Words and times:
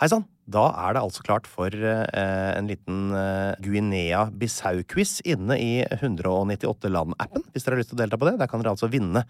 Hei 0.00 0.06
sann! 0.08 0.22
Da 0.48 0.62
er 0.80 0.94
det 0.96 1.00
altså 1.04 1.20
klart 1.20 1.44
for 1.44 1.68
eh, 1.68 2.52
en 2.56 2.70
liten 2.70 3.10
eh, 3.12 3.58
Guinea-Bissau-quiz 3.60 5.18
inne 5.28 5.58
i 5.60 5.74
198-land-appen, 5.92 7.44
hvis 7.52 7.66
dere 7.66 7.76
har 7.76 7.82
lyst 7.82 7.92
til 7.92 7.98
å 7.98 8.00
delta 8.00 8.16
på 8.16 8.30
det. 8.30 8.32
Der 8.40 8.48
kan 8.48 8.62
dere 8.62 8.72
altså 8.72 8.88
vinne 8.88 9.26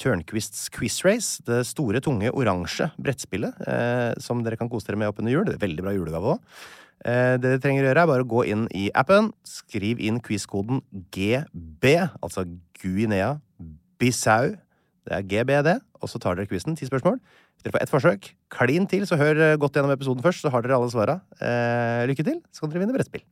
Tørnquists 0.00 0.70
Quiz 0.72 0.96
Race, 1.04 1.44
det 1.44 1.60
store, 1.68 2.00
tunge, 2.00 2.32
oransje 2.32 2.88
brettspillet 2.96 3.60
eh, 3.68 4.16
som 4.24 4.40
dere 4.46 4.56
kan 4.56 4.72
kose 4.72 4.88
dere 4.88 5.02
med 5.02 5.12
oppunder 5.12 5.36
jul. 5.36 5.44
Det 5.44 5.58
er 5.58 5.64
Veldig 5.66 5.84
bra 5.84 5.92
julegave 5.92 6.32
òg. 6.38 6.50
Eh, 7.04 7.36
det 7.36 7.44
dere 7.44 7.60
trenger 7.68 7.84
å 7.84 7.90
gjøre, 7.90 8.08
er 8.08 8.12
bare 8.14 8.24
å 8.24 8.32
gå 8.32 8.48
inn 8.56 8.64
i 8.72 8.88
appen, 8.96 9.28
skriv 9.44 10.00
inn 10.00 10.24
quizkoden 10.24 10.80
GB, 11.12 11.98
altså 12.24 12.48
Guinea-Bissau. 12.80 14.54
Det 15.04 15.20
er 15.20 15.28
GB, 15.28 15.58
det. 15.68 15.82
og 16.00 16.08
så 16.08 16.16
tar 16.16 16.40
dere 16.40 16.48
quizen. 16.48 16.80
Ti 16.80 16.88
spørsmål. 16.88 17.20
Dere 17.64 17.72
får 17.72 17.82
ett 17.86 17.92
forsøk. 17.94 18.26
Klin 18.52 18.84
til, 18.90 19.06
så 19.08 19.16
hør 19.16 19.40
eh, 19.40 19.54
godt 19.56 19.78
gjennom 19.78 19.94
episoden 19.94 20.24
først, 20.24 20.44
så 20.44 20.52
har 20.52 20.66
dere 20.66 20.76
alle 20.76 20.92
svara. 20.92 21.22
Eh, 21.40 22.04
lykke 22.10 22.26
til, 22.26 22.42
så 22.52 22.64
kan 22.64 22.74
dere 22.74 22.84
vinne 22.84 22.96
brettspill. 22.96 23.24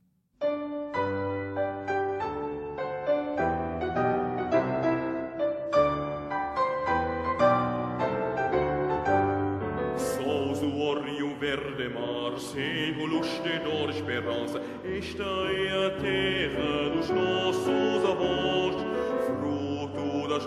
Esperança. 14.03 14.59
Esta 14.83 15.23
é 15.23 15.87
a 15.87 15.89
terra 16.01 16.89
dos 16.89 17.09
nossos 17.09 18.03
avós, 18.03 18.82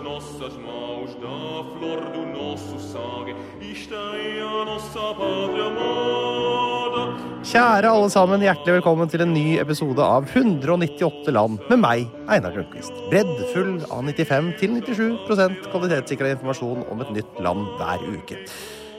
nossas 0.07 0.55
mãos, 0.57 1.15
da 1.15 1.63
flor 1.75 1.99
do 2.13 2.25
nosso 2.25 2.79
sangue. 2.79 3.35
Esta 3.59 3.95
é 3.95 4.41
a 4.41 4.65
nossa 4.65 4.99
pátria 5.19 5.65
amada. 5.67 7.01
Kjære 7.43 7.89
alle 7.91 8.09
sammen, 8.09 8.41
hjertelig 8.41 8.77
velkommen 8.79 9.11
til 9.11 9.23
en 9.25 9.33
ny 9.35 9.57
episode 9.59 10.03
av 10.03 10.27
198 10.31 11.31
land 11.35 11.59
med 11.67 11.83
meg, 11.83 12.07
Einar 12.31 12.55
Grønquist. 12.55 12.95
Breddfull 13.11 13.83
av 13.91 14.07
95 14.07 14.51
til 14.61 14.79
97% 14.79 15.69
kvalitetssikra 15.73 16.33
informasjon 16.37 16.87
om 16.87 17.03
et 17.03 17.15
nytt 17.19 17.39
land 17.43 17.67
hver 17.79 18.07
uke. 18.15 18.41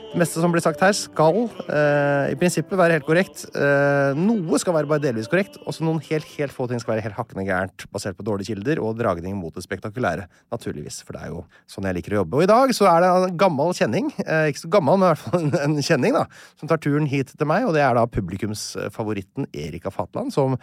Det 0.09 0.17
meste 0.17 0.41
som 0.41 0.49
blir 0.49 0.63
sagt 0.65 0.81
her, 0.81 0.93
skal 0.97 1.35
eh, 1.69 2.31
i 2.31 2.37
prinsippet 2.39 2.73
være 2.79 2.95
helt 2.97 3.05
korrekt. 3.05 3.43
Eh, 3.53 4.17
noe 4.17 4.57
skal 4.57 4.73
være 4.73 4.89
bare 4.89 5.03
delvis 5.03 5.29
korrekt. 5.29 5.59
og 5.61 5.75
så 5.75 5.85
noen 5.85 5.99
helt, 6.07 6.25
helt 6.33 6.55
få 6.55 6.65
ting 6.65 6.81
skal 6.81 6.95
være 6.95 7.03
helt 7.05 7.17
hakkende 7.19 7.45
gærent, 7.45 7.85
basert 7.93 8.17
på 8.17 8.25
dårlige 8.25 8.55
kilder 8.55 8.81
og 8.81 8.97
dragning 8.97 9.37
mot 9.37 9.53
det 9.53 9.61
spektakulære. 9.67 10.25
Naturligvis, 10.49 11.03
for 11.05 11.13
det 11.13 11.27
er 11.27 11.35
jo 11.35 11.43
sånn 11.69 11.85
jeg 11.85 11.99
liker 11.99 12.17
å 12.17 12.23
jobbe. 12.23 12.39
Og 12.39 12.47
i 12.47 12.49
dag 12.49 12.73
så 12.73 12.89
er 12.89 13.05
det 13.05 13.11
en 13.13 13.37
gammel 13.45 13.75
kjenning, 13.77 14.09
eh, 14.25 14.49
ikke 14.49 14.63
så 14.63 14.73
gammel, 14.79 14.97
men 14.97 15.05
i 15.05 15.13
hvert 15.13 15.25
fall 15.27 15.43
en, 15.45 15.77
en 15.77 15.77
kjenning, 15.91 16.17
da, 16.17 16.25
som 16.57 16.73
tar 16.73 16.81
turen 16.81 17.05
hit 17.11 17.35
til 17.35 17.51
meg, 17.53 17.69
og 17.69 17.77
det 17.77 17.85
er 17.85 17.93
da 17.93 18.09
publikumsfavoritten 18.09 19.51
Erika 19.53 19.93
Fatland, 19.93 20.33
som 20.33 20.57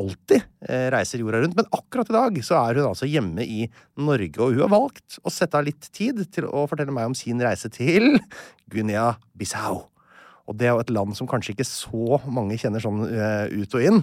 alltid 0.00 0.40
eh, 0.66 0.88
reiser 0.94 1.22
jorda 1.22 1.44
rundt. 1.44 1.56
Men 1.58 1.68
akkurat 1.76 2.10
i 2.10 2.16
dag 2.16 2.40
så 2.46 2.58
er 2.62 2.80
hun 2.80 2.90
altså 2.90 3.08
hjemme 3.10 3.44
i 3.44 3.68
Norge, 4.00 4.40
og 4.40 4.56
hun 4.56 4.64
har 4.64 4.72
valgt 4.72 5.20
å 5.22 5.32
sette 5.34 5.60
av 5.60 5.68
litt 5.68 5.90
tid 5.94 6.24
til 6.32 6.48
å 6.48 6.66
fortelle 6.70 6.94
meg 6.94 7.10
om 7.10 7.16
sin 7.18 7.40
reise 7.44 7.70
til 7.72 8.16
Guinea-Bissau. 8.72 9.86
Og 10.50 10.56
det 10.58 10.66
er 10.66 10.74
jo 10.74 10.82
et 10.82 10.90
land 10.90 11.14
som 11.14 11.28
kanskje 11.30 11.54
ikke 11.54 11.66
så 11.68 12.18
mange 12.26 12.58
kjenner 12.58 12.82
sånn 12.82 13.04
eh, 13.06 13.52
ut 13.54 13.76
og 13.78 13.86
inn. 13.86 14.00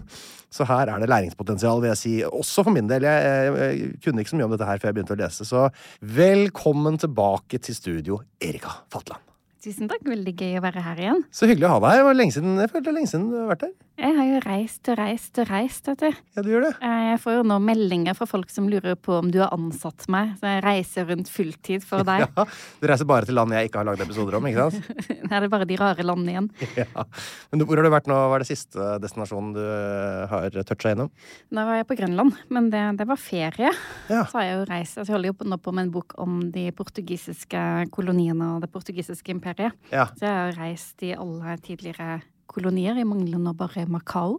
Så 0.54 0.64
her 0.70 0.88
er 0.88 1.04
det 1.04 1.10
læringspotensial, 1.12 1.82
vil 1.84 1.92
jeg 1.92 2.00
si. 2.00 2.14
Også 2.24 2.64
for 2.64 2.72
min 2.72 2.88
del. 2.88 3.04
Jeg, 3.04 3.92
kunne 4.06 4.24
ikke 4.24 4.32
så 4.32 4.40
mye 4.40 4.48
om 4.48 4.56
dette 4.56 4.70
her 4.70 4.80
før 4.80 4.94
jeg 4.94 5.00
begynte 5.00 5.18
å 5.18 5.22
lese. 5.26 5.48
Så 5.48 5.68
velkommen 6.16 7.00
tilbake 7.04 7.60
til 7.60 7.76
studio, 7.76 8.22
Erika 8.40 8.80
Fatland. 8.94 9.37
Tusen 9.64 9.90
takk. 9.90 10.04
Veldig 10.08 10.34
gøy 10.38 10.60
å 10.60 10.64
være 10.64 10.84
her 10.86 11.00
igjen. 11.02 11.24
Så 11.34 11.48
hyggelig 11.50 11.66
å 11.68 11.76
ha 11.76 11.80
deg 11.84 11.90
her. 11.96 12.00
Det 12.04 12.08
var 12.12 12.18
lenge 12.22 12.36
siden, 12.36 12.58
jeg 12.62 12.70
følte 12.72 12.90
det 12.92 12.96
lenge 13.00 13.10
siden 13.12 13.30
du 13.32 13.38
har 13.42 13.48
vært 13.56 13.66
her. 13.68 13.76
Jeg 13.98 14.14
har 14.14 14.28
jo 14.30 14.40
reist 14.44 14.90
og 14.94 14.98
reist 15.00 15.40
og 15.42 15.48
reist, 15.50 15.88
vet 15.90 16.02
du. 16.04 16.18
Ja, 16.38 16.42
du 16.46 16.50
gjør 16.52 16.66
det. 16.68 16.70
Eh, 16.86 17.06
Jeg 17.08 17.20
får 17.24 17.34
jo 17.40 17.46
nå 17.50 17.56
meldinger 17.66 18.14
fra 18.14 18.28
folk 18.30 18.52
som 18.54 18.68
lurer 18.70 18.94
på 18.94 19.16
om 19.18 19.32
du 19.34 19.40
har 19.42 19.50
ansatt 19.56 20.06
meg. 20.14 20.36
Så 20.38 20.46
jeg 20.52 20.62
reiser 20.62 21.08
rundt 21.10 21.32
fulltid 21.34 21.82
for 21.88 22.06
deg. 22.06 22.28
Ja, 22.38 22.46
Du 22.78 22.86
reiser 22.92 23.10
bare 23.10 23.26
til 23.26 23.34
land 23.40 23.56
jeg 23.58 23.72
ikke 23.72 23.82
har 23.82 23.88
lagd 23.90 24.04
episoder 24.06 24.38
om, 24.38 24.46
ikke 24.46 24.68
sant? 24.70 24.92
Nei, 25.10 25.40
det 25.40 25.48
er 25.48 25.50
bare 25.56 25.66
de 25.72 25.80
rare 25.82 26.06
landene 26.06 26.36
igjen. 26.36 26.52
Ja. 26.84 27.08
Men 27.50 27.66
hvor 27.66 27.82
har 27.82 27.88
du 27.90 27.92
vært 27.96 28.12
nå? 28.12 28.20
Hva 28.30 28.38
er 28.38 28.46
det 28.46 28.50
siste 28.52 28.92
destinasjonen 29.02 29.56
du 29.58 29.64
eh, 29.66 30.28
har 30.30 30.60
toucha 30.70 30.94
innom? 30.94 31.10
Nå 31.50 31.66
var 31.66 31.80
jeg 31.82 31.90
på 31.90 31.98
Grønland, 31.98 32.38
men 32.54 32.70
det, 32.70 32.84
det 33.02 33.10
var 33.10 33.18
ferie. 33.18 33.74
Ja. 34.14 34.22
Så 34.30 34.38
har 34.38 34.46
jeg 34.46 34.60
jo 34.60 34.70
reist. 34.70 34.94
Altså, 35.02 35.10
jeg 35.10 35.18
holder 35.18 35.34
jo 35.34 35.50
nå 35.56 35.58
på 35.66 35.74
med 35.74 35.88
en 35.88 35.94
bok 35.98 36.14
om 36.22 36.38
de 36.54 36.68
portugisiske 36.78 37.66
koloniene 37.98 38.54
og 38.54 38.62
det 38.62 38.70
portugisiske 38.78 39.34
imperiet. 39.34 39.47
Ja. 39.92 40.08
Så 40.18 40.26
jeg 40.28 40.34
har 40.36 40.58
reist 40.60 41.04
i 41.06 41.14
alle 41.16 41.58
tidligere 41.64 42.22
kolonier. 42.52 42.98
Jeg 42.98 43.08
mangler 43.10 43.42
nå 43.42 43.54
bare 43.58 43.86
Macau, 43.92 44.38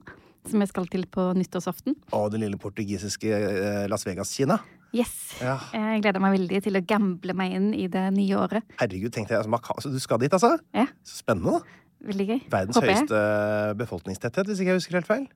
som 0.49 0.65
jeg 0.65 0.71
skal 0.73 0.89
til 0.93 1.07
på 1.13 1.31
nyttårsaften. 1.39 1.97
Og 2.17 2.31
det 2.33 2.43
lille 2.43 2.59
portugisiske 2.61 3.33
eh, 3.33 3.87
Las 3.91 4.07
Vegas-Kina. 4.09 4.59
Yes! 4.97 5.37
Ja. 5.43 5.59
Jeg 5.75 6.05
gleder 6.05 6.23
meg 6.25 6.39
veldig 6.39 6.63
til 6.65 6.79
å 6.79 6.85
gamble 6.89 7.35
meg 7.37 7.57
inn 7.59 7.73
i 7.77 7.89
det 7.93 8.07
nye 8.17 8.39
året. 8.41 8.65
Herregud, 8.81 9.13
tenkte 9.13 9.35
jeg. 9.35 9.43
Altså, 9.43 9.53
Macau, 9.53 9.77
så 9.85 9.93
du 9.93 9.99
skal 10.01 10.21
dit, 10.23 10.33
altså? 10.33 10.55
Ja. 10.77 10.87
Så 11.05 11.21
spennende, 11.21 11.59
da. 11.59 11.85
Veldig 12.09 12.29
gøy. 12.31 12.41
Verdens 12.53 12.79
Håper 12.79 12.93
jeg. 12.93 13.03
høyeste 13.03 13.21
befolkningstetthet, 13.81 14.49
hvis 14.49 14.63
ikke 14.63 14.73
jeg 14.73 14.81
husker 14.81 14.99
helt 15.01 15.11
feil. 15.11 15.29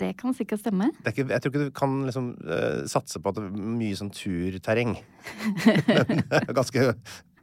Det 0.00 0.12
kan 0.16 0.32
sikkert 0.36 0.62
stemme. 0.62 0.92
Det 1.02 1.12
ikke, 1.12 1.26
jeg 1.34 1.42
tror 1.42 1.52
ikke 1.52 1.64
du 1.66 1.72
kan 1.76 1.96
liksom 2.06 2.30
uh, 2.46 2.86
satse 2.88 3.20
på 3.20 3.32
at 3.32 3.40
det 3.40 3.48
er 3.48 3.70
mye 3.82 3.98
sånn 3.98 4.12
turterreng. 4.14 4.94
Men 5.88 6.22
er 6.30 6.54
ganske 6.56 6.92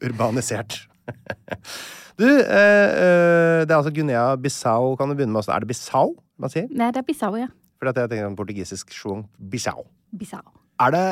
urbanisert. 0.05 0.85
Du, 2.15 2.23
eh, 2.23 2.39
eh, 2.39 3.61
det 3.67 3.73
er 3.73 3.75
altså 3.75 3.91
Guinea-Bissau. 3.91 4.95
Kan 4.95 5.09
du 5.11 5.17
begynne 5.17 5.33
med? 5.33 5.41
også? 5.41 5.51
Er 5.51 5.59
det 5.59 5.67
Bissau 5.67 6.13
man 6.39 6.51
sier? 6.51 6.69
Nei, 6.71 6.87
det 6.95 7.01
er 7.01 7.07
Bissau, 7.07 7.35
ja. 7.35 7.49
Fordi 7.75 7.91
at 7.91 7.97
jeg 7.99 8.11
tenker 8.13 8.29
sånn 8.29 8.37
portugisisk 8.39 8.93
sjuang 8.95 9.25
Bissau. 9.51 9.83
Bissau. 10.15 10.45
Er 10.79 10.95
det 10.95 11.03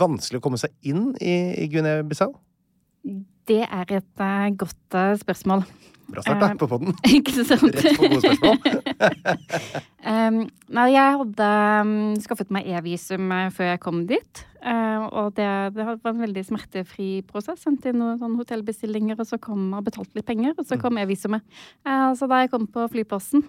vanskelig 0.00 0.40
å 0.40 0.44
komme 0.44 0.60
seg 0.60 0.74
inn 0.84 1.14
i, 1.16 1.36
i 1.64 1.68
Guinea-Bissau? 1.72 2.34
Det 3.48 3.62
er 3.64 3.94
et 3.96 4.20
uh, 4.20 4.50
godt 4.60 4.98
uh, 5.00 5.14
spørsmål. 5.22 5.64
Bra 6.10 6.22
start, 6.22 6.40
da, 6.40 6.48
Eh, 6.50 6.56
på 6.58 6.66
poden. 6.70 6.94
Ikke 7.16 7.44
sant? 7.44 7.74
Rett 7.74 7.98
på 7.98 8.08
gode 8.10 8.20
spørsmål. 8.20 8.56
Um, 10.00 10.38
nei, 10.72 10.86
jeg 10.94 11.16
hadde 11.20 11.46
um, 11.84 11.90
skaffet 12.24 12.48
meg 12.54 12.64
e-visum 12.72 13.26
eh, 13.36 13.50
før 13.52 13.66
jeg 13.68 13.80
kom 13.84 13.98
dit. 14.08 14.40
Eh, 14.64 15.02
og 15.12 15.34
det, 15.36 15.46
det 15.76 15.84
var 15.86 15.98
en 16.08 16.22
veldig 16.24 16.42
smertefri 16.48 17.08
prosess. 17.28 17.60
Sendte 17.66 17.92
inn 17.92 18.00
noen 18.00 18.38
hotellbestillinger, 18.40 19.20
og 19.20 19.28
så 19.28 19.36
kom 19.44 19.68
og 19.76 19.84
betalte 19.86 20.16
litt 20.16 20.26
penger, 20.26 20.54
og 20.56 20.64
så 20.66 20.78
Mm. 20.78 20.82
kom 20.86 20.98
e-visumet. 21.02 21.44
Så 22.16 22.26
da 22.32 22.40
jeg 22.40 22.50
kom 22.54 22.64
på 22.72 22.88
flyplassen 22.90 23.44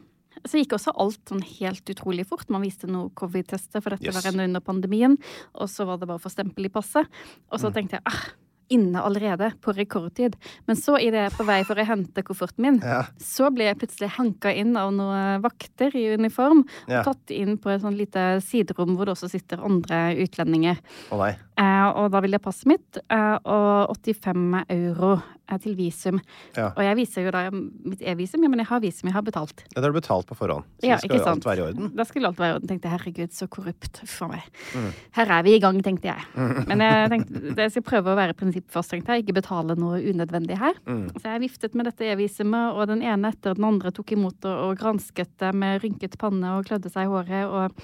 så 0.47 0.57
gikk 0.59 0.73
også 0.75 0.93
alt 0.99 1.19
sånn 1.31 1.41
helt 1.59 1.85
utrolig 1.91 2.23
fort. 2.27 2.47
Man 2.51 2.63
viste 2.65 2.87
noe 2.91 3.09
covid-tester, 3.15 3.81
for 3.83 3.95
dette 3.95 4.07
Yes. 4.11 4.15
var 4.19 4.31
ennå 4.31 4.43
under 4.47 4.59
pandemien. 4.63 5.17
Og 5.55 5.67
så 5.71 5.85
var 5.87 5.97
det 5.99 6.07
bare 6.11 6.19
få 6.23 6.31
stempel 6.31 6.65
i 6.67 6.69
passet. 6.73 7.07
Og 7.51 7.59
så 7.59 7.69
Mm. 7.71 7.73
tenkte 7.79 7.91
jeg 7.99 8.01
ah, 8.05 8.23
inne 8.71 9.01
allerede, 9.03 9.51
på 9.62 9.73
rekordtid. 9.75 10.35
Men 10.68 10.79
så 10.79 10.95
idet 11.01 11.21
jeg 11.25 11.31
er 11.31 11.35
på 11.38 11.45
vei 11.47 11.59
for 11.68 11.75
å 11.81 11.85
hente 11.85 12.23
kofferten 12.23 12.65
min, 12.65 12.79
Ja. 12.83 13.03
så 13.19 13.51
blir 13.53 13.69
jeg 13.71 13.79
plutselig 13.83 14.09
hanka 14.18 14.53
inn 14.56 14.75
av 14.79 14.94
noen 14.95 15.41
vakter 15.44 15.94
i 15.95 16.06
uniform. 16.15 16.63
Ja. 16.88 17.01
Og 17.01 17.12
tatt 17.12 17.31
inn 17.35 17.57
på 17.62 17.69
et 17.73 17.81
sånt 17.83 17.97
lite 18.00 18.39
siderom 18.41 18.95
hvor 18.97 19.06
det 19.06 19.15
også 19.18 19.29
sitter 19.29 19.62
andre 19.63 20.15
utlendinger. 20.23 20.79
Oh. 21.12 21.25
Eh, 21.27 21.88
og 21.95 22.09
da 22.13 22.21
vil 22.23 22.31
jeg 22.31 22.41
passet 22.41 22.65
mitt 22.71 22.97
eh, 23.12 23.38
og 23.45 23.91
85 24.01 24.63
euro 24.71 25.12
eh, 25.51 25.57
til 25.62 25.75
visum. 25.77 26.19
Ja. 26.56 26.71
Og 26.71 26.81
jeg 26.85 26.95
viser 27.01 27.25
jo 27.27 27.31
da 27.35 27.44
mitt 27.51 28.01
e-visum. 28.01 28.41
Ja, 28.41 28.50
men 28.50 28.59
jeg 28.63 28.68
har 28.71 28.79
visum, 28.81 29.09
jeg 29.12 29.13
har 29.18 29.21
betalt. 29.27 29.65
Ja, 29.75 29.81
Det 29.81 29.83
har 29.83 29.91
du 29.94 30.00
betalt 30.00 30.25
på 30.31 30.38
forhånd, 30.39 30.63
så 30.81 30.88
Ja, 30.88 30.95
det 30.95 31.03
skal 31.06 31.18
jo 31.18 31.23
alt 31.25 31.44
sant? 31.44 31.45
være 31.45 31.57
i 31.59 31.65
orden. 31.69 31.91
Da 31.95 32.03
skulle 32.07 32.27
alt 32.31 32.39
være 32.39 32.53
i 32.53 32.56
orden. 32.56 32.68
Tenkte 32.71 32.89
herregud, 32.89 33.29
så 33.35 33.47
korrupt. 33.51 34.00
for 34.07 34.27
meg. 34.31 34.41
Mm. 34.73 34.91
Her 35.18 35.31
er 35.38 35.44
vi 35.44 35.56
i 35.56 35.59
gang, 35.59 35.81
tenkte 35.83 36.07
jeg. 36.09 36.21
Men 36.68 36.79
jeg 36.79 37.09
tenkte 37.09 37.56
jeg 37.57 37.71
skal 37.71 37.83
prøve 37.83 38.13
å 38.13 38.15
være 38.18 38.33
tenkte 38.69 39.15
jeg. 39.15 39.25
Ikke 39.25 39.37
betale 39.39 39.77
noe 39.79 40.01
unødvendig 40.01 40.59
her. 40.61 40.77
Mm. 40.85 41.07
Så 41.17 41.25
jeg 41.27 41.43
viftet 41.45 41.77
med 41.77 41.89
dette 41.89 42.07
e-visumet, 42.11 42.75
og 42.75 42.87
den 42.91 43.01
ene 43.05 43.31
etter 43.33 43.57
den 43.57 43.67
andre 43.67 43.93
tok 43.95 44.13
imot 44.15 44.45
og, 44.45 44.67
og 44.67 44.77
gransket 44.81 45.33
det 45.41 45.51
med 45.57 45.81
rynket 45.83 46.19
panne 46.21 46.57
og 46.57 46.69
klødde 46.69 46.91
seg 46.93 47.09
i 47.09 47.11
håret. 47.11 47.49
og 47.49 47.81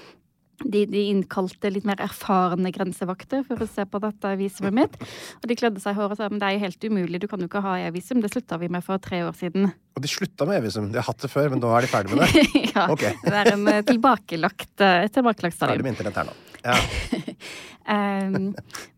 de, 0.64 0.82
de 0.90 1.02
innkalte 1.12 1.70
litt 1.70 1.86
mer 1.86 2.00
erfarne 2.02 2.72
grensevakter 2.74 3.44
for 3.46 3.62
å 3.62 3.68
se 3.70 3.84
på 3.86 4.00
dette 4.02 4.32
visumet 4.40 4.74
mitt. 4.74 4.96
Og 5.38 5.46
de 5.50 5.56
klødde 5.58 5.82
seg 5.82 5.94
i 5.94 6.00
håret 6.00 6.16
og 6.16 6.18
sa 6.18 6.30
men 6.32 6.42
det 6.42 6.48
er 6.48 6.56
jo 6.56 6.64
helt 6.64 6.88
umulig, 6.88 7.20
du 7.22 7.28
kan 7.30 7.42
jo 7.42 7.50
ikke 7.50 7.62
ha 7.64 7.76
e-visum. 7.84 8.22
Det 8.24 8.32
slutta 8.32 8.58
vi 8.58 8.70
med 8.72 8.84
for 8.86 8.98
tre 9.02 9.22
år 9.28 9.36
siden. 9.38 9.70
Og 9.98 10.04
de 10.04 10.10
slutta 10.10 10.46
med 10.46 10.60
e-visum. 10.60 10.92
De 10.94 11.00
har 11.00 11.08
hatt 11.08 11.24
det 11.24 11.30
før, 11.32 11.50
men 11.50 11.62
nå 11.62 11.72
er 11.74 11.86
de 11.86 11.90
ferdig 11.90 12.14
med 12.14 12.22
det. 12.22 12.44
ja, 12.76 12.86
Okay. 12.94 13.16
Det 13.24 13.34
er 13.34 13.52
en 13.56 13.66
eh, 13.72 13.80
tilbakelagt, 13.86 14.70
eh, 14.78 15.08
et 15.08 15.16
tilbakelagt 15.16 15.58
Ferdig 15.58 15.80
stadium. 15.80 15.88
med 15.88 15.96
internett 15.96 16.22
her 16.22 16.30
nå. 16.30 16.36
Ja. 16.64 16.78
Um, 17.88 18.50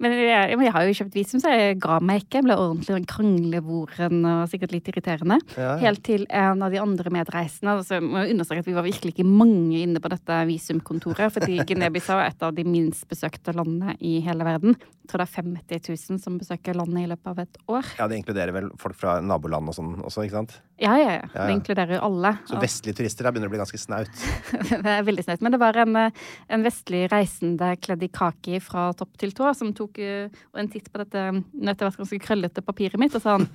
men 0.02 0.14
jeg, 0.18 0.56
jeg 0.58 0.72
har 0.74 0.86
jo 0.88 0.94
kjøpt 0.98 1.14
visum, 1.14 1.38
så 1.38 1.52
jeg 1.54 1.76
ga 1.82 2.00
meg 2.02 2.24
ikke. 2.24 2.40
Jeg 2.40 2.46
ble 2.48 2.56
ordentlig 2.58 3.04
krangleboren 3.06 3.86
kranglevoren 3.86 4.24
og 4.26 4.50
sikkert 4.50 4.74
litt 4.74 4.88
irriterende. 4.90 5.38
Ja, 5.54 5.62
ja. 5.62 5.74
Helt 5.84 6.02
til 6.06 6.24
en 6.26 6.64
av 6.66 6.74
de 6.74 6.80
andre 6.82 7.12
medreisende. 7.14 7.76
Altså, 7.78 8.00
jeg 8.00 8.06
må 8.08 8.24
understreke 8.24 8.64
at 8.64 8.70
vi 8.70 8.74
var 8.74 8.86
virkelig 8.86 9.14
ikke 9.14 9.28
mange 9.28 9.84
inne 9.84 10.02
på 10.02 10.10
dette 10.10 10.40
visumkontoret. 10.50 11.30
Fordi 11.36 11.60
Guinea-Bissau 11.68 12.18
er 12.18 12.32
et 12.32 12.46
av 12.46 12.56
de 12.56 12.66
minst 12.66 13.06
besøkte 13.10 13.54
landene 13.54 13.94
i 14.02 14.16
hele 14.26 14.46
verden. 14.48 14.74
Jeg 14.74 15.12
tror 15.12 15.22
det 15.22 15.28
er 15.28 15.38
50 15.38 15.86
000 16.10 16.22
som 16.24 16.40
besøker 16.40 16.78
landet 16.78 17.04
i 17.04 17.10
løpet 17.10 17.30
av 17.30 17.44
et 17.44 17.62
år. 17.70 17.94
ja, 17.98 18.10
det 18.10 18.18
inkluderer 18.18 18.54
vel 18.54 18.72
folk 18.78 18.98
fra 18.98 19.20
naboland 19.22 19.70
og 19.70 19.78
sånn 19.78 19.94
også, 20.02 20.26
ikke 20.26 20.38
sant? 20.40 20.58
Ja, 20.82 20.89
ja, 20.98 21.12
ja. 21.14 21.28
Ja. 21.34 21.46
Det 21.46 21.54
inkluderer 21.54 22.02
alle. 22.04 22.32
Så 22.48 22.58
vestlige 22.60 22.98
turister 23.00 23.26
her 23.26 23.34
begynner 23.34 23.50
å 23.50 23.54
bli 23.54 23.60
ganske 23.60 23.80
snaut. 23.80 24.24
det 24.84 24.94
er 24.94 25.06
veldig 25.06 25.26
snaut. 25.26 25.44
Men 25.44 25.54
det 25.54 25.60
var 25.62 25.78
en, 25.82 25.98
eh, 26.00 26.24
en 26.50 26.66
vestlig 26.66 27.04
reisende 27.12 27.74
kledd 27.82 28.02
i 28.06 28.10
kaki 28.12 28.60
fra 28.64 28.88
topp 28.96 29.14
til 29.20 29.34
tå 29.36 29.52
som 29.56 29.74
tok 29.76 30.00
eh, 30.02 30.42
en 30.58 30.72
titt 30.72 30.90
på 30.90 31.02
dette 31.02 31.28
nå 31.36 31.70
etter 31.70 31.86
hvert 31.86 32.00
ganske 32.02 32.20
krøllete 32.24 32.64
papiret 32.66 33.00
mitt 33.00 33.14
og 33.18 33.24
sa 33.24 33.38
han 33.38 33.48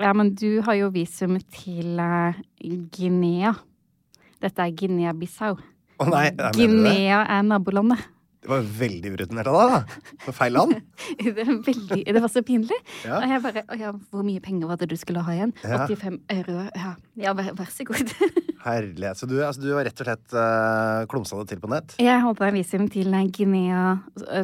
ja, 0.00 0.12
men 0.16 0.30
du 0.38 0.62
har 0.64 0.78
jo 0.78 0.88
visum 0.94 1.36
til 1.52 2.00
uh, 2.00 2.38
Guinea. 2.96 3.52
Dette 4.40 4.64
er 4.64 4.72
Guinea-Bissau. 4.72 5.58
Å 5.58 6.00
oh, 6.00 6.08
nei? 6.08 6.30
Guinea 6.56 7.22
er 7.28 7.44
nabolandet. 7.46 8.00
Det 8.42 8.50
var 8.50 8.64
veldig 8.78 9.10
urutinert 9.14 9.48
av 9.52 9.54
deg, 9.54 9.72
da. 9.72 10.14
På 10.24 10.32
feil 10.34 10.56
land. 10.56 10.72
Det, 11.22 11.44
veldig, 11.46 12.00
det 12.02 12.20
var 12.22 12.30
så 12.30 12.42
pinlig. 12.46 12.76
Ja. 13.06 13.20
Og 13.20 13.30
jeg 13.30 13.42
bare 13.44 13.62
ja, 13.78 13.92
hvor 14.10 14.24
mye 14.26 14.42
penger 14.42 14.70
var 14.70 14.80
det 14.80 14.88
du 14.90 14.96
skulle 14.98 15.22
ha 15.22 15.34
igjen? 15.34 15.52
Ja. 15.62 15.84
85 15.86 16.16
euro. 16.34 16.64
Ja, 16.74 16.90
ja 17.22 17.34
vær, 17.38 17.52
vær 17.58 17.70
så 17.70 17.86
god. 17.86 18.10
Herlighet. 18.66 19.20
Så 19.20 19.28
du, 19.30 19.36
altså, 19.46 19.62
du 19.62 19.70
var 19.76 19.86
rett 19.86 20.02
og 20.02 20.08
slett 20.08 20.34
uh, 20.34 21.04
klumsa 21.10 21.38
det 21.38 21.52
til 21.52 21.62
på 21.62 21.70
nett? 21.70 21.94
Jeg 22.02 22.18
hadde 22.24 22.50
visum 22.56 22.88
til 22.90 23.14
Guinea, 23.36 23.84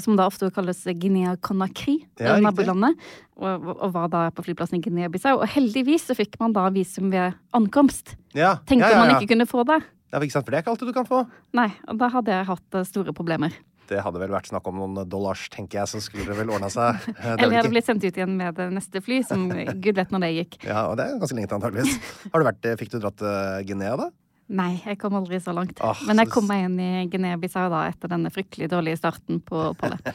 som 0.05 0.19
da 0.19 0.29
ofte 0.31 0.51
kalles 0.55 0.85
Guinea-Conakry, 0.87 1.99
Ja, 2.23 2.39
nabolandet, 2.43 2.99
og, 3.39 3.69
og 3.77 3.93
var 3.99 4.11
da 4.15 4.25
på 4.35 4.47
flyplassen 4.47 4.79
i 4.79 4.83
Guinea-Bissau. 4.87 5.41
Og 5.43 5.47
heldigvis 5.55 6.07
så 6.11 6.19
fikk 6.19 6.39
man 6.43 6.55
da 6.55 6.69
visum 6.75 7.11
ved 7.15 7.39
ankomst. 7.55 8.15
Ja. 8.39 8.59
Tenkte 8.71 8.95
man 8.95 9.17
ikke 9.17 9.35
kunne 9.35 9.51
få 9.51 9.67
det. 9.67 9.83
Ja, 10.09 10.21
for 10.23 10.49
det 10.49 10.57
er 10.57 10.63
ikke 10.63 10.73
alltid 10.73 10.89
du 10.89 10.97
kan 10.97 11.09
få. 11.09 11.25
Nei, 11.57 11.69
og 11.85 11.99
da 12.01 12.09
hadde 12.15 12.33
jeg 12.33 12.49
hatt 12.49 12.77
eh, 12.79 12.87
store 12.89 13.13
problemer. 13.17 13.53
Det 13.89 14.03
hadde 14.05 14.21
vel 14.21 14.33
vært 14.35 14.51
snakk 14.51 14.69
om 14.69 14.79
noen 14.83 15.03
dollars, 15.09 15.47
tenker 15.53 15.81
jeg, 15.83 15.91
så 15.95 16.03
skulle 16.05 16.29
det 16.29 16.37
vel 16.39 16.53
ordna 16.55 16.71
seg. 16.73 17.03
Eh, 17.15 17.19
det 17.23 17.33
er 17.33 17.35
Eller 17.39 17.57
jeg 17.57 17.63
hadde 17.63 17.75
blitt 17.75 17.89
sendt 17.89 18.05
ut 18.07 18.23
igjen 18.23 18.37
med 18.39 18.59
det 18.59 18.69
neste 18.77 19.03
fly, 19.05 19.23
som 19.27 19.49
gud 19.49 20.01
vet 20.01 20.15
når 20.15 20.27
det 20.27 20.33
gikk. 20.37 20.61
Ja, 20.69 20.85
og 20.91 20.99
det 21.01 21.07
er 21.07 21.21
ganske 21.21 21.37
lenge 21.39 21.49
til, 21.49 21.59
antageligvis. 21.59 22.17
Har 22.33 22.43
du 22.43 22.49
vært, 22.51 22.67
fikk 22.81 22.93
du 22.93 22.99
dratt 23.01 23.17
til 23.21 23.69
Guinea, 23.71 23.97
da? 23.99 24.11
Nei, 24.49 24.71
jeg 24.81 24.97
kom 25.01 25.17
aldri 25.19 25.41
så 25.45 25.53
langt. 25.57 25.81
Ah, 25.85 25.99
Men 26.09 26.23
jeg 26.23 26.31
kom 26.33 26.47
meg 26.49 26.65
inn 26.65 26.79
i 26.81 26.93
Guinea-Bissau 27.13 27.67
da, 27.73 27.83
etter 27.91 28.09
denne 28.13 28.33
fryktelig 28.33 28.71
dårlige 28.73 29.01
starten 29.01 29.43
på 29.45 29.67
oppholdet. 29.73 30.15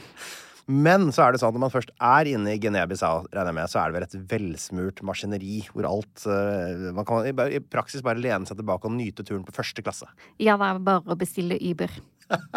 Men 0.64 1.10
så 1.12 1.26
er 1.26 1.34
det 1.34 1.42
sånn 1.42 1.50
at 1.52 1.56
når 1.58 1.62
man 1.66 1.72
først 1.74 1.90
er 2.00 2.28
inne 2.30 2.54
i 2.54 2.60
Guinea-Bissau, 2.60 3.26
regner 3.28 3.50
jeg 3.52 3.56
med, 3.58 3.70
så 3.70 3.82
er 3.82 3.90
det 3.90 3.98
vel 3.98 4.06
et 4.06 4.16
velsmurt 4.30 5.02
maskineri 5.04 5.58
hvor 5.68 5.88
alt 5.90 6.24
eh, 6.24 6.86
Man 6.96 7.04
kan 7.08 7.28
i, 7.28 7.34
i 7.58 7.60
praksis 7.60 8.04
bare 8.04 8.22
lene 8.22 8.48
seg 8.48 8.56
tilbake 8.58 8.88
og 8.88 8.96
nyte 8.96 9.26
turen 9.28 9.44
på 9.44 9.52
første 9.54 9.84
klasse. 9.84 10.08
Ja, 10.40 10.56
det 10.56 10.70
er 10.70 10.80
bare 10.86 11.04
å 11.04 11.18
bestille 11.20 11.60
Uber. 11.60 11.92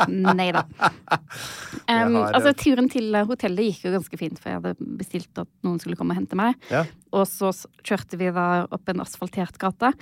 Nei 0.08 0.50
da. 0.56 0.64
Um, 1.88 2.18
altså, 2.24 2.54
turen 2.58 2.90
til 2.92 3.16
hotellet 3.30 3.70
gikk 3.70 3.88
jo 3.88 3.94
ganske 3.98 4.20
fint, 4.20 4.42
for 4.42 4.52
jeg 4.52 4.62
hadde 4.62 4.90
bestilt 5.00 5.42
at 5.44 5.50
noen 5.68 5.80
skulle 5.84 6.00
komme 6.00 6.16
og 6.16 6.22
hente 6.22 6.40
meg. 6.40 6.58
Ja. 6.72 6.86
Og 7.16 7.28
så 7.30 7.54
kjørte 7.88 8.20
vi 8.20 8.32
da 8.36 8.66
opp 8.74 8.92
en 8.92 9.04
asfaltert 9.04 9.60
gate. 9.62 9.94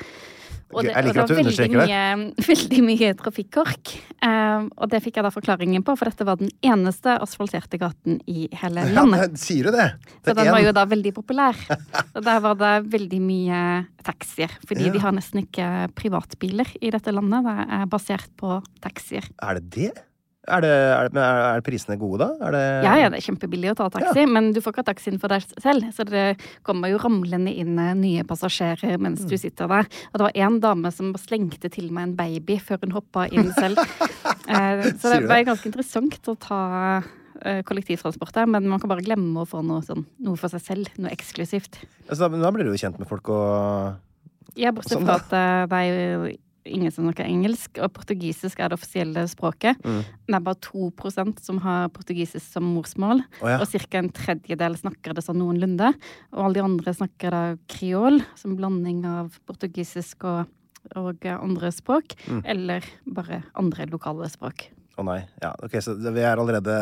Og 0.75 0.83
det, 0.83 0.91
Jeg 0.91 1.05
liker 1.07 1.21
at 1.23 1.29
du 1.29 1.31
det 1.31 1.37
var 1.37 1.45
understreker 1.45 1.79
veldig 1.79 1.95
mye, 1.95 2.45
veldig 2.51 2.81
mye 2.83 3.11
trafikkork. 3.21 3.93
Uh, 4.19 4.67
og 4.75 4.89
det 4.91 5.01
fikk 5.05 5.19
jeg 5.19 5.27
da 5.27 5.31
forklaringen 5.33 5.85
på, 5.87 5.95
for 5.95 6.11
dette 6.11 6.27
var 6.27 6.39
den 6.41 6.51
eneste 6.65 7.15
asfalterte 7.23 7.79
gaten 7.79 8.19
i 8.27 8.47
hele 8.61 8.83
landet. 8.95 9.23
Ja, 9.23 9.39
sier 9.39 9.69
du 9.69 9.75
det? 9.77 9.87
Så 10.25 10.33
den 10.33 10.43
en... 10.45 10.53
var 10.57 10.65
jo 10.65 10.73
da 10.75 10.85
veldig 10.91 11.13
populær. 11.15 11.61
Og 12.15 12.19
der 12.25 12.41
var 12.43 12.59
det 12.59 12.73
veldig 12.95 13.21
mye 13.23 13.61
taxier. 14.05 14.51
Fordi 14.67 14.89
Ja. 14.89 14.91
de 14.93 14.99
har 15.05 15.15
nesten 15.15 15.45
ikke 15.45 15.69
privatbiler 15.97 16.69
i 16.81 16.91
dette 16.93 17.13
landet. 17.15 17.47
Det 17.47 17.55
er 17.79 17.87
basert 17.89 18.29
på 18.37 18.59
taxier. 18.83 19.25
Er 19.41 19.61
det 19.61 19.69
det? 19.79 19.95
Er, 20.47 20.61
det, 20.61 20.69
er, 20.69 21.07
det, 21.09 21.21
er, 21.25 21.39
er 21.57 21.63
prisene 21.65 21.95
gode, 21.97 22.21
da? 22.21 22.51
Det 22.53 22.61
Ja, 22.85 22.93
ja, 23.01 23.09
det 23.09 23.17
er 23.17 23.25
kjempebillig 23.25 23.71
å 23.71 23.77
ta 23.79 23.87
taxi, 23.89 24.25
men 24.29 24.51
du 24.53 24.59
får 24.61 24.75
ikke 24.75 24.85
taxien 24.91 25.17
for 25.21 25.33
deg 25.33 25.41
selv. 25.63 25.87
Så 25.95 26.05
det 26.05 26.25
kommer 26.67 26.91
jo 26.91 26.99
ramlende 27.01 27.49
inn 27.49 27.73
eh, 27.81 27.93
nye 27.97 28.23
passasjerer 28.29 28.99
mens 29.01 29.23
Mm. 29.25 29.29
du 29.31 29.37
sitter 29.41 29.67
der. 29.71 29.87
Og 30.13 30.19
det 30.19 30.25
var 30.27 30.37
en 30.45 30.59
dame 30.61 30.91
som 30.93 31.13
slengte 31.17 31.71
til 31.73 31.89
meg 31.95 32.09
en 32.11 32.15
baby 32.19 32.59
før 32.61 32.77
hun 32.85 32.93
hoppa 32.97 33.27
inn 33.31 33.51
selv. 33.57 33.81
Eh, 34.45 34.83
Så 35.01 35.09
det 35.09 35.23
var 35.25 35.39
ganske 35.41 35.65
interessant 35.65 36.27
å 36.29 36.35
ta 36.37 36.59
eh, 37.41 37.63
kollektivtransport 37.65 38.29
der, 38.35 38.45
men 38.45 38.67
man 38.69 38.77
kan 38.79 38.91
bare 38.91 39.01
glemme 39.01 39.41
å 39.41 39.47
få 39.49 39.63
noe, 39.65 39.81
sånn, 39.81 40.03
noe 40.21 40.37
for 40.37 40.53
seg 40.53 40.61
selv. 40.61 40.91
Noe 41.01 41.09
eksklusivt. 41.15 41.79
Altså, 42.05 42.27
da, 42.29 42.37
da 42.43 42.51
blir 42.53 42.67
du 42.69 42.69
jo 42.75 42.77
kjent 42.77 42.99
med 43.01 43.09
folk 43.09 43.25
og 43.33 43.97
Ja, 44.55 44.69
bortsett 44.71 44.99
Sånn, 44.99 45.07
fra 45.09 45.17
at 45.17 45.33
eh, 45.33 45.65
det 45.71 45.79
er 45.81 45.89
jo 45.89 46.29
ingen 46.65 46.91
som 46.91 47.05
snakker 47.05 47.27
engelsk, 47.29 47.79
og 47.83 47.93
portugisisk 47.95 48.59
er 48.59 48.71
det 48.71 48.79
offisielle 48.79 49.25
språket. 49.29 49.79
Mm. 49.85 50.01
Det 50.27 50.37
er 50.37 50.45
bare 50.47 50.61
2% 50.65 51.41
som 51.45 51.59
har 51.63 51.89
portugisisk 51.93 52.45
som 52.45 52.67
morsmål, 52.75 53.23
oh, 53.41 53.49
ja. 53.49 53.59
og 53.61 53.69
ca. 53.69 53.99
en 54.01 54.11
tredjedel 54.15 54.77
snakker 54.81 55.15
det 55.15 55.25
sånn 55.25 55.39
noenlunde. 55.41 55.93
Og 56.33 56.43
alle 56.45 56.59
de 56.59 56.65
andre 56.65 56.95
snakker 56.97 57.35
da 57.35 57.43
kriol, 57.71 58.21
som 58.39 58.57
blanding 58.59 59.03
av 59.09 59.37
portugisisk 59.49 60.25
og, 60.25 60.49
og 60.95 61.25
andre 61.35 61.71
språk, 61.73 62.17
Mm. 62.25 62.41
eller 62.45 62.85
bare 63.05 63.43
andre 63.55 63.85
lokale 63.91 64.29
språk. 64.29 64.69
Å 64.95 65.03
nei. 65.03 65.17
Ja, 65.43 65.51
ok, 65.65 65.73
så 65.83 65.93
vi 65.99 66.23
er 66.23 66.39
allerede 66.39 66.75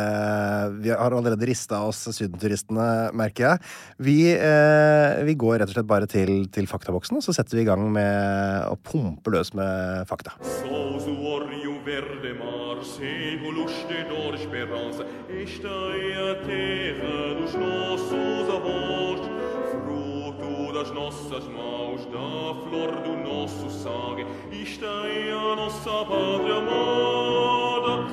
Vi 0.84 0.91
har 0.93 1.15
allerede 1.17 1.48
rista 1.50 1.82
oss 1.88 2.03
sydenturistene, 2.13 3.10
merker 3.17 3.48
jeg. 3.48 3.63
Vi, 4.05 4.17
eh, 4.34 5.24
vi 5.25 5.34
går 5.34 5.63
rett 5.63 5.72
og 5.72 5.77
slett 5.79 5.89
bare 5.89 6.10
til, 6.10 6.46
til 6.53 6.70
faktaboksen, 6.70 7.17
og 7.17 7.25
så 7.25 7.34
setter 7.34 7.58
vi 7.58 7.65
i 7.65 7.70
gang 7.72 7.88
med 7.93 8.70
å 8.70 8.77
pumpe 8.77 9.34
løs 9.34 9.53
med 9.58 10.05
fakta. 10.10 10.38
Flor 10.62 10.93
é 25.34 25.55
nossa 25.55 26.05
pátria 26.05 26.58
amada. 26.58 27.23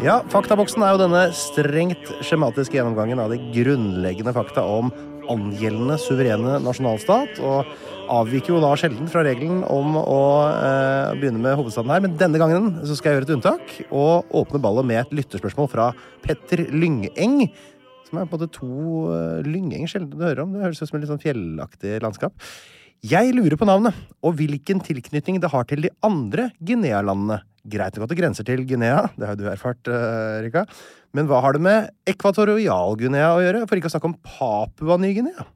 Ja, 0.01 0.23
Faktaboksen 0.33 0.81
er 0.81 0.95
jo 0.95 1.01
denne 1.03 1.27
strengt 1.37 2.09
skjematiske 2.25 2.79
gjennomgangen 2.79 3.21
av 3.21 3.35
de 3.35 3.37
grunnleggende 3.53 4.33
fakta 4.33 4.63
om 4.65 4.89
angjeldende 5.29 5.99
suverene 6.01 6.55
nasjonalstat. 6.65 7.37
og 7.45 7.69
avviker 8.11 8.55
jo 8.55 8.63
da 8.63 8.71
sjelden 8.81 9.11
fra 9.13 9.23
regelen 9.27 9.61
om 9.71 9.99
å 10.01 10.23
eh, 10.49 11.13
begynne 11.21 11.43
med 11.45 11.59
hovedstaden 11.59 11.93
her. 11.93 12.01
Men 12.01 12.17
denne 12.19 12.41
gangen 12.41 12.73
så 12.81 12.97
skal 12.97 13.13
jeg 13.13 13.21
gjøre 13.21 13.29
et 13.29 13.35
unntak 13.37 13.77
og 13.91 14.33
åpne 14.41 14.63
ballet 14.65 14.89
med 14.89 15.03
et 15.03 15.13
lytterspørsmål 15.21 15.69
fra 15.71 15.91
Petter 16.25 16.65
Lyngeng. 16.73 17.45
Som 18.09 18.19
er 18.19 18.27
på 18.27 18.35
en 18.35 18.41
måte 18.41 18.51
to 18.57 19.05
uh, 19.13 19.45
Lyngeng 19.47 19.85
sjelden 19.87 20.17
du 20.17 20.25
hører 20.25 20.43
om. 20.43 20.57
Det 20.57 20.65
høres 20.65 20.81
ut 20.81 20.89
som 20.89 20.99
et 20.99 21.05
litt 21.05 21.13
sånn 21.13 21.23
fjellaktig 21.23 22.01
landskap. 22.03 22.35
Jeg 23.07 23.37
lurer 23.37 23.61
på 23.61 23.69
navnet 23.69 23.97
og 24.25 24.35
hvilken 24.41 24.83
tilknytning 24.85 25.39
det 25.45 25.53
har 25.53 25.69
til 25.69 25.87
de 25.87 25.93
andre 26.05 26.51
Guinea-landene. 26.59 27.43
Greit 27.69 27.97
nok 27.97 28.07
at 28.07 28.13
det 28.15 28.21
grenser 28.23 28.47
til 28.49 28.65
Guinea, 28.65 29.05
det 29.19 29.27
har 29.27 29.37
jo 29.37 29.45
du 29.45 29.51
erfart, 29.53 29.83
uh, 29.91 30.41
Rika. 30.45 30.65
Men 31.17 31.27
hva 31.29 31.41
har 31.45 31.57
det 31.57 31.65
med 31.65 31.91
Ekvatorial-Guinea 32.09 33.33
å 33.35 33.41
gjøre? 33.43 33.65
For 33.69 33.81
ikke 33.81 33.91
å 33.91 33.95
snakke 33.97 34.13
om 34.13 34.21
Papua 34.25 34.97
Ny-Guinea. 35.03 35.49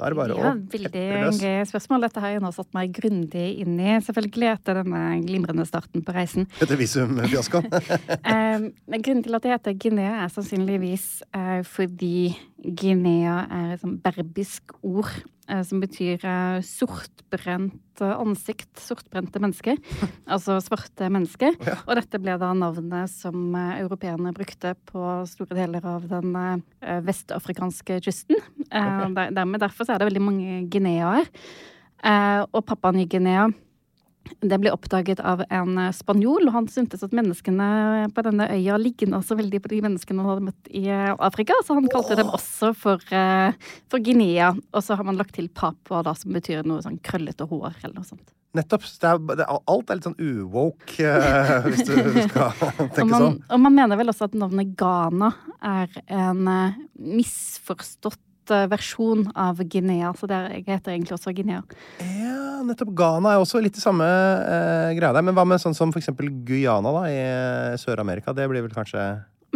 Da 0.00 0.06
er 0.08 0.14
det 0.14 0.16
bare 0.16 0.36
ja, 0.38 0.50
å 0.54 0.60
Veldig 0.72 1.40
gøy 1.42 1.64
spørsmål. 1.68 2.06
Dette 2.06 2.22
har 2.24 2.32
jeg 2.32 2.40
nå 2.40 2.50
satt 2.56 2.70
meg 2.72 2.92
grundig 2.96 3.48
inn 3.60 3.74
i, 3.76 3.98
selvfølgelig 4.06 4.48
etter 4.54 4.80
denne 4.80 5.02
glimrende 5.26 5.66
starten 5.68 6.04
på 6.06 6.14
reisen. 6.16 6.48
Etter 6.60 6.80
visumfiaskoen. 6.80 7.68
Eh, 8.30 8.64
grunnen 9.02 9.22
til 9.24 9.34
at 9.36 9.44
det 9.44 9.50
heter 9.52 9.74
Guinea, 9.80 10.12
er 10.24 10.30
sannsynligvis 10.32 11.04
eh, 11.36 11.60
fordi 11.66 12.30
Guinea 12.62 13.42
er 13.46 13.74
et 13.74 13.82
sånn 13.82 13.96
berbisk 14.02 14.74
ord 14.86 15.10
eh, 15.10 15.24
som 15.66 15.80
betyr 15.82 16.22
eh, 16.26 16.58
sortbrent 16.66 18.02
eh, 18.02 18.12
ansikt, 18.12 18.70
sortbrente 18.80 19.42
mennesker. 19.42 19.78
altså 20.32 20.58
svarte 20.64 21.10
mennesker. 21.12 21.56
Ja. 21.66 21.78
Og 21.86 21.98
dette 21.98 22.20
ble 22.22 22.36
da 22.40 22.52
navnet 22.56 23.12
som 23.12 23.54
eh, 23.58 23.80
europeerne 23.80 24.34
brukte 24.36 24.74
på 24.90 25.06
store 25.30 25.58
deler 25.58 25.86
av 25.86 26.06
den 26.10 26.36
eh, 26.36 27.00
vestafrikanske 27.06 28.00
kysten. 28.06 28.40
Eh, 28.70 29.02
dermed, 29.16 29.60
derfor 29.62 29.86
så 29.86 29.96
er 29.96 30.02
det 30.02 30.10
veldig 30.12 30.24
mange 30.28 30.60
guineaer. 30.70 31.26
Eh, 32.00 32.40
og 32.48 32.64
Papua 32.64 32.94
Ny-Guinea 32.96 33.50
det 34.40 34.58
ble 34.62 34.72
oppdaget 34.74 35.20
av 35.26 35.42
en 35.48 35.78
eh, 35.80 35.92
spanjol, 35.94 36.48
og 36.48 36.54
han 36.54 36.68
syntes 36.70 37.04
at 37.06 37.14
menneskene 37.16 38.08
på 38.14 38.24
denne 38.26 38.48
øya 38.54 38.78
ligna 38.80 39.22
så 39.26 39.36
veldig 39.38 39.62
på 39.64 39.72
de 39.72 39.80
menneskene 39.84 40.22
han 40.22 40.30
hadde 40.32 40.46
møtt 40.50 40.70
i 40.72 40.86
eh, 40.90 41.12
Afrika, 41.18 41.56
så 41.66 41.76
han 41.78 41.88
kalte 41.92 42.18
dem 42.20 42.32
også 42.32 42.72
for, 42.78 43.02
eh, 43.14 43.56
for 43.90 44.02
Guinea. 44.04 44.52
Og 44.74 44.84
så 44.86 44.98
har 44.98 45.06
man 45.06 45.18
lagt 45.20 45.36
til 45.38 45.50
Papua, 45.52 46.04
da, 46.06 46.14
som 46.18 46.34
betyr 46.36 46.62
noe 46.68 46.84
sånn 46.84 47.00
krøllete 47.04 47.48
hår, 47.50 47.80
eller 47.82 47.98
noe 48.00 48.08
sånt. 48.08 48.32
Nettopp. 48.56 48.82
Er, 49.06 49.20
alt 49.46 49.90
er 49.92 49.98
litt 50.00 50.08
sånn 50.08 50.18
uwoke, 50.18 51.06
eh, 51.06 51.68
hvis 51.68 51.84
du 51.86 51.94
skal 52.26 52.50
tenke 52.96 53.04
Og 53.04 53.12
man, 53.12 53.26
sånn. 53.26 53.38
og 53.46 53.62
man 53.66 53.76
mener 53.76 54.00
vel 54.00 54.10
også 54.10 54.26
at 54.30 54.34
navnet 54.38 54.72
Ghana 54.78 55.30
er 55.60 56.00
en 56.08 56.50
misforstått 56.98 58.18
eh, 58.54 58.66
versjon 58.70 59.26
av 59.38 59.60
Guinea, 59.70 60.12
så 60.18 60.28
er, 60.30 60.50
jeg 60.58 60.66
heter 60.68 60.94
egentlig 60.94 61.16
også 61.16 61.34
Guinea. 61.36 61.62
Ja, 62.02 62.60
nettopp. 62.66 62.92
Ghana 62.96 63.34
er 63.34 63.42
også 63.42 63.62
litt 63.62 63.78
i 63.78 63.82
samme 63.82 64.06
eh, 64.06 64.92
greia 64.98 65.14
der. 65.16 65.24
Men 65.26 65.36
hva 65.36 65.46
med 65.48 65.62
sånn 65.62 65.76
som 65.76 65.92
for 65.94 66.02
eksempel 66.02 66.30
Guyana 66.46 66.94
da, 66.96 67.04
i 67.10 67.18
eh, 67.20 67.76
Sør-Amerika? 67.80 68.34
Det 68.36 68.48
blir 68.50 68.66
vel 68.66 68.74
kanskje 68.74 69.04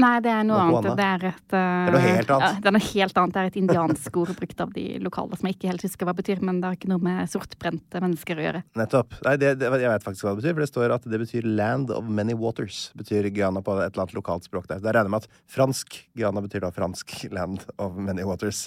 Nei, 0.00 0.14
det 0.24 0.30
er 0.32 0.42
noe 0.46 0.58
Noe 0.58 0.80
annet. 0.80 0.96
Det 0.98 1.06
er 1.06 1.24
et 1.28 1.54
uh, 1.54 1.58
Det 1.58 1.60
er 1.60 1.94
noe 1.94 2.02
helt 2.02 2.32
annet. 2.34 2.56
Det 2.58 2.70
er 2.70 2.74
noe 2.74 2.84
helt 2.88 3.20
annet. 3.20 3.34
Det 3.34 3.40
er 3.40 3.50
et 3.50 3.58
indiansk 3.60 4.18
ord 4.18 4.32
brukt 4.40 4.62
av 4.64 4.72
de 4.74 4.84
lokale 5.04 5.38
som 5.38 5.48
jeg 5.48 5.56
ikke 5.56 5.70
helt 5.70 5.84
husker 5.86 6.08
hva 6.08 6.14
betyr, 6.18 6.42
men 6.42 6.58
det 6.60 6.68
har 6.68 6.78
ikke 6.78 6.90
noe 6.90 7.04
med 7.04 7.30
sortbrente 7.30 8.02
mennesker 8.02 8.40
å 8.40 8.46
gjøre. 8.46 8.62
Nettopp. 8.80 9.16
Nei, 9.26 9.36
det, 9.42 9.54
det, 9.62 9.70
jeg 9.70 9.92
vet 9.94 10.06
faktisk 10.06 10.26
hva 10.26 10.34
det 10.34 10.42
betyr, 10.42 10.56
for 10.56 10.64
det 10.64 10.70
står 10.72 10.96
at 10.98 11.08
det 11.14 11.22
betyr 11.22 11.48
'land 11.48 11.94
of 11.94 12.10
many 12.10 12.34
waters'. 12.34 12.88
Betyr 12.98 13.30
Guyana 13.30 13.62
på 13.62 13.78
et 13.78 13.92
eller 13.92 14.04
annet 14.04 14.18
lokalt 14.18 14.50
språk 14.50 14.66
der. 14.70 14.82
Da 14.82 14.90
regner 14.90 15.12
jeg 15.12 15.16
med 15.16 15.28
at 15.28 15.42
fransk 15.46 16.00
Guyana 16.18 16.42
betyr 16.42 16.66
da 16.66 16.74
fransk 16.74 17.14
'land 17.30 17.62
of 17.78 17.94
many 17.94 18.26
waters'. 18.26 18.66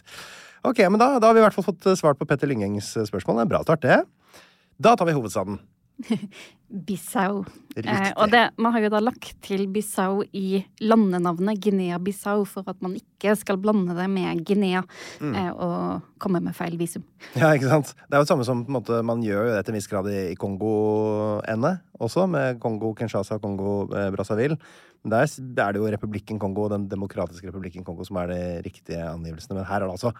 Ok, 0.63 0.79
men 0.89 0.99
da, 0.99 1.17
da 1.19 1.27
har 1.27 1.35
vi 1.35 1.43
i 1.43 1.47
hvert 1.47 1.55
fall 1.55 1.67
fått 1.67 1.91
svart 1.99 2.19
på 2.19 2.27
Petter 2.27 2.47
Lyngengs 2.47 2.95
spørsmål. 2.95 3.35
Det 3.35 3.43
er 3.43 3.47
en 3.47 3.55
bra 3.55 3.63
start, 3.67 3.83
det. 3.83 4.03
Da 4.79 4.95
tar 4.95 5.09
vi 5.09 5.15
hovedstaden. 5.17 5.59
Bissau. 6.67 7.45
Eh, 7.79 8.09
og 8.19 8.27
det, 8.33 8.41
man 8.59 8.73
har 8.75 8.83
jo 8.83 8.89
da 8.91 8.99
lagt 8.99 9.29
til 9.45 9.61
Bissau 9.71 10.19
i 10.35 10.59
landenavnet 10.83 11.61
Guinea-Bissau 11.63 12.41
for 12.49 12.67
at 12.67 12.81
man 12.83 12.97
ikke 12.99 13.35
skal 13.39 13.59
blande 13.61 13.95
det 13.95 14.09
med 14.11 14.41
Guinea 14.45 14.81
Mm. 15.21 15.31
eh, 15.33 15.51
og 15.55 16.01
komme 16.19 16.41
med 16.43 16.53
feil 16.57 16.75
visum. 16.77 17.03
Ja, 17.39 17.53
ikke 17.55 17.69
sant? 17.71 17.93
Det 17.95 18.13
er 18.13 18.19
jo 18.19 18.25
det 18.27 18.31
samme 18.33 18.45
som 18.45 18.65
måte, 18.67 18.99
man 19.05 19.23
gjør 19.23 19.53
det 19.55 19.63
til 19.65 19.73
en 19.73 19.79
viss 19.79 19.87
grad 19.87 20.09
i, 20.11 20.31
i 20.33 20.35
Kongo-ene 20.35 21.77
også, 21.99 22.27
med 22.29 22.59
Kongo 22.59 22.91
Kinshasa 22.93 23.39
og 23.39 23.41
Kongo 23.41 23.87
eh, 23.95 24.11
Brazzaville. 24.13 24.57
Men 25.03 25.13
der 25.13 25.63
er 25.63 25.75
det 25.75 25.81
jo 25.81 25.89
republikken 25.93 26.39
Kongo, 26.41 26.67
den 26.71 26.87
demokratiske 26.91 27.47
republikken 27.49 27.85
Kongo, 27.87 28.05
som 28.07 28.19
er 28.21 28.33
de 28.33 28.41
riktige 28.65 29.01
angivelsene. 29.03 29.59
Men 29.59 29.67
her 29.69 29.81
er 29.81 29.87
det 29.87 29.97
altså 29.97 30.13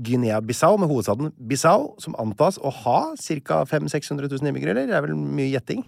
Guinea-Bissau 0.00 0.78
med 0.80 0.90
hovedstaden 0.90 1.32
Bissau, 1.38 1.92
som 2.02 2.16
antas 2.18 2.58
å 2.58 2.72
ha 2.82 3.00
ca. 3.14 3.60
500 3.70 3.92
000-600 3.94 4.32
000 4.32 4.50
innbyggere, 4.50 4.74
eller? 4.74 4.90
Det 4.90 4.98
er 4.98 5.06
vel 5.06 5.14
mye 5.18 5.52
gjetting? 5.52 5.84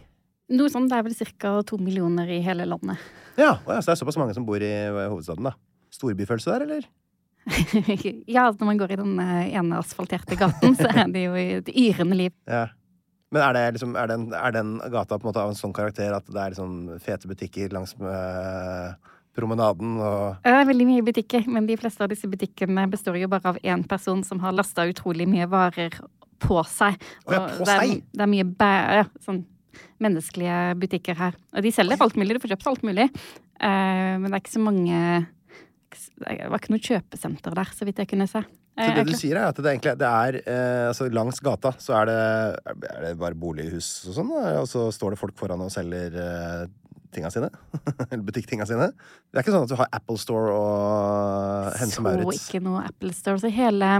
Noe 0.54 0.70
sånt, 0.70 0.90
Det 0.90 0.98
er 0.98 1.08
vel 1.08 1.16
ca. 1.16 1.56
to 1.66 1.78
millioner 1.82 2.28
i 2.30 2.38
hele 2.44 2.68
landet. 2.68 3.02
Ja, 3.36 3.56
ja, 3.66 3.80
så 3.80 3.90
det 3.90 3.96
er 3.96 4.02
såpass 4.04 4.18
mange 4.20 4.36
som 4.36 4.46
bor 4.46 4.62
i 4.62 4.74
hovedstaden, 4.94 5.50
da. 5.50 5.56
Storbyfølelse 5.90 6.54
der, 6.54 6.66
eller? 6.68 6.86
ja, 8.36 8.48
når 8.50 8.66
man 8.66 8.78
går 8.78 8.94
i 8.94 8.98
den 8.98 9.18
eh, 9.22 9.52
ene 9.58 9.78
asfalterte 9.78 10.38
gaten, 10.38 10.74
så 10.78 10.88
er 10.90 11.10
det 11.12 11.26
jo 11.26 11.34
et 11.38 11.70
yrende 11.70 12.18
liv. 12.18 12.34
Ja. 12.46 12.66
Men 13.34 13.42
er, 13.42 13.56
det 13.56 13.64
liksom, 13.76 13.96
er, 13.98 14.10
den, 14.10 14.28
er 14.38 14.54
den 14.54 14.76
gata 14.92 15.18
på 15.18 15.26
en 15.26 15.30
måte 15.32 15.42
av 15.42 15.50
en 15.50 15.58
sånn 15.58 15.74
karakter 15.74 16.14
at 16.14 16.28
det 16.30 16.38
er 16.38 16.54
liksom 16.54 16.98
fete 17.02 17.30
butikker 17.30 17.74
langs 17.74 17.96
med 17.98 19.08
promenaden 19.36 19.98
og 20.00 20.44
Det 20.44 20.52
er 20.52 20.68
veldig 20.68 20.86
mye 20.88 21.04
butikker, 21.04 21.48
men 21.52 21.66
de 21.68 21.76
fleste 21.80 22.04
av 22.04 22.12
disse 22.12 22.30
butikkene 22.30 22.86
består 22.92 23.18
jo 23.20 23.28
bare 23.32 23.52
av 23.52 23.58
én 23.60 23.82
person 23.88 24.22
som 24.24 24.40
har 24.44 24.54
lasta 24.56 24.86
utrolig 24.88 25.26
mye 25.28 25.48
varer 25.50 25.98
på 26.42 26.62
seg. 26.70 26.96
Å 27.26 27.34
ja, 27.34 27.42
Og 27.42 27.58
på 27.58 27.66
det 27.66 27.74
er, 27.74 27.82
seg? 27.82 28.08
Det 28.12 28.24
er 28.24 28.32
mye 28.32 28.48
bæ... 28.48 28.72
Ja, 29.02 29.04
sånn 29.26 29.44
menneskelige 30.02 30.76
butikker 30.80 31.16
her. 31.18 31.36
Og 31.56 31.64
de 31.64 31.72
selger 31.72 32.00
alt 32.04 32.16
mulig, 32.16 32.36
du 32.36 32.42
får 32.42 32.54
kjøpt 32.54 32.70
alt 32.70 32.86
mulig. 32.86 33.08
Uh, 33.60 34.16
men 34.20 34.28
det 34.28 34.34
er 34.36 34.42
ikke 34.42 34.52
så 34.52 34.60
mange 34.60 34.98
Det 35.96 36.34
var 36.52 36.60
ikke 36.60 36.74
noe 36.74 36.84
kjøpesenter 36.84 37.56
der, 37.56 37.70
så 37.72 37.88
vidt 37.88 38.00
jeg 38.02 38.10
kunne 38.12 38.28
se. 38.28 38.42
Så 38.76 38.88
det 38.92 39.04
du 39.08 39.14
sier, 39.16 39.38
er 39.40 39.48
at 39.48 39.56
det 39.56 39.70
egentlig 39.72 39.94
det 39.96 40.08
er 40.08 40.36
eh, 40.42 40.86
altså 40.90 41.06
Langs 41.08 41.38
gata 41.40 41.72
så 41.80 41.94
er 42.02 42.10
det, 42.10 42.16
er 42.90 43.04
det 43.06 43.12
bare 43.20 43.38
bolighus 43.38 43.88
og 44.10 44.18
sånn, 44.18 44.34
og 44.60 44.66
så 44.68 44.90
står 44.92 45.14
det 45.14 45.20
folk 45.20 45.36
foran 45.38 45.64
og 45.64 45.72
selger 45.72 46.18
eh, 46.20 46.66
tinga 47.16 47.30
sine? 47.32 47.48
Eller 48.10 48.24
butikktinga 48.26 48.66
sine? 48.68 48.90
Det 49.30 49.40
er 49.40 49.46
ikke 49.46 49.54
sånn 49.54 49.64
at 49.64 49.72
du 49.72 49.78
har 49.80 49.90
Apple 49.96 50.20
Store 50.20 50.52
og 50.52 51.80
Hense 51.80 52.02
så 52.04 52.36
ikke 52.36 52.62
noe 52.66 52.84
Apple 52.84 53.14
Store. 53.16 53.40
Så 53.40 53.52
hele, 53.52 53.92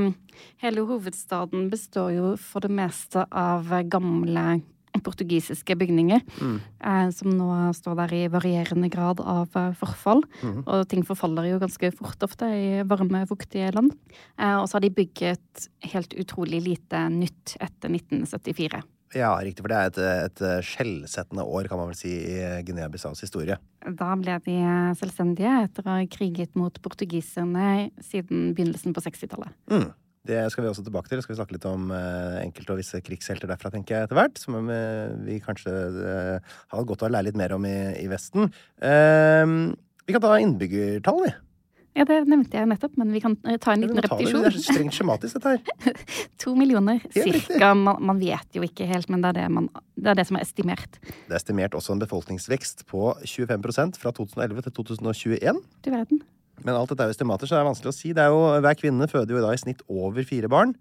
hele 0.63 0.87
hovedstaden 0.91 1.71
består 1.73 2.13
jo 2.17 2.35
for 2.41 2.67
det 2.67 2.73
meste 2.77 3.25
av 3.33 3.73
gamle 3.89 4.47
portugisiske 5.05 5.77
bygninger. 5.79 6.25
Mm. 6.41 6.57
Eh, 6.81 7.09
som 7.17 7.33
nå 7.37 7.51
står 7.77 8.01
der 8.03 8.17
i 8.17 8.23
varierende 8.33 8.91
grad 8.93 9.21
av 9.21 9.55
eh, 9.59 9.73
forfall. 9.79 10.25
Mm. 10.43 10.61
Og 10.65 10.89
ting 10.91 11.07
forfaller 11.07 11.51
jo 11.51 11.63
ganske 11.63 11.93
fort 11.99 12.27
ofte 12.27 12.49
i 12.51 12.83
varme, 12.89 13.25
fuktige 13.31 13.73
land. 13.77 13.95
Eh, 14.39 14.57
og 14.57 14.69
så 14.69 14.79
har 14.79 14.87
de 14.87 14.95
bygget 14.97 15.71
helt 15.93 16.17
utrolig 16.19 16.63
lite 16.65 17.07
nytt 17.13 17.57
etter 17.61 17.93
1974. 17.93 18.85
Ja, 19.15 19.31
riktig, 19.39 19.63
for 19.63 19.71
det 19.71 19.79
er 19.79 19.91
et, 19.93 19.99
et 20.27 20.67
skjellsettende 20.67 21.45
år, 21.47 21.69
kan 21.71 21.79
man 21.79 21.93
vel 21.93 21.99
si, 21.99 22.11
i 22.11 22.41
Guinea-Bissaus 22.67 23.23
historie. 23.23 23.57
Da 23.87 24.09
ble 24.19 24.39
de 24.45 24.57
eh, 24.59 24.97
selvstendige 24.99 25.53
etter 25.69 25.87
å 25.87 25.95
ha 25.95 26.09
kriget 26.11 26.57
mot 26.59 26.75
portugiserne 26.83 27.93
siden 28.03 28.51
begynnelsen 28.57 28.97
på 28.97 29.05
60-tallet. 29.05 29.55
Mm. 29.71 29.89
Det 30.27 30.43
skal 30.53 30.65
vi 30.67 30.71
også 30.73 30.85
tilbake 30.87 31.11
til. 31.13 31.23
Skal 31.25 31.35
vi 31.35 31.41
snakke 31.41 31.57
litt 31.57 31.67
om 31.71 31.91
eh, 31.95 32.43
enkelte 32.43 32.75
og 32.75 32.83
visse 32.83 33.01
krigshelter 33.05 33.51
derfra, 33.51 33.73
tenker 33.75 33.97
jeg, 33.97 34.09
etter 34.09 34.19
hvert. 34.19 34.43
Som 34.43 34.71
eh, 34.73 35.15
vi 35.27 35.41
kanskje 35.45 35.73
eh, 35.73 36.55
har 36.75 36.87
godt 36.89 37.07
av 37.07 37.11
å 37.11 37.17
lære 37.17 37.31
litt 37.31 37.41
mer 37.41 37.57
om 37.57 37.67
i, 37.69 37.77
i 38.03 38.07
Vesten. 38.11 38.51
Eh, 38.83 39.57
vi 40.07 40.15
kan 40.15 40.23
ta 40.23 40.37
innbyggertall, 40.43 41.25
vi. 41.27 41.35
Ja, 41.97 42.05
det 42.05 42.19
nevnte 42.29 42.59
jeg 42.59 42.69
nettopp, 42.69 42.93
men 43.01 43.09
vi 43.15 43.23
kan 43.25 43.35
ta 43.41 43.73
en 43.73 43.81
liten 43.81 43.97
repetisjon. 44.05 44.43
det. 44.45 44.51
Det 44.53 44.61
er 44.61 44.65
strengt 44.67 44.97
skjematisk, 44.99 45.39
dette 45.39 45.55
her. 45.55 46.01
To 46.45 46.53
millioner 46.59 47.01
cirka. 47.15 47.71
Man, 47.73 48.03
man 48.05 48.21
vet 48.21 48.59
jo 48.59 48.65
ikke 48.67 48.85
helt, 48.91 49.09
men 49.13 49.25
det 49.25 49.31
er 49.33 49.39
det, 49.39 49.47
man, 49.57 49.71
det 49.97 50.13
er 50.13 50.21
det 50.21 50.27
som 50.29 50.37
er 50.37 50.45
estimert. 50.45 51.01
Det 51.01 51.33
er 51.33 51.39
estimert 51.41 51.77
også 51.79 51.97
en 51.97 52.03
befolkningsvekst 52.05 52.85
på 52.91 53.15
25% 53.25 53.97
fra 54.03 54.13
2011 54.13 54.67
til 54.69 54.77
2021. 54.83 55.63
Du 55.87 55.91
verden. 55.95 56.21
Men 56.65 56.75
alt 56.75 56.89
dette 56.93 57.05
er 57.05 57.11
jo 57.11 57.17
estimater, 57.17 57.47
så 57.49 57.57
det 57.57 57.63
er 57.63 57.69
vanskelig 57.71 57.93
å 57.93 57.97
si. 57.97 58.13
Det 58.17 58.23
er 58.25 58.33
jo, 58.33 58.43
hver 58.65 58.79
kvinne 58.81 59.09
føder 59.11 59.37
jo 59.37 59.43
da 59.45 59.53
i 59.53 59.61
snitt 59.61 59.83
over 59.93 60.25
fire 60.29 60.49
barn. 60.53 60.73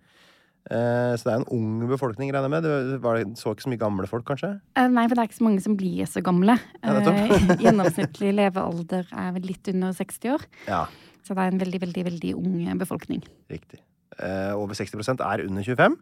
Eh, 0.65 1.13
så 1.20 1.27
det 1.27 1.32
er 1.34 1.41
en 1.44 1.50
ung 1.53 1.84
befolkning, 1.91 2.32
regner 2.34 2.48
jeg 2.48 2.53
med. 2.55 2.65
Det 2.65 3.00
var, 3.03 3.20
så 3.38 3.51
ikke 3.53 3.65
så 3.67 3.72
mye 3.74 3.82
gamle 3.84 4.08
folk, 4.10 4.25
kanskje? 4.25 4.53
Eh, 4.79 4.88
Nei, 4.89 5.03
for 5.05 5.13
det 5.17 5.25
er 5.25 5.29
ikke 5.29 5.38
så 5.41 5.46
mange 5.50 5.62
som 5.65 5.75
blir 5.77 6.08
så 6.10 6.24
gamle. 6.25 6.55
Ja. 6.82 6.96
Eh, 7.12 7.58
Gjennomsnittlig 7.62 8.32
levealder 8.39 9.05
er 9.13 9.36
vel 9.36 9.46
litt 9.51 9.70
under 9.74 9.94
60 9.94 10.32
år. 10.38 10.48
Ja, 10.70 10.86
Så 11.25 11.34
det 11.38 11.44
er 11.44 11.53
en 11.53 11.62
veldig, 11.62 11.82
veldig, 11.86 12.05
veldig 12.10 12.34
ung 12.39 12.79
befolkning. 12.82 13.22
riktig. 13.51 13.82
Eh, 14.15 14.53
over 14.55 14.74
60% 14.77 15.20
er 15.20 15.41
under 15.44 15.62
25, 15.65 15.96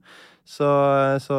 så, 0.46 0.68
så, 1.24 1.38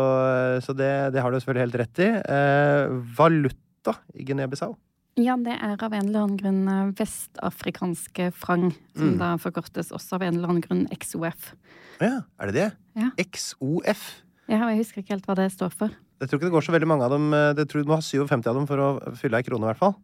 så 0.64 0.72
det, 0.74 1.12
det 1.14 1.22
har 1.22 1.30
du 1.30 1.36
selvfølgelig 1.38 1.62
helt 1.68 1.76
rett 1.78 2.00
i. 2.02 2.08
Eh, 2.34 2.94
valuta 3.14 3.94
i 4.18 4.24
Guinea-Bissau? 4.26 4.74
Ja, 5.16 5.37
det 5.38 5.54
er 5.62 5.76
av 5.78 5.92
en 5.94 6.09
eller 6.09 6.25
annen 6.25 6.38
grunn 6.40 6.62
eh, 6.68 6.92
vestafrikanske 6.99 8.33
frang, 8.35 8.73
som 8.97 9.12
Mm. 9.14 9.18
da 9.18 9.37
forkortes 9.38 9.92
også 9.94 10.14
av 10.16 10.23
en 10.23 10.35
eller 10.35 10.49
annen 10.49 10.62
grunn 10.64 10.87
XOF. 10.90 11.54
Ja, 12.00 12.23
er 12.40 12.47
det 12.50 12.54
det? 12.54 12.73
Ja. 12.97 13.11
XOF. 13.18 14.23
Ja, 14.49 14.59
og 14.66 14.71
jeg 14.75 14.78
husker 14.83 15.02
ikke 15.02 15.14
helt 15.14 15.26
hva 15.26 15.37
det 15.37 15.52
står 15.52 15.71
for. 15.73 15.90
Jeg 16.21 16.28
tror 16.28 16.38
ikke 16.38 16.49
det 16.50 16.52
går 16.56 16.62
så 16.66 16.73
veldig 16.75 16.88
mange 16.88 17.04
av 17.04 17.11
dem. 17.11 17.30
Det 17.30 17.59
Jeg 17.64 17.68
tror 17.68 17.83
du 17.85 17.88
må 17.88 17.94
ha 17.94 18.00
57 18.02 18.47
av 18.47 18.54
dem 18.54 18.66
for 18.66 18.76
å 18.78 19.14
fylle 19.16 19.37
ei 19.38 19.42
krone, 19.42 19.62
i 19.64 19.71
hvert 19.73 19.78
fall. 19.78 19.94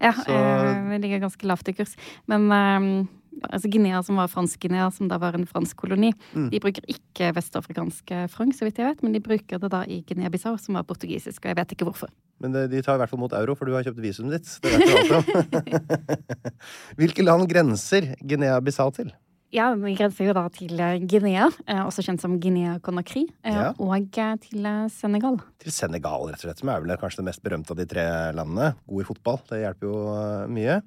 Ja, 0.00 0.12
Så- 0.12 0.88
vi 0.90 0.98
ligger 0.98 1.20
ganske 1.26 1.46
lavt 1.46 1.68
i 1.68 1.72
kurs. 1.72 1.96
Men 2.26 2.50
eh, 2.52 3.06
altså 3.52 3.70
Guinea, 3.70 4.02
som 4.02 4.16
var 4.16 4.28
Fransk-Guinea, 4.28 4.90
som 4.92 5.08
da 5.08 5.18
var 5.18 5.34
en 5.34 5.46
fransk 5.46 5.76
koloni, 5.76 6.12
Mm. 6.34 6.50
de 6.50 6.60
bruker 6.60 6.82
ikke 6.88 7.32
vestafrikanske 7.34 8.28
franc, 8.30 8.54
så 8.58 8.64
vidt 8.66 8.76
jeg 8.78 8.86
vet, 8.94 9.02
men 9.02 9.12
de 9.12 9.20
bruker 9.20 9.58
det 9.58 9.70
da 9.70 9.82
i 9.86 10.02
Guinea-Bissau, 10.06 10.56
som 10.58 10.74
var 10.74 10.82
portugisisk, 10.84 11.44
og 11.44 11.50
jeg 11.50 11.56
vet 11.56 11.72
ikke 11.76 11.84
hvorfor. 11.86 12.08
Men 12.40 12.52
de 12.52 12.82
tar 12.82 12.94
i 12.94 12.98
hvert 12.98 13.10
fall 13.10 13.18
mot 13.18 13.32
euro, 13.32 13.54
for 13.56 13.64
du 13.66 13.72
har 13.74 13.82
kjøpt 13.82 13.98
visumet 14.00 14.38
ditt. 14.38 14.60
Det 14.62 14.70
vet 14.70 14.86
du 14.86 14.94
alt 14.96 15.10
om. 15.18 15.24
Hvilke 16.98 17.24
land 17.24 17.48
grenser 17.50 18.14
Guinea-Bissau 18.22 18.90
til? 18.94 19.12
Ja, 19.48 19.70
vi 19.80 19.94
grenser 19.96 20.26
jo 20.28 20.34
da 20.36 20.42
til 20.52 20.76
eh, 20.76 20.98
Guinea, 21.08 21.46
eh, 21.64 21.80
også 21.80 22.02
kjent 22.04 22.20
som 22.20 22.34
Guinea-Conakry, 22.40 23.22
eh, 23.48 23.54
Ja. 23.54 23.70
og 23.80 24.10
til 24.44 24.66
Senegal. 24.92 25.38
Til 25.58 25.72
Senegal, 25.72 26.26
rett 26.28 26.44
og 26.44 26.44
slett, 26.44 26.58
som 26.60 26.68
er 26.68 26.82
vel 26.82 26.96
kanskje 27.00 27.22
det 27.22 27.28
mest 27.30 27.42
berømte 27.42 27.70
av 27.72 27.78
de 27.78 27.86
tre 27.86 28.04
landene. 28.36 28.74
God 28.86 29.00
i 29.00 29.08
fotball, 29.08 29.40
det 29.48 29.62
hjelper 29.64 29.88
jo 29.88 30.48
mye. 30.52 30.82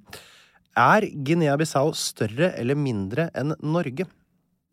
Er 0.77 1.01
Guinea-Bissau 1.01 1.89
større 1.95 2.53
eller 2.55 2.75
mindre 2.75 3.31
enn 3.33 3.55
Norge? 3.63 4.05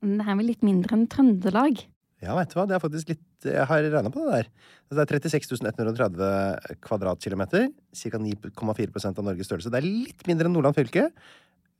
Det 0.05 0.27
er 0.29 0.37
vel 0.37 0.47
litt 0.53 0.63
mindre 0.63 0.93
enn 0.93 1.09
Trøndelag. 1.09 1.87
Ja, 2.21 2.35
vet 2.35 2.51
du 2.51 2.59
hva, 2.59 2.67
det 2.69 2.77
er 2.77 2.83
faktisk 2.83 3.09
litt 3.09 3.25
Jeg 3.47 3.67
har 3.71 3.83
regna 3.87 4.11
på 4.11 4.19
det 4.27 4.33
der. 4.35 4.47
Det 4.91 5.25
er 5.25 5.31
36 5.31 5.63
130 5.63 6.79
kvadratkilometer. 6.83 7.69
Ca. 7.95 8.19
9,4% 8.19 9.19
av 9.19 9.25
Norges 9.25 9.47
størrelse. 9.47 9.71
Det 9.71 9.79
er 9.79 9.87
litt 9.87 10.27
mindre 10.27 10.47
enn 10.51 10.57
Nordland 10.59 10.75
fylke. 10.75 11.13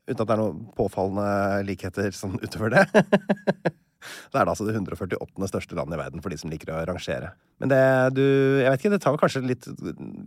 Uten 0.09 0.23
at 0.23 0.31
det 0.31 0.35
er 0.35 0.41
noen 0.41 0.63
påfallende 0.79 1.67
likheter 1.69 2.15
sånn 2.17 2.41
utover 2.41 2.79
det. 2.79 2.87
Det 3.99 4.39
er 4.39 4.47
da 4.47 4.53
altså 4.53 4.63
det 4.63 4.77
148. 4.79 5.49
største 5.51 5.75
landet 5.75 5.97
i 5.97 5.99
verden 5.99 6.23
for 6.23 6.31
de 6.31 6.37
som 6.39 6.53
liker 6.53 6.71
å 6.71 6.85
rangere. 6.87 7.33
Men 7.59 7.73
det 7.73 7.81
du 8.15 8.23
Jeg 8.23 8.71
vet 8.71 8.85
ikke, 8.85 8.93
det 8.95 9.01
tar 9.03 9.13
vel 9.13 9.21
kanskje 9.21 9.43
litt 9.43 9.67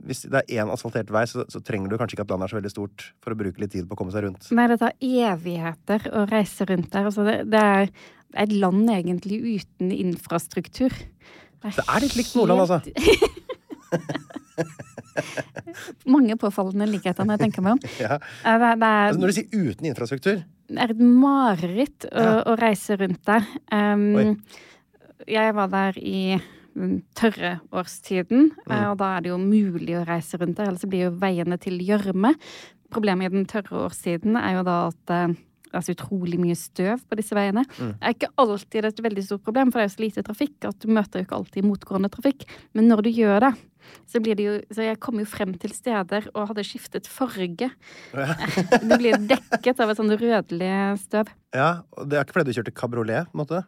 Hvis 0.09 0.25
det 0.27 0.41
er 0.41 0.59
én 0.59 0.73
asfaltert 0.73 1.09
vei, 1.15 1.23
så, 1.31 1.45
så 1.49 1.61
trenger 1.63 1.87
du 1.87 1.95
kanskje 1.95 2.17
ikke 2.17 2.25
at 2.27 2.33
landet 2.33 2.49
er 2.49 2.51
så 2.51 2.59
veldig 2.59 2.73
stort 2.73 3.05
for 3.23 3.31
å 3.31 3.39
bruke 3.39 3.63
litt 3.63 3.71
tid 3.71 3.87
på 3.87 3.95
å 3.95 4.01
komme 4.01 4.11
seg 4.11 4.27
rundt. 4.27 4.49
Nei, 4.59 4.67
det 4.69 4.81
tar 4.83 4.97
evigheter 4.99 6.09
å 6.11 6.25
reise 6.29 6.67
rundt 6.67 6.91
der. 6.91 7.07
Altså, 7.07 7.25
det, 7.25 7.37
det 7.55 7.63
er 7.63 7.95
er 8.33 8.47
et 8.47 8.55
land 8.55 8.89
egentlig 8.91 9.59
uten 9.59 9.91
infrastruktur. 9.91 10.93
Det 11.61 11.85
er 11.85 12.01
litt 12.05 12.15
likt 12.17 12.35
Nordland, 12.35 12.61
altså. 12.65 12.81
Mange 16.15 16.35
påfallende 16.39 16.87
likheter 16.89 17.25
når 17.27 17.37
jeg 17.37 17.43
tenker 17.47 17.65
meg 17.65 17.77
om. 17.77 17.83
Ja. 18.03 18.17
Eh, 18.45 18.57
Det, 18.61 18.71
det, 18.79 18.87
er, 18.87 19.05
Altså, 19.11 19.19
når 19.21 19.27
du 19.27 19.37
sier 19.39 19.69
uten 19.71 19.91
infrastruktur 19.91 20.41
det 20.71 20.79
er 20.79 20.91
et 20.93 21.01
mareritt 21.03 22.05
å, 22.07 22.21
Ja. 22.23 22.35
å 22.47 22.53
reise 22.55 22.95
rundt 22.95 23.25
der. 23.27 23.43
Um, 23.75 24.37
jeg 25.27 25.53
var 25.57 25.67
der 25.67 25.97
i 25.99 26.39
tørre 27.19 27.57
årstiden, 27.75 28.51
Mm. 28.55 28.71
eh, 28.71 28.85
og 28.91 28.97
da 29.01 29.17
er 29.17 29.21
det 29.25 29.29
jo 29.33 29.37
mulig 29.37 29.97
å 29.99 30.05
reise 30.07 30.39
rundt 30.39 30.55
der, 30.55 30.69
ellers 30.71 30.85
blir 30.87 31.09
jo 31.09 31.11
veiene 31.19 31.59
til 31.59 31.77
gjørme. 31.83 32.31
Problemet 32.89 33.25
i 33.27 33.35
den 33.35 33.45
tørre 33.51 33.83
årstiden 33.89 34.37
er 34.39 34.55
jo 34.55 34.63
da 34.63 34.77
at 34.87 35.35
eh, 35.71 35.79
det 35.79 35.79
er 35.79 35.87
så 35.87 35.95
utrolig 35.95 36.39
mye 36.41 36.57
støv 36.59 37.01
på 37.07 37.17
disse 37.19 37.35
veiene. 37.37 37.63
Mm. 37.79 37.95
Er 38.01 38.15
ikke 38.15 38.31
alltid 38.41 38.85
et 38.91 39.03
veldig 39.07 39.23
stort 39.25 39.43
problem, 39.47 39.71
for 39.71 39.79
det 39.79 39.87
er 39.87 39.91
jo 39.91 39.95
så 39.95 40.03
lite 40.05 40.23
trafikk 40.27 40.69
at 40.69 40.79
du 40.83 40.91
møter 40.91 41.21
jo 41.21 41.27
ikke 41.27 41.39
alltid 41.39 41.67
motgående 41.67 42.11
trafikk. 42.11 42.45
Men 42.75 42.91
når 42.91 43.05
du 43.07 43.11
gjør 43.15 43.39
det, 43.47 43.53
så 44.05 44.19
blir 44.21 44.37
det 44.37 44.43
jo 44.45 44.51
Så 44.71 44.83
jeg 44.85 44.99
kom 45.01 45.17
jo 45.17 45.25
frem 45.25 45.55
til 45.57 45.71
steder 45.73 46.27
og 46.35 46.51
hadde 46.51 46.63
skiftet 46.67 47.07
farge. 47.09 47.71
Du 48.87 48.93
blir 48.97 49.17
dekket 49.17 49.81
av 49.81 49.89
et 49.89 49.97
sånn 49.97 50.13
rødlig 50.13 50.73
støv. 51.01 51.31
Ja, 51.55 51.81
og 51.97 52.09
Det 52.09 52.19
er 52.19 52.25
ikke 52.27 52.37
fordi 52.39 52.51
du 52.51 52.59
kjørte 52.59 52.75
kabriolet? 52.75 53.31
på 53.31 53.37
en 53.37 53.41
måte? 53.41 53.63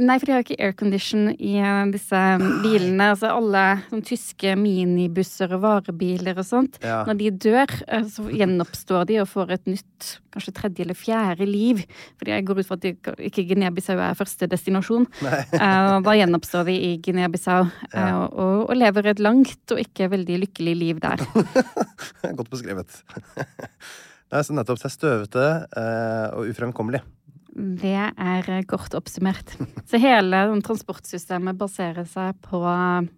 Nei, 0.00 0.14
for 0.18 0.26
de 0.28 0.32
har 0.32 0.40
jo 0.40 0.46
ikke 0.46 0.64
aircondition 0.64 1.26
i 1.36 1.56
eh, 1.60 1.80
disse 1.92 2.18
bilene. 2.62 3.10
Altså 3.12 3.28
alle 3.34 3.62
sånn 3.90 4.04
tyske 4.06 4.54
minibusser 4.56 5.52
og 5.56 5.62
varebiler 5.64 6.38
og 6.40 6.46
sånt. 6.48 6.78
Ja. 6.84 7.02
Når 7.08 7.18
de 7.20 7.30
dør, 7.44 7.74
eh, 7.88 8.06
så 8.08 8.24
gjenoppstår 8.32 9.06
de 9.10 9.18
og 9.22 9.28
får 9.32 9.52
et 9.58 9.70
nytt, 9.74 10.12
kanskje 10.32 10.54
tredje 10.56 10.86
eller 10.86 10.96
fjerde 10.98 11.48
liv. 11.48 11.82
Fordi 12.20 12.34
jeg 12.36 12.46
går 12.48 12.62
ut 12.62 12.70
fra 12.70 12.78
at 12.80 12.86
de, 12.86 12.94
ikke 13.28 13.44
Guinea-Bissau 13.52 14.00
er 14.00 14.16
første 14.18 14.48
destinasjon. 14.48 15.08
uh, 15.22 15.98
Da 16.02 16.16
gjenoppstår 16.16 16.70
de 16.70 16.78
i 16.78 16.92
Guinea-Bissau 17.04 17.66
Ja. 17.92 18.06
og, 18.26 18.70
og 18.70 18.76
lever 18.78 19.10
et 19.12 19.20
langt 19.20 19.74
og 19.74 19.82
ikke 19.82 20.08
veldig 20.12 20.40
lykkelig 20.46 20.76
liv 20.78 21.02
der. 21.04 21.20
Godt 22.38 22.50
beskrevet. 22.52 23.02
Nei, 24.32 24.40
så 24.40 24.54
nettopp. 24.56 24.80
Det 24.80 24.88
er 24.88 24.94
støvete 24.94 25.48
uh, 25.76 26.38
og 26.38 26.48
ufremkommelig. 26.48 27.02
Det 27.52 27.96
er 28.10 28.46
eh, 28.48 28.62
kort 28.68 28.94
oppsummert. 28.96 29.56
Så 29.88 30.00
hele 30.00 30.46
sånn, 30.48 30.62
transportsystemet 30.64 31.58
baserer 31.60 32.06
seg 32.08 32.38
på 32.46 32.62
eh, 32.64 33.10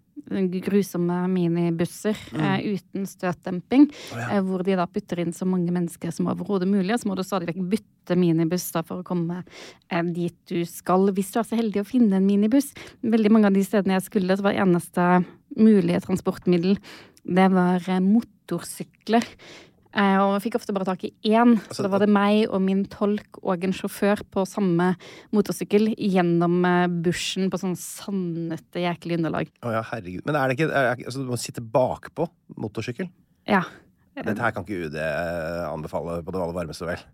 grusomme 0.65 1.21
minibusser 1.31 2.19
eh, 2.35 2.75
uten 2.75 3.07
støtdemping. 3.07 3.87
oh, 3.91 4.19
ja. 4.19 4.29
eh, 4.35 4.43
Hvor 4.43 4.65
de 4.67 4.77
da 4.81 4.89
putter 4.91 5.23
inn 5.23 5.33
så 5.37 5.47
mange 5.47 5.71
mennesker 5.75 6.15
som 6.15 6.31
overhodet 6.33 6.69
mulig. 6.71 6.91
Og 6.97 7.03
så 7.03 7.11
må 7.11 7.19
du 7.19 7.25
stadig 7.27 7.53
vekk 7.53 7.63
bytte 7.77 8.19
minibuss 8.19 8.67
da, 8.75 8.83
for 8.87 9.05
å 9.05 9.07
komme 9.07 9.43
eh, 9.45 10.05
dit 10.11 10.37
du 10.51 10.65
skal. 10.69 11.11
Hvis 11.15 11.31
du 11.35 11.41
er 11.41 11.49
så 11.49 11.61
heldig 11.61 11.85
å 11.85 11.89
finne 11.89 12.19
en 12.19 12.29
minibuss. 12.29 12.73
Veldig 13.07 13.35
mange 13.35 13.53
av 13.53 13.57
de 13.57 13.65
stedene 13.67 13.99
jeg 14.01 14.09
skulle, 14.11 14.37
så 14.39 14.49
var 14.49 14.63
eneste 14.67 15.09
mulige 15.55 16.03
transportmiddel 16.03 16.81
det 17.25 17.47
var 17.55 17.85
eh, 17.89 18.03
motorsykler. 18.05 19.25
Eh, 19.95 20.17
og 20.19 20.41
fikk 20.43 20.57
ofte 20.59 20.75
bare 20.75 20.89
tak 20.89 21.05
i 21.07 21.13
én. 21.31 21.55
Altså, 21.55 21.79
Så 21.79 21.85
da 21.87 21.91
var 21.93 22.03
det 22.03 22.11
meg 22.11 22.49
og 22.49 22.61
min 22.65 22.83
tolk 22.91 23.39
og 23.43 23.63
en 23.63 23.75
sjåfør 23.77 24.25
på 24.35 24.43
samme 24.49 24.97
motorsykkel 25.35 25.93
gjennom 25.95 26.57
eh, 26.67 26.89
bushen 27.05 27.47
på 27.53 27.61
sånn 27.63 27.77
sandete, 27.79 28.83
jæklig 28.83 29.21
underlag. 29.21 29.53
Å 29.63 29.77
ja, 29.77 29.85
herregud. 29.93 30.25
Men 30.27 30.41
er 30.41 30.51
det 30.51 30.59
ikke 30.59 30.71
er 30.73 30.91
det, 30.91 31.07
altså, 31.07 31.23
Du 31.23 31.31
må 31.31 31.39
sitte 31.39 31.63
bakpå 31.63 32.27
motorsykkel? 32.59 33.11
Ja. 33.47 33.63
Dette 34.19 34.39
her 34.43 34.55
kan 34.55 34.67
ikke 34.67 34.89
UD 34.89 34.99
eh, 34.99 35.63
anbefale 35.69 36.21
på 36.27 36.35
det 36.35 36.43
aller 36.43 36.59
varmeste, 36.59 36.87
vel? 36.91 37.07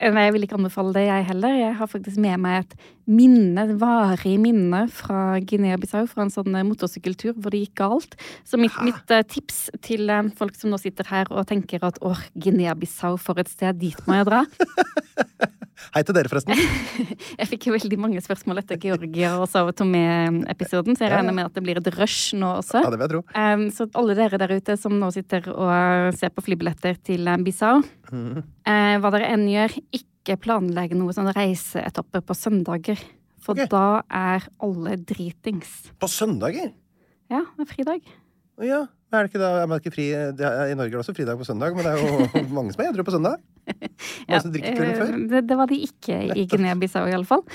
Nei, 0.00 0.22
jeg 0.24 0.32
vil 0.32 0.46
ikke 0.46 0.56
anbefale 0.56 0.94
det, 0.96 1.02
jeg 1.04 1.26
heller. 1.28 1.56
Jeg 1.58 1.74
har 1.76 1.88
faktisk 1.92 2.16
med 2.24 2.40
meg 2.40 2.62
et 2.62 2.86
minne, 3.10 3.66
et 3.66 3.74
varig 3.82 4.38
minne 4.40 4.86
fra 4.96 5.36
Guinea-Bissau, 5.44 6.06
fra 6.08 6.24
en 6.24 6.32
sånn 6.32 6.56
eh, 6.56 6.64
motorsykkeltur 6.64 7.34
hvor 7.36 7.52
det 7.52 7.66
gikk 7.66 7.74
galt. 7.82 8.16
Så 8.48 8.56
mitt, 8.60 8.78
mitt 8.86 9.12
eh, 9.12 9.26
tips 9.28 9.66
til 9.84 10.08
eh, 10.08 10.30
folk 10.38 10.56
som 10.56 10.72
nå 10.72 10.80
sitter 10.80 11.10
her 11.12 11.28
og 11.28 11.44
tenker 11.52 11.84
at 11.84 12.00
åh, 12.00 12.22
Guinea-Bissau, 12.32 13.20
for 13.20 13.42
et 13.42 13.52
sted, 13.52 13.76
dit 13.82 14.06
må 14.08 14.22
jeg 14.22 14.30
dra. 14.30 14.44
Hei 15.94 16.02
til 16.06 16.14
dere, 16.16 16.30
forresten. 16.30 16.54
Jeg 17.40 17.48
fikk 17.50 17.66
jo 17.68 17.74
veldig 17.74 17.98
mange 18.00 18.20
spørsmål 18.22 18.60
etter 18.62 18.78
Georgia 18.82 19.32
og 19.40 19.46
Sao 19.50 19.70
Tomé-episoden, 19.76 20.96
så 20.98 21.06
jeg 21.06 21.12
regner 21.14 21.34
med 21.36 21.48
at 21.48 21.56
det 21.56 21.62
blir 21.64 21.80
et 21.80 21.90
rush 21.96 22.34
nå 22.38 22.50
også. 22.60 22.82
Ja, 22.84 22.90
det 22.92 22.98
vil 23.00 23.06
jeg 23.06 23.12
tro. 23.14 23.22
Um, 23.34 23.64
så 23.74 23.86
alle 23.98 24.16
dere 24.18 24.40
der 24.42 24.54
ute 24.58 24.76
som 24.80 24.98
nå 25.00 25.08
sitter 25.14 25.48
og 25.54 26.14
ser 26.20 26.32
på 26.36 26.44
flybilletter 26.46 27.00
til 27.06 27.30
Bissau, 27.46 27.80
Mhm. 28.10 28.42
uh, 28.66 28.94
hva 29.00 29.10
dere 29.14 29.32
enn 29.32 29.48
gjør, 29.50 29.76
ikke 29.96 30.36
planlegge 30.42 30.98
noe 30.98 31.14
sånn 31.16 31.30
reiseetapper 31.34 32.22
på 32.26 32.36
søndager. 32.36 33.00
For 33.40 33.56
okay. 33.56 33.70
da 33.72 34.02
er 34.12 34.44
alle 34.60 34.96
dritings. 35.08 35.92
På 35.98 36.08
søndager? 36.10 36.74
Ja, 37.30 37.44
det 37.56 37.64
er 37.66 37.70
fridag. 37.74 38.00
Ja. 38.60 38.86
Er 39.10 39.24
det 39.26 39.32
ikke 39.32 39.40
da, 39.42 39.48
er 39.64 39.66
man 39.66 39.80
ikke 39.80 39.90
fri, 39.90 40.04
er, 40.14 40.30
I 40.70 40.74
Norge 40.78 40.92
er 40.92 41.00
det 41.00 41.00
også 41.00 41.14
fridag 41.16 41.38
på 41.40 41.42
søndag, 41.48 41.74
men 41.74 41.82
det 41.82 41.94
er 41.96 41.98
jo 41.98 42.42
mange 42.58 42.70
som 42.70 42.84
er 42.84 42.92
edru 42.92 43.02
på 43.02 43.10
søndag. 43.16 43.40
Før. 44.30 44.50
eh, 44.56 45.14
det, 45.30 45.44
det 45.48 45.60
var 45.60 45.70
de 45.70 45.80
ikke 45.86 46.18
i 46.34 46.48
Guinea-Bissau, 46.50 47.06
iallfall. 47.10 47.46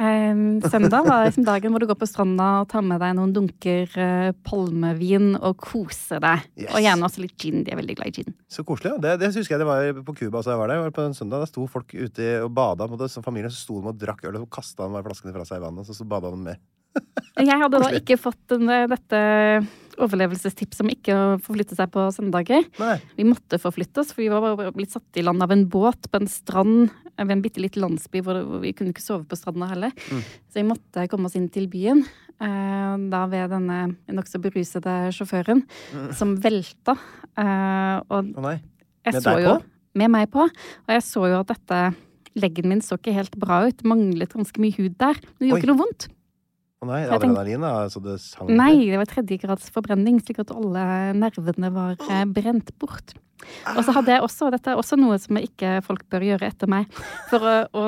Um, 0.00 0.62
søndag 0.70 1.02
var 1.04 1.26
liksom 1.26 1.44
dagen 1.44 1.74
hvor 1.74 1.82
du 1.82 1.86
går 1.90 1.98
på 1.98 2.06
stranda 2.08 2.46
og 2.62 2.68
tar 2.70 2.84
med 2.86 3.02
deg 3.02 3.16
noen 3.18 3.32
dunker 3.34 3.90
uh, 3.98 4.30
palmevin 4.46 5.34
og 5.34 5.58
koser 5.60 6.22
deg. 6.22 6.46
Yes. 6.62 6.70
Og 6.72 6.84
gjerne 6.84 7.08
også 7.08 7.24
litt 7.24 7.34
gin. 7.40 7.64
De 7.66 7.74
er 7.74 7.80
veldig 7.80 7.96
glad 7.98 8.12
i 8.12 8.22
gin. 8.22 8.36
Så 8.48 8.64
koselig. 8.66 8.94
Ja. 8.94 9.02
Det, 9.02 9.16
det 9.24 9.32
husker 9.34 9.56
jeg 9.56 9.64
det 9.64 9.68
var 9.68 10.02
på 10.06 10.16
Cuba 10.22 10.40
også 10.40 10.54
jeg 10.54 10.62
var 10.62 10.70
der. 10.70 10.78
Jeg 10.78 10.86
var 10.86 10.96
på 11.00 11.06
en 11.08 11.18
søndag, 11.18 11.42
Da 11.42 11.50
sto 11.50 11.66
folk 11.70 11.92
ute 11.92 12.30
og 12.44 12.52
bada. 12.54 12.88
Som 13.10 13.26
så 13.26 13.54
sto 13.58 13.80
de 13.80 13.92
og 13.92 13.98
drakk 13.98 14.24
øl, 14.24 14.38
og 14.38 14.46
så 14.46 14.52
kasta 14.60 14.88
de 14.88 15.04
flaskene 15.08 15.34
fra 15.34 15.48
seg 15.48 15.60
i 15.60 15.66
vannet. 15.66 15.88
Så, 15.88 15.98
så 15.98 16.06
bada 16.08 16.30
de 16.32 16.38
med. 16.48 16.62
Jeg 17.38 17.60
hadde 17.60 17.82
da 17.82 17.90
ikke 18.00 18.18
fått 18.18 18.40
den, 18.50 18.70
dette 18.90 19.18
overlevelsestipset 20.06 20.80
om 20.84 20.90
ikke 20.92 21.14
å 21.16 21.26
forflytte 21.44 21.76
seg 21.78 21.90
på 21.94 22.06
søndager. 22.14 22.64
Nei. 22.80 22.96
Vi 23.18 23.26
måtte 23.28 23.58
forflytte 23.62 24.02
oss, 24.02 24.12
for 24.14 24.22
vi 24.24 24.28
var 24.32 24.72
blitt 24.76 24.92
satt 24.96 25.20
i 25.20 25.24
land 25.26 25.42
av 25.44 25.52
en 25.54 25.66
båt 25.70 26.08
på 26.10 26.20
en 26.20 26.28
strand 26.30 26.90
ved 27.20 27.30
en 27.34 27.42
bitte 27.44 27.60
liten 27.60 27.82
landsby 27.84 28.22
hvor 28.24 28.38
vi 28.62 28.72
kunne 28.76 28.94
ikke 28.94 29.04
sove 29.04 29.26
på 29.28 29.36
stranda 29.38 29.68
heller. 29.70 29.92
Mm. 30.10 30.22
Så 30.50 30.60
vi 30.62 30.66
måtte 30.70 31.06
komme 31.12 31.28
oss 31.28 31.36
inn 31.36 31.48
til 31.52 31.68
byen. 31.68 32.04
eh, 32.40 32.96
Da 33.10 33.26
ved 33.26 33.50
denne 33.50 33.96
nokså 34.08 34.40
berusede 34.40 35.10
sjåføren 35.12 35.64
Mm. 35.92 36.12
som 36.14 36.36
velta. 36.40 36.96
Eh, 37.36 38.00
Og 38.10 38.24
nei. 38.40 38.60
jeg 39.04 39.14
så 39.22 39.36
jo? 39.42 39.58
Med 39.94 40.10
meg 40.10 40.30
på. 40.30 40.42
Og 40.46 40.88
jeg 40.88 41.02
så 41.02 41.26
jo 41.28 41.40
at 41.40 41.46
dette 41.48 41.94
Leggen 42.36 42.68
min 42.68 42.78
så 42.80 42.94
ikke 42.96 43.12
helt 43.12 43.32
bra 43.42 43.66
ut. 43.66 43.82
Manglet 43.82 44.30
ganske 44.32 44.56
mye 44.62 44.70
hud 44.76 44.96
der. 44.98 45.14
Men 45.18 45.40
det 45.40 45.48
gjorde 45.48 45.56
Oi. 45.56 45.60
ikke 45.60 45.70
noe 45.72 45.80
vondt. 45.82 46.08
Å 46.80 46.86
nei, 46.88 47.02
adrenalin, 47.12 47.64
altså 47.68 48.00
det 48.00 48.14
sang 48.24 48.48
Nei, 48.56 48.86
det 48.88 48.96
var 48.96 49.08
tredjegrads 49.10 49.66
forbrenning, 49.74 50.16
slik 50.24 50.38
at 50.40 50.52
alle 50.54 50.84
nervene 51.12 51.68
var 51.74 51.98
eh, 52.08 52.22
brent 52.24 52.72
bort. 52.80 53.12
Og 53.74 53.82
så 53.84 53.92
hadde 53.96 54.14
jeg 54.14 54.24
også, 54.24 54.48
dette 54.52 54.72
er 54.72 54.80
også 54.80 54.96
noe 55.00 55.18
som 55.20 55.36
ikke 55.40 55.80
folk 55.84 56.06
bør 56.12 56.24
gjøre 56.24 56.48
etter 56.48 56.70
meg, 56.72 56.88
for 57.28 57.44
å, 57.44 57.54
å 57.76 57.84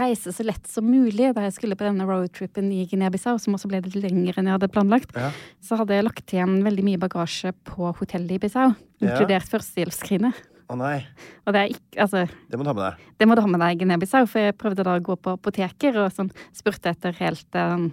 reise 0.00 0.32
så 0.32 0.44
lett 0.48 0.64
som 0.72 0.86
mulig 0.88 1.28
da 1.36 1.44
jeg 1.44 1.52
skulle 1.58 1.76
på 1.76 1.84
denne 1.84 2.06
roadtrippen 2.08 2.70
i 2.72 2.86
Guinea-Bissau, 2.88 3.36
som 3.40 3.56
også 3.58 3.68
ble 3.68 3.82
litt 3.84 3.98
lengre 4.00 4.40
enn 4.40 4.48
jeg 4.48 4.56
hadde 4.56 4.72
planlagt, 4.72 5.12
Ja. 5.16 5.28
så 5.60 5.76
hadde 5.76 5.92
jeg 5.98 6.08
lagt 6.08 6.32
igjen 6.32 6.62
veldig 6.64 6.84
mye 6.88 7.02
bagasje 7.04 7.52
på 7.68 7.92
hotellet 8.00 8.38
i 8.38 8.42
Bissau, 8.46 8.70
Ja. 8.72 9.10
inkludert 9.10 9.44
førstehjelpsskrinet. 9.52 10.32
Å 10.66 10.74
nei, 10.76 11.04
Og 11.46 11.54
det 11.54 11.60
er 11.62 11.72
ikke, 11.76 12.00
altså, 12.02 12.24
det 12.50 12.58
må 12.58 12.64
du 12.66 12.70
ha 12.72 12.74
med 12.74 12.84
deg. 12.88 13.08
det 13.22 13.26
må 13.30 13.34
du 13.38 13.42
ha 13.44 13.50
med 13.52 13.60
deg 13.62 13.78
Guinea-Bissau, 13.82 14.24
for 14.26 14.42
jeg 14.42 14.56
prøvde 14.58 14.82
da 14.86 14.96
å 14.98 15.02
gå 15.06 15.14
på 15.22 15.34
apoteker 15.38 15.98
og 16.02 16.08
sånn, 16.14 16.30
spurte 16.56 16.90
etter 16.90 17.14
helt 17.20 17.54
eh, 17.54 17.84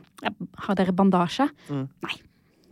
Har 0.65 0.79
dere 0.79 0.95
bandasje? 0.95 1.49
Nei. 1.69 2.15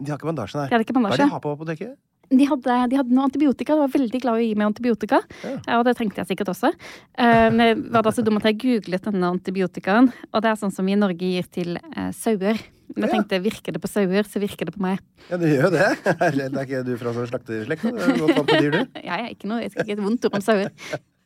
De 0.02 0.10
har 0.10 0.18
ikke 0.18 0.32
bandasje, 0.32 0.58
nei. 0.58 0.70
De 0.72 0.74
hadde 0.74 0.88
ikke 0.88 0.98
bandasje. 0.98 1.20
Hva 1.20 1.22
er 1.22 1.28
det 1.28 1.30
de 1.30 1.36
har 1.36 1.44
på 1.44 1.54
apoteket? 1.54 2.00
De 2.32 2.46
hadde, 2.48 2.76
de 2.90 2.96
hadde 2.96 3.12
noe 3.14 3.26
antibiotika. 3.28 3.76
De 3.76 3.84
var 3.84 3.92
veldig 3.92 4.20
glad 4.24 4.40
i 4.40 4.42
å 4.42 4.46
gi 4.48 4.54
meg 4.56 4.70
antibiotika. 4.72 5.18
Ja. 5.44 5.78
og 5.78 5.86
det 5.86 5.94
trengte 6.00 6.22
jeg 6.24 6.30
sikkert 6.32 6.54
også. 6.54 6.72
Eh, 7.20 7.50
Men 7.52 7.60
jeg 7.66 7.80
var 7.92 8.06
da 8.08 8.14
så 8.16 8.24
dum 8.24 8.40
at 8.40 8.48
jeg 8.48 8.58
googlet 8.64 9.04
denne 9.10 9.30
antibiotikaen. 9.36 10.08
Og 10.32 10.42
det 10.42 10.50
er 10.54 10.56
sånn 10.62 10.72
som 10.74 10.88
vi 10.88 10.96
i 10.96 11.00
Norge 11.02 11.20
gir 11.36 11.50
til 11.52 11.76
eh, 11.78 12.10
sauer. 12.16 12.58
Men 12.96 13.06
jeg 13.06 13.10
Ja. 13.12 13.14
tenkte 13.18 13.40
virker 13.44 13.76
det 13.76 13.82
på 13.84 13.90
sauer, 13.92 14.28
så 14.28 14.42
virker 14.42 14.68
det 14.70 14.74
på 14.76 14.82
meg. 14.84 15.00
Ja, 15.30 15.38
det 15.38 15.52
gjør 15.54 15.64
jo 15.68 15.72
det. 15.76 15.88
Det 16.52 16.52
er 16.52 16.66
ikke 16.66 16.84
du 16.88 16.92
fra 17.00 17.14
sånn 17.16 17.30
slakterslekt? 17.30 17.86
er 17.86 18.20
godt 18.20 18.36
vant 18.38 18.50
til 18.52 18.66
dyr, 18.68 18.72
du. 18.76 19.00
Jeg 19.10 19.26
er 19.26 19.30
ikke 19.32 19.48
noe, 19.52 19.62
jeg 19.62 19.72
skal 19.72 19.86
ikke 19.86 19.98
et 20.00 20.04
vondt 20.06 20.26
ord 20.28 20.36
om 20.40 20.44
sauer. 20.46 20.72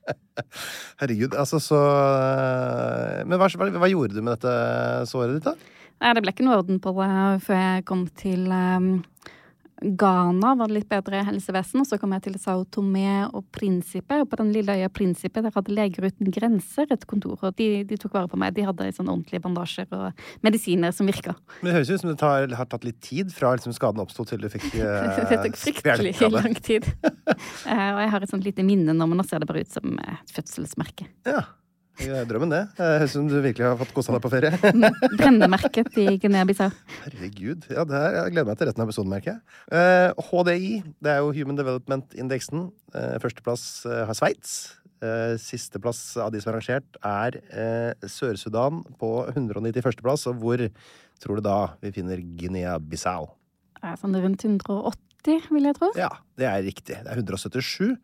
Herregud, 1.01 1.33
altså 1.33 1.57
så 1.63 1.79
Men 3.25 3.39
hva, 3.41 3.47
hva, 3.49 3.89
gjorde 3.89 4.13
du 4.17 4.21
med 4.21 4.35
dette 4.35 4.53
såret 5.09 5.39
ditt, 5.39 5.47
da? 5.47 5.55
Nei, 6.03 6.11
det 6.13 6.21
ble 6.25 6.33
ikke 6.35 6.45
noe 6.45 6.59
orden 6.59 6.81
på 6.83 6.91
det 6.97 7.09
før 7.45 7.61
jeg 7.61 7.85
kom 7.87 8.03
til 8.19 8.49
eh, 8.51 8.89
Ghana, 9.81 10.53
var 10.55 10.69
det 10.69 10.77
litt 10.77 10.89
bedre 10.89 11.19
helsevesen. 11.27 11.81
Og 11.83 11.89
så 11.89 11.99
kom 11.99 12.13
jeg 12.15 12.25
til 12.27 12.37
Sao 12.39 12.63
Tomé 12.71 13.25
og 13.27 13.43
Prinsipe. 13.55 14.21
Og 14.23 14.29
på 14.31 14.39
den 14.39 14.53
lille 14.55 14.77
øya 14.77 14.89
Prinsipe 14.93 15.43
der 15.43 15.53
hadde 15.55 15.75
Leger 15.75 16.07
uten 16.07 16.31
grenser 16.33 16.91
et 16.93 17.03
kontor. 17.09 17.37
Og 17.41 17.57
de, 17.59 17.83
de 17.87 17.99
tok 17.99 18.15
vare 18.15 18.31
på 18.31 18.39
meg. 18.39 18.55
De 18.55 18.65
hadde 18.67 18.91
sånn 18.95 19.11
ordentlige 19.11 19.43
bandasjer 19.43 19.91
og 19.95 20.25
medisiner 20.45 20.95
som 20.95 21.09
virka. 21.09 21.35
Men 21.59 21.71
Det 21.71 21.75
høres 21.79 21.91
ut 21.91 22.05
som 22.05 22.13
det 22.13 22.19
tar, 22.21 22.47
har 22.61 22.71
tatt 22.71 22.87
litt 22.87 23.01
tid 23.03 23.33
fra 23.35 23.55
liksom 23.57 23.75
skaden 23.75 24.03
oppsto 24.03 24.27
til 24.29 24.45
du 24.45 24.49
fikk 24.53 24.69
eh, 24.79 25.21
det 25.33 25.41
tok 25.43 25.59
fryktelig 25.65 26.15
lang 26.31 26.57
tid. 26.61 26.89
Eh, 27.65 27.89
og 27.95 27.99
jeg 27.99 28.09
har 28.13 28.23
et 28.23 28.29
sånt 28.29 28.45
lite 28.45 28.63
minne 28.65 28.93
nå, 28.93 29.05
men 29.09 29.17
nå 29.19 29.23
ser 29.25 29.41
det 29.41 29.47
bare 29.49 29.63
ut 29.65 29.71
som 29.73 29.97
eh, 29.99 30.19
et 30.21 30.33
fødselsmerke. 30.35 31.07
Ja. 31.27 31.41
Det 31.95 32.09
er 32.11 32.25
Drømmen, 32.27 32.51
det. 32.51 32.61
Høres 32.77 33.13
ut 33.13 33.15
som 33.15 33.27
du 33.31 33.35
virkelig 33.39 33.65
har 33.65 33.77
fått 33.79 33.93
kosa 33.95 34.13
deg 34.15 34.23
på 34.23 34.31
ferie. 34.33 34.51
Brennemerket 35.15 35.95
i 36.01 36.07
Guinea-Bissau. 36.19 36.67
Herregud. 37.05 37.67
Ja, 37.71 37.85
det 37.87 37.95
her, 37.95 38.17
jeg 38.19 38.33
gleder 38.35 38.49
meg 38.49 38.59
til 38.59 38.69
resten 38.69 38.83
av 38.83 38.89
episoden, 38.89 39.13
merker 39.13 39.31
jeg. 39.31 39.59
Eh, 39.79 40.25
HDI, 40.27 40.71
det 41.05 41.13
er 41.13 41.21
jo 41.23 41.31
Human 41.37 41.59
Development-indeksen. 41.59 42.65
Eh, 42.99 43.15
førsteplass 43.23 43.63
eh, 43.87 44.01
har 44.09 44.17
Sveits. 44.19 44.57
Eh, 45.05 45.35
Sisteplass 45.41 46.01
av 46.21 46.33
de 46.35 46.41
som 46.43 46.51
er 46.51 46.59
rangert, 46.59 46.99
er 47.05 47.39
eh, 47.51 48.09
Sør-Sudan 48.11 48.83
på 48.99 49.13
191. 49.31 50.03
plass. 50.03 50.27
Og 50.31 50.43
hvor 50.43 50.65
tror 51.23 51.39
du 51.39 51.45
da 51.47 51.59
vi 51.83 51.93
finner 51.95 52.19
Guinea-Bissau? 52.19 53.31
Sånn 54.01 54.17
rundt 54.17 54.43
180, 54.43 55.47
vil 55.53 55.67
jeg 55.69 55.77
tro. 55.77 55.91
Ja, 55.99 56.09
det 56.39 56.47
er 56.49 56.63
riktig. 56.65 56.99
Det 57.05 57.11
er 57.11 57.23
177. 57.23 57.95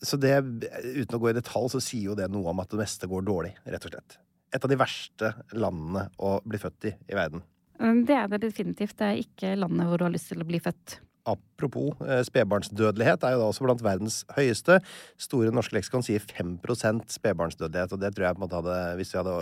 Så 0.00 0.16
det, 0.20 0.32
uten 0.40 1.16
å 1.16 1.20
gå 1.20 1.30
i 1.30 1.36
detalj, 1.36 1.70
så 1.74 1.80
sier 1.84 2.10
jo 2.10 2.16
det 2.18 2.30
noe 2.32 2.52
om 2.52 2.62
at 2.62 2.72
det 2.72 2.80
meste 2.80 3.08
går 3.10 3.26
dårlig, 3.26 3.52
rett 3.68 3.84
og 3.84 3.92
slett. 3.94 4.16
Et 4.50 4.64
av 4.64 4.72
de 4.72 4.78
verste 4.80 5.34
landene 5.52 6.08
å 6.18 6.38
bli 6.42 6.58
født 6.58 6.88
i 6.88 6.94
i 7.12 7.18
verden. 7.18 7.44
Eh, 7.78 8.00
Det 8.08 8.16
er 8.16 8.32
det 8.32 8.42
definitivt. 8.46 8.96
Det 8.96 9.06
er 9.06 9.22
ikke 9.22 9.54
landet 9.60 9.86
hvor 9.86 10.00
du 10.00 10.08
har 10.08 10.14
lyst 10.14 10.32
til 10.32 10.42
å 10.42 10.48
bli 10.48 10.60
født. 10.62 10.98
Apropos 11.28 12.00
eh, 12.00 12.22
spedbarnsdødelighet 12.24 13.24
er 13.28 13.34
jo 13.36 13.42
da 13.42 13.48
også 13.50 13.66
blant 13.66 13.82
verdens 13.84 14.22
høyeste. 14.34 14.78
Store 15.20 15.52
norske 15.52 15.76
leksikon 15.76 16.04
sier 16.06 16.24
5% 16.24 17.12
spedbarnsdødelighet, 17.12 17.92
og 17.92 18.00
det 18.00 18.14
tror 18.16 18.26
jeg 18.26 18.38
på 18.38 18.40
en 18.40 18.46
måte 18.46 18.60
hadde 18.62 18.78
Hvis 18.98 19.12
vi 19.12 19.20
hadde 19.20 19.34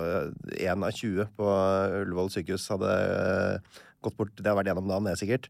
én 0.58 0.86
av 0.88 0.90
20 0.90 1.28
på 1.38 1.52
Ullevål 2.02 2.32
sykehus 2.34 2.66
hadde 2.74 2.96
eh, 2.98 3.76
gått 4.02 4.18
bort 4.18 4.34
Det 4.34 4.44
hadde 4.44 4.58
vært 4.58 4.72
gjennom 4.72 4.90
dagen, 4.90 5.06
det 5.06 5.18
sikkert. 5.22 5.48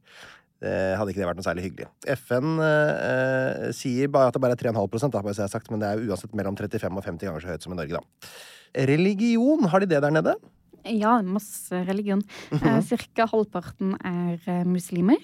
Det 0.59 0.75
hadde 0.99 1.13
ikke 1.13 1.23
det 1.23 1.29
vært 1.29 1.39
noe 1.39 1.47
særlig 1.47 1.65
hyggelig. 1.69 1.89
FN 2.19 2.59
eh, 2.65 3.69
sier 3.79 4.11
bare 4.11 4.33
at 4.33 4.35
det 4.35 4.43
bare 4.43 4.57
er 4.57 4.63
3,5 4.65 5.07
da, 5.07 5.21
bare 5.23 5.35
så 5.37 5.45
jeg 5.45 5.47
har 5.47 5.55
sagt, 5.55 5.71
men 5.71 5.83
det 5.83 5.91
er 5.91 6.03
uansett 6.09 6.35
mellom 6.35 6.59
35 6.59 6.99
og 6.99 7.05
50 7.07 7.29
ganger 7.29 7.45
så 7.45 7.53
høyt 7.53 7.67
som 7.67 7.75
i 7.77 7.79
Norge, 7.79 8.01
da. 8.01 8.33
Religion, 8.91 9.69
har 9.71 9.85
de 9.85 9.91
det 9.95 10.01
der 10.03 10.15
nede? 10.15 10.35
Ja, 10.89 11.19
masse 11.23 11.83
religion. 11.89 12.23
Eh, 12.55 12.81
Cirka 12.87 13.27
halvparten 13.31 13.95
er 14.03 14.39
eh, 14.47 14.65
muslimer. 14.67 15.21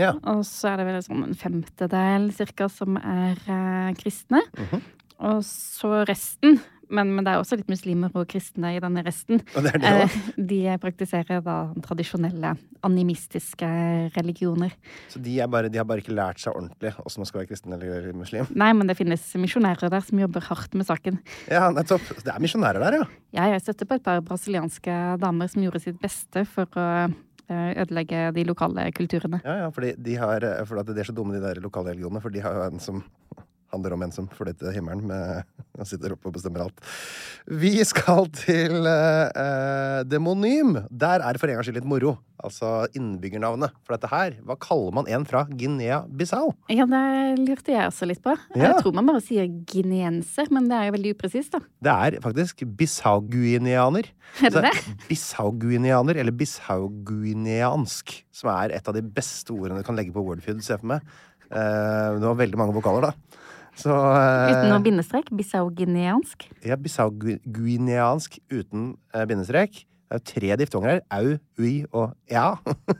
Ja. 0.00 0.14
Og 0.30 0.44
så 0.48 0.72
er 0.72 0.80
det 0.80 0.88
vel 0.88 1.00
sånn 1.04 1.24
en 1.26 1.38
femtedel 1.38 2.30
cirka 2.34 2.68
som 2.72 2.98
er 2.98 3.38
eh, 3.44 3.90
kristne. 4.00 4.42
Og 5.24 5.44
så 5.46 6.02
resten, 6.08 6.58
men, 6.94 7.10
men 7.16 7.26
det 7.26 7.32
er 7.34 7.42
også 7.42 7.58
litt 7.58 7.70
muslimer 7.70 8.14
og 8.14 8.28
kristne 8.30 8.74
i 8.76 8.80
denne 8.82 9.02
resten, 9.06 9.42
Og 9.56 9.66
det 9.66 9.74
er 9.74 9.82
det 9.82 9.90
eh, 9.90 10.04
også. 10.06 10.34
de 10.52 10.60
praktiserer 10.82 11.42
da 11.44 11.56
tradisjonelle 11.84 12.54
animistiske 12.86 13.68
religioner. 14.14 14.74
Så 15.12 15.20
de, 15.24 15.36
bare, 15.50 15.70
de 15.72 15.80
har 15.80 15.88
bare 15.88 16.04
ikke 16.04 16.14
lært 16.16 16.42
seg 16.42 16.54
ordentlig 16.56 16.94
åssen 17.04 17.24
man 17.24 17.30
skal 17.30 17.42
være 17.42 17.50
kristen 17.52 17.76
eller 17.76 18.08
muslim? 18.16 18.48
Nei, 18.54 18.70
men 18.76 18.90
det 18.90 18.96
finnes 18.98 19.26
misjonærer 19.40 19.92
der 19.92 20.04
som 20.04 20.20
jobber 20.20 20.44
hardt 20.50 20.74
med 20.78 20.88
saken. 20.88 21.20
Ja, 21.50 21.68
nettopp. 21.74 22.06
Det 22.24 22.32
er 22.32 22.42
misjonærer 22.44 22.82
der, 22.84 22.98
ja. 23.00 23.10
Ja, 23.34 23.50
jeg 23.54 23.64
støtter 23.64 23.88
på 23.90 23.98
et 23.98 24.04
par 24.06 24.20
brasilianske 24.24 24.98
damer 25.22 25.50
som 25.50 25.64
gjorde 25.64 25.82
sitt 25.82 25.98
beste 26.02 26.44
for 26.48 26.78
å 26.78 26.86
eh, 27.08 27.70
ødelegge 27.82 28.28
de 28.36 28.46
lokale 28.46 28.86
kulturene. 28.96 29.42
Ja, 29.44 29.64
ja, 29.64 29.72
fordi 29.74 29.94
de 29.98 30.18
har, 30.20 30.46
for 30.68 30.80
det 30.80 30.94
de 30.94 31.02
er 31.04 31.10
så 31.10 31.16
dumme, 31.16 31.36
de 31.36 31.42
der 31.44 31.62
lokale 31.64 31.94
religionene. 31.94 32.22
For 32.24 32.34
de 32.34 32.44
har 32.44 32.60
jo 32.60 32.68
en 32.68 32.82
som 32.82 33.02
handler 33.74 33.96
om 33.96 34.04
en 34.06 34.14
som 34.14 34.28
flyr 34.30 34.54
til 34.58 34.72
himmelen 34.74 35.04
med, 35.10 35.44
og 35.78 35.88
sitter 35.88 36.14
oppe 36.14 36.30
og 36.30 36.36
bestemmer 36.38 36.64
alt. 36.66 36.84
Vi 37.50 37.76
skal 37.86 38.30
til 38.38 38.86
eh, 38.88 39.42
eh, 39.44 40.00
demonym. 40.08 40.78
Der 40.90 41.20
er 41.20 41.34
det 41.34 41.42
for 41.42 41.50
en 41.50 41.58
gangs 41.58 41.68
skyld 41.68 41.82
litt 41.82 41.90
moro. 41.90 42.16
Altså 42.44 42.84
innbyggernavnet. 42.96 43.72
For 43.86 43.96
dette 43.96 44.10
her, 44.10 44.34
hva 44.44 44.56
kaller 44.60 44.94
man 44.98 45.08
en 45.08 45.24
fra 45.28 45.44
Guinea-Bissau? 45.48 46.50
Ja, 46.72 46.84
det 46.90 47.04
lurte 47.40 47.72
jeg 47.72 47.88
også 47.88 48.08
litt 48.10 48.20
på. 48.24 48.34
Ja. 48.54 48.74
Jeg 48.74 48.82
tror 48.82 48.96
man 48.96 49.08
bare 49.08 49.22
sier 49.24 49.48
guineenser, 49.70 50.50
men 50.52 50.68
det 50.68 50.76
er 50.76 50.88
jo 50.88 50.96
veldig 50.98 51.14
upresist, 51.16 51.54
da. 51.54 51.62
Det 51.84 51.94
er 51.94 52.18
faktisk 52.24 52.64
bissau-guineaner. 52.78 54.10
Er 54.44 54.52
det 54.54 54.64
det? 54.66 54.74
Bissau-guineaner, 55.08 56.20
eller 56.20 56.36
bissau-guineansk, 56.36 58.18
som 58.34 58.52
er 58.56 58.76
et 58.76 58.90
av 58.90 58.96
de 58.96 59.04
beste 59.04 59.54
ordene 59.54 59.80
du 59.80 59.86
kan 59.86 59.96
legge 59.96 60.14
på 60.14 60.24
Wordfeud, 60.26 60.60
ser 60.64 60.76
jeg 60.76 60.84
for 60.84 60.92
meg. 60.96 61.16
Eh, 61.48 62.10
det 62.18 62.28
var 62.28 62.38
veldig 62.40 62.60
mange 62.60 62.76
vokaler, 62.76 63.10
da. 63.10 63.40
Så 63.78 63.90
eh, 63.90 64.52
Uten 64.52 64.68
noe 64.70 64.82
bindestrek. 64.84 65.30
Bissau-guineansk. 65.34 66.46
Ja, 66.66 66.76
Bissau-guineansk 66.80 68.38
uten 68.52 68.94
eh, 69.14 69.24
bindestrek. 69.30 69.82
Det 70.04 70.14
er 70.14 70.20
jo 70.20 70.26
tre 70.30 70.56
diftonger 70.60 70.92
her. 70.92 71.02
Au, 71.16 71.34
ui 71.58 71.74
og 71.90 72.12
ja. 72.30 72.52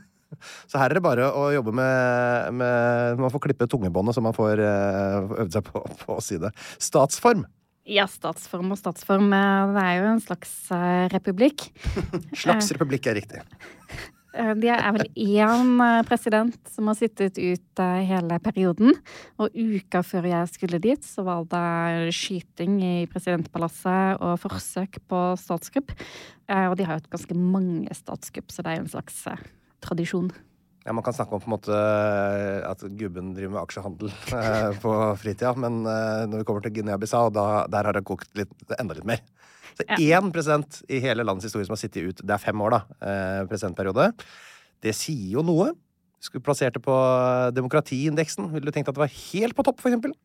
Så 0.67 0.77
her 0.81 0.91
er 0.91 0.97
det 0.99 1.03
bare 1.05 1.29
å 1.31 1.45
jobbe 1.55 1.71
med, 1.71 2.49
med 2.59 3.21
Man 3.23 3.31
får 3.31 3.45
klippe 3.45 3.67
tungebåndet, 3.71 4.17
så 4.17 4.23
man 4.25 4.35
får 4.35 4.59
eh, 4.59 5.29
øvd 5.45 5.55
seg 5.55 5.69
på, 5.69 5.83
på 6.01 6.17
å 6.17 6.23
si 6.23 6.39
det. 6.41 6.51
Statsform. 6.83 7.45
Ja, 7.87 8.07
statsform 8.09 8.73
og 8.73 8.79
statsform. 8.81 9.29
eh, 9.37 9.71
Det 9.77 9.85
er 9.85 9.95
jo 10.01 10.09
en 10.11 10.21
slags 10.25 10.51
eh, 10.75 11.05
republikk. 11.13 11.69
Slags 12.43 12.73
republikk 12.75 13.07
er 13.13 13.19
riktig. 13.21 13.45
Eh, 14.35 14.53
Det 14.59 14.71
er 14.71 14.91
vel 14.95 15.07
én 15.15 15.75
eh, 15.83 16.03
president 16.07 16.55
som 16.71 16.89
har 16.91 16.97
sittet 16.99 17.39
ut 17.39 17.81
eh, 17.81 17.99
hele 18.09 18.39
perioden. 18.43 18.95
Og 19.39 19.55
uka 19.55 20.03
før 20.03 20.27
jeg 20.29 20.51
skulle 20.51 20.81
dit, 20.83 21.03
så 21.03 21.23
var 21.27 21.45
det 21.51 22.15
skyting 22.15 22.79
i 22.83 22.95
presidentpalasset 23.11 24.19
og 24.19 24.39
forsøk 24.43 24.99
på 25.07 25.21
statskupp. 25.39 25.95
Og 26.45 26.75
de 26.77 26.85
har 26.85 26.99
jo 26.99 27.09
ganske 27.09 27.35
mange 27.37 27.95
statskupp, 27.97 28.51
så 28.53 28.61
det 28.61 28.71
er 28.71 28.77
jo 28.77 28.85
en 28.85 28.91
slags 28.91 29.23
tradisjon. 29.81 30.29
Ja, 30.85 30.93
Man 30.93 31.03
kan 31.03 31.15
snakke 31.17 31.33
om 31.33 31.41
på 31.41 31.49
en 31.49 31.55
måte 31.55 31.77
at 32.69 32.83
gubben 32.93 33.31
driver 33.33 33.55
med 33.55 33.61
aksjehandel 33.63 34.11
eh, 34.37 34.75
på 34.83 34.91
fritida, 35.17 35.55
men 35.57 35.81
eh, 35.81 36.25
når 36.29 36.43
vi 36.43 36.45
kommer 36.45 36.61
til 36.61 36.75
Guinea-Bissau, 36.77 37.31
der 37.33 37.89
har 37.89 37.97
det 37.97 38.03
kokt 38.05 38.29
litt, 38.37 38.53
enda 38.77 38.97
litt 38.97 39.07
mer. 39.09 39.23
Så 39.75 39.85
én 39.99 40.31
president 40.31 40.77
i 40.87 41.01
hele 41.03 41.25
landets 41.25 41.49
historie 41.49 41.67
som 41.67 41.75
har 41.75 41.81
sittet 41.81 42.05
ut 42.07 42.21
Det 42.23 42.31
er 42.31 42.41
fem 42.41 42.61
år, 42.63 42.77
da, 42.77 42.79
eh, 43.03 43.41
presidentperiode. 43.49 44.11
Det 44.81 44.93
sier 44.95 45.35
jo 45.35 45.43
noe. 45.43 45.73
Skulle 46.23 46.45
plassert 46.45 46.73
det 46.73 46.83
på 46.85 46.95
demokratiindeksen. 47.53 48.49
Ville 48.53 48.65
du 48.65 48.71
tenkt 48.71 48.89
at 48.89 48.95
det 48.95 49.03
var 49.03 49.11
helt 49.11 49.55
på 49.55 49.65
topp, 49.67 49.81
for 49.81 49.91
eksempel? 49.91 50.15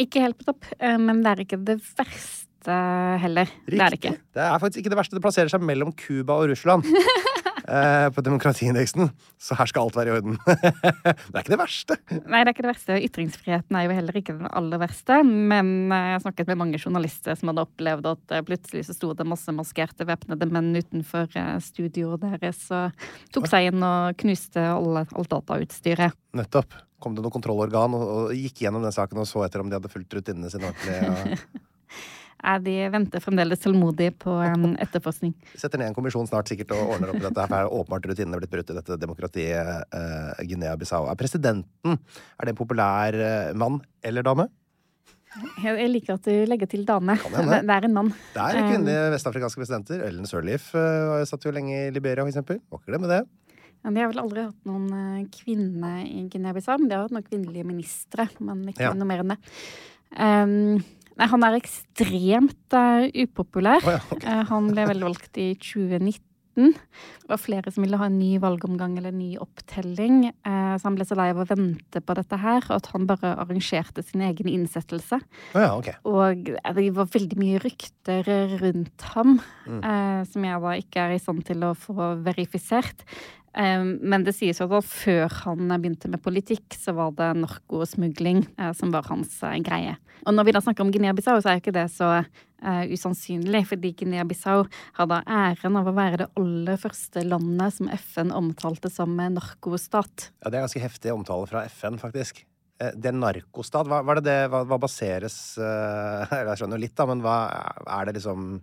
Ikke 0.00 0.22
helt 0.22 0.38
på 0.38 0.46
topp, 0.48 0.68
eh, 0.78 0.96
men 0.96 1.22
det 1.24 1.32
er 1.32 1.44
ikke 1.44 1.64
det 1.64 1.80
verste 1.96 2.76
heller. 3.24 3.48
Det 3.66 3.80
er 3.80 3.90
det 3.90 4.00
ikke. 4.00 4.16
Det 4.36 4.44
er 4.44 4.58
faktisk 4.60 4.82
ikke 4.82 4.92
det 4.92 5.00
verste. 5.00 5.16
Det 5.16 5.24
plasserer 5.24 5.48
seg 5.48 5.64
mellom 5.64 5.92
Cuba 5.96 6.36
og 6.40 6.50
Russland. 6.52 6.84
eh, 7.70 8.06
på 8.14 8.24
demokratiindeksen. 8.26 9.10
Så 9.40 9.56
her 9.58 9.70
skal 9.70 9.86
alt 9.86 9.96
være 9.96 10.12
i 10.12 10.16
orden. 10.18 10.36
det 10.46 11.14
er 11.14 11.42
ikke 11.42 11.54
det 11.54 11.60
verste. 11.60 11.96
Nei, 12.10 12.42
det 12.42 12.50
er 12.50 12.52
ikke 12.54 12.66
det 12.66 12.72
verste. 12.72 12.98
Ytringsfriheten 13.06 13.78
er 13.78 13.86
jo 13.86 13.96
heller 13.96 14.20
ikke 14.20 14.36
den 14.36 14.50
aller 14.50 14.82
verste. 14.82 15.20
Men 15.26 15.72
eh, 15.88 16.10
jeg 16.10 16.16
har 16.18 16.24
snakket 16.26 16.52
med 16.52 16.60
mange 16.64 16.82
journalister 16.82 17.38
som 17.38 17.52
hadde 17.52 17.64
opplevd 17.68 18.10
at 18.12 18.36
eh, 18.36 18.44
plutselig 18.50 18.84
så 18.88 18.96
sto 18.96 19.14
det 19.16 19.28
masse 19.28 19.54
maskerte 19.54 20.08
væpnede 20.08 20.50
menn 20.50 20.74
utenfor 20.76 21.30
studioet 21.64 22.22
deres 22.26 22.62
og 22.74 23.08
tok 23.34 23.48
seg 23.50 23.70
inn 23.70 23.82
og 23.86 24.18
knuste 24.20 24.62
alle, 24.74 25.06
alt 25.06 25.34
datautstyret. 25.34 26.16
Nettopp. 26.36 26.76
Kom 27.00 27.16
det 27.16 27.24
noe 27.24 27.32
kontrollorgan 27.32 27.96
og, 27.96 28.06
og 28.06 28.32
gikk 28.36 28.66
gjennom 28.66 28.84
den 28.84 28.94
saken 28.94 29.22
og 29.22 29.28
så 29.28 29.46
etter 29.46 29.62
om 29.62 29.70
de 29.70 29.78
hadde 29.78 29.92
fulgt 29.92 30.18
rutinene 30.18 30.50
sine 30.52 30.68
ordentlig. 30.68 30.98
Eh, 31.00 31.60
De 32.64 32.76
venter 32.92 33.20
fremdeles 33.22 33.60
tålmodig 33.60 34.10
på 34.22 34.32
um, 34.32 34.70
etterforskning. 34.80 35.34
setter 35.60 35.80
ned 35.80 35.90
en 35.90 35.96
kommisjon 35.96 36.28
snart 36.30 36.48
sikkert 36.50 36.72
og 36.76 36.94
ordner 36.96 37.12
opp 37.12 37.20
i 37.20 37.26
dette. 37.26 37.40
her, 37.40 37.50
for 37.50 37.58
er 37.58 37.74
åpenbart 37.80 38.08
rutinene 38.10 38.40
blitt 38.40 38.54
brutt 38.54 38.72
i 38.72 38.78
dette 38.78 38.96
demokratiet 39.00 39.92
uh, 39.92 40.40
Guinea-Bissau. 40.40 41.08
Er 41.10 41.20
presidenten 41.20 41.98
er 41.98 42.48
det 42.48 42.54
en 42.54 42.60
populær 42.62 43.16
uh, 43.20 43.52
mann 43.58 43.82
eller 44.02 44.26
dame? 44.26 44.48
Jeg 45.62 45.86
liker 45.92 46.16
at 46.16 46.24
du 46.26 46.48
legger 46.50 46.66
til 46.66 46.82
dame. 46.88 47.14
Det 47.14 47.44
det 47.62 47.74
er 47.76 47.84
en 47.86 47.94
mann. 47.94 48.08
Det 48.34 48.42
er 48.42 48.64
kvinnelige 48.66 49.10
vestafrikanske 49.14 49.60
presidenter. 49.62 50.00
Ellen 50.08 50.26
Sirleaf 50.26 50.72
uh, 50.74 51.20
satt 51.28 51.46
jo 51.46 51.52
lenge 51.54 51.76
i 51.86 51.92
Liberia, 51.94 52.24
for 52.24 52.32
eksempel. 52.32 52.58
Må 52.66 52.80
ikke 52.80 52.90
glemme 52.96 53.10
det. 53.12 53.20
Ja, 53.80 53.90
De 53.90 54.02
har 54.02 54.10
vel 54.10 54.20
aldri 54.20 54.42
hatt 54.44 54.66
noen 54.68 54.88
eh, 54.92 55.28
kvinne 55.32 55.92
i 56.04 56.24
Guinea-Bissau. 56.28 56.82
De 56.84 56.92
har 56.92 57.06
hatt 57.06 57.14
noen 57.14 57.24
kvinnelige 57.24 57.64
ministre, 57.64 58.26
men 58.40 58.66
ikke 58.68 58.90
Ja. 58.90 58.92
noe 58.92 59.08
mer 59.08 59.22
enn 59.22 59.32
det. 59.32 59.38
Um, 60.18 60.82
nei, 61.20 61.28
han 61.34 61.44
er 61.46 61.58
ekstremt 61.60 62.74
uh, 62.76 63.04
upopulær. 63.26 63.84
Oh, 63.84 63.94
ja, 63.98 64.00
okay. 64.10 64.26
Eh, 64.32 64.42
han 64.50 64.72
ble 64.72 64.88
vel 64.90 65.04
valgt 65.10 65.36
i 65.40 65.52
2019. 65.60 66.26
Det 66.60 67.30
var 67.30 67.38
flere 67.40 67.70
som 67.72 67.84
ville 67.84 67.96
ha 67.96 68.08
en 68.10 68.16
ny 68.18 68.34
valgomgang 68.42 68.96
eller 68.98 69.12
en 69.14 69.20
ny 69.22 69.36
opptelling. 69.40 70.26
eh, 70.28 70.72
så 70.76 70.88
han 70.88 70.96
ble 70.98 71.06
så 71.06 71.16
lei 71.16 71.28
av 71.32 71.38
å 71.40 71.46
vente 71.48 72.02
på 72.04 72.16
dette 72.18 72.36
her 72.42 72.66
at 72.74 72.88
han 72.92 73.06
bare 73.08 73.30
arrangerte 73.38 74.02
sin 74.04 74.24
egen 74.26 74.50
innsettelse. 74.50 75.20
Oh 75.54 75.62
ja, 75.62 75.70
okay. 75.78 75.94
Og 76.10 76.50
det 76.50 76.88
var 76.98 77.08
veldig 77.14 77.38
mye 77.40 77.62
rykter 77.62 78.28
rundt 78.60 79.06
ham, 79.14 79.38
Mm. 79.70 80.26
som 80.26 80.44
jeg 80.44 80.60
da 80.64 80.70
ikke 80.82 81.02
er 81.06 81.12
i 81.14 81.18
stand 81.22 81.44
til 81.46 81.62
å 81.62 81.70
få 81.78 81.94
verifisert. 82.26 83.04
Men 83.52 84.22
det 84.22 84.36
sies 84.36 84.60
jo 84.60 84.68
at 84.78 84.86
før 84.86 85.32
han 85.42 85.72
begynte 85.72 86.10
med 86.10 86.22
politikk, 86.22 86.76
så 86.78 86.94
var 86.94 87.14
det 87.18 87.32
narkosmugling 87.40 88.44
eh, 88.54 88.70
som 88.78 88.92
var 88.94 89.08
hans 89.10 89.40
eh, 89.46 89.58
greie. 89.64 89.96
Og 90.22 90.36
når 90.36 90.46
vi 90.46 90.54
da 90.54 90.62
snakker 90.62 90.84
om 90.84 90.92
Guinea-Bissau, 90.94 91.40
så 91.40 91.50
er 91.50 91.58
jo 91.58 91.64
ikke 91.64 91.74
det 91.74 91.86
så 91.90 92.10
eh, 92.20 92.84
usannsynlig, 92.92 93.64
fordi 93.72 93.92
Guinea-Bissau 93.98 94.62
hadde 95.00 95.20
æren 95.26 95.80
av 95.80 95.90
å 95.90 95.96
være 95.96 96.22
det 96.22 96.30
aller 96.38 96.78
første 96.78 97.24
landet 97.26 97.74
som 97.78 97.90
FN 97.96 98.30
omtalte 98.36 98.92
som 98.92 99.18
narkostat. 99.18 100.30
Ja, 100.44 100.46
det 100.46 100.60
er 100.60 100.68
ganske 100.68 100.86
heftig 100.86 101.14
omtale 101.16 101.50
fra 101.50 101.66
FN, 101.72 101.98
faktisk. 101.98 102.44
Det 102.78 103.10
narkostat. 103.12 103.90
Hva, 103.90 104.04
hva, 104.06 104.20
det 104.24 104.38
hva, 104.48 104.62
hva 104.64 104.78
baseres 104.80 105.34
Jeg 105.58 106.54
skjønner 106.56 106.78
jo 106.78 106.84
litt, 106.86 106.94
da, 106.96 107.04
men 107.10 107.20
hva 107.24 107.40
er 107.98 108.08
det 108.08 108.20
liksom 108.20 108.60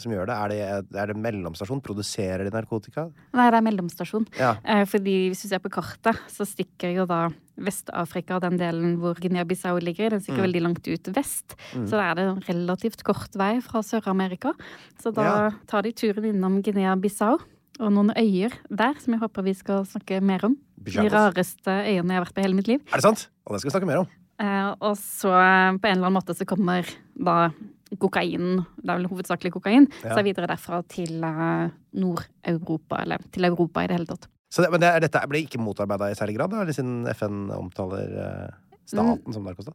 som 0.00 0.12
gjør 0.12 0.26
det? 0.30 0.36
Er 0.36 0.48
det, 0.48 0.96
er 0.96 1.06
det 1.12 1.16
mellomstasjon? 1.16 1.82
Produserer 1.84 2.44
de 2.44 2.50
narkotika? 2.54 3.04
Nei, 3.36 3.46
det 3.50 3.58
er 3.60 3.66
mellomstasjon. 3.68 4.26
Ja. 4.38 4.54
Eh, 4.64 4.84
Fordi 4.90 5.14
hvis 5.30 5.42
du 5.44 5.48
ser 5.52 5.60
på 5.62 5.70
kartet, 5.70 6.18
så 6.32 6.46
stikker 6.48 6.94
jo 6.96 7.06
da 7.06 7.28
Vest-Afrika, 7.60 8.38
den 8.40 8.56
delen 8.58 8.94
hvor 9.00 9.14
Guinea-Bissau 9.20 9.76
ligger, 9.84 10.10
den 10.10 10.20
Mm. 10.20 10.24
stikker 10.24 10.42
veldig 10.46 10.62
langt 10.64 10.86
ut 10.88 11.10
vest. 11.14 11.56
Så 11.74 11.90
da 11.90 12.10
er 12.10 12.14
det 12.14 12.24
en 12.24 12.40
relativt 12.48 13.02
kort 13.04 13.34
vei 13.36 13.60
fra 13.60 13.80
Sør-Amerika. 13.82 14.54
Så 15.02 15.12
da 15.14 15.22
Ja. 15.22 15.50
tar 15.66 15.82
de 15.82 15.92
turen 15.92 16.24
innom 16.24 16.62
Guinea-Bissau 16.62 17.38
og 17.80 17.92
noen 17.92 18.10
øyer 18.16 18.50
der, 18.70 18.94
som 18.98 19.12
jeg 19.14 19.20
håper 19.20 19.42
vi 19.44 19.52
skal 19.54 19.84
snakke 19.84 20.22
mer 20.22 20.44
om. 20.44 20.56
De 20.82 21.08
rareste 21.08 21.66
øyene 21.68 22.08
jeg 22.08 22.16
har 22.16 22.24
vært 22.24 22.34
på 22.34 22.38
i 22.40 22.42
hele 22.42 22.54
mitt 22.56 22.68
liv. 22.68 22.80
Er 22.92 22.96
det 22.96 23.02
sant? 23.02 23.28
Og 23.46 23.52
det 23.52 23.60
skal 23.60 23.70
vi 23.70 23.78
snakke 23.78 23.86
mer 23.86 23.98
om. 23.98 24.08
Eh, 24.40 24.74
og 24.80 24.96
så 24.96 25.28
eh, 25.36 25.76
på 25.76 25.84
en 25.84 25.96
eller 25.98 26.06
annen 26.08 26.16
måte 26.16 26.34
så 26.34 26.46
kommer 26.46 26.88
da 27.22 27.50
kokainen, 27.98 28.64
det 28.78 28.90
er 28.92 29.00
vel 29.00 29.08
hovedsakelig 29.10 29.52
kokain, 29.52 29.88
Ja. 30.04 30.14
så 30.14 30.22
videre 30.22 30.46
derfra 30.46 30.82
til 30.88 31.24
eh, 31.24 31.70
Nord-Europa, 31.98 33.02
eller 33.02 33.18
til 33.32 33.44
Europa 33.44 33.82
i 33.82 33.86
det 33.90 33.96
hele 33.98 34.06
tatt. 34.06 34.28
Så 34.50 34.62
det, 34.62 34.70
men 34.70 34.80
det, 34.82 34.90
dette 35.02 35.22
blir 35.30 35.46
ikke 35.46 35.60
motarbeida 35.62 36.10
i 36.10 36.14
særlig 36.18 36.36
grad, 36.38 36.50
da, 36.50 36.72
siden 36.74 37.06
FN 37.14 37.50
omtaler 37.54 38.10
eh, 38.24 38.50
staten 38.86 39.32
som 39.34 39.44
narkostat? 39.46 39.74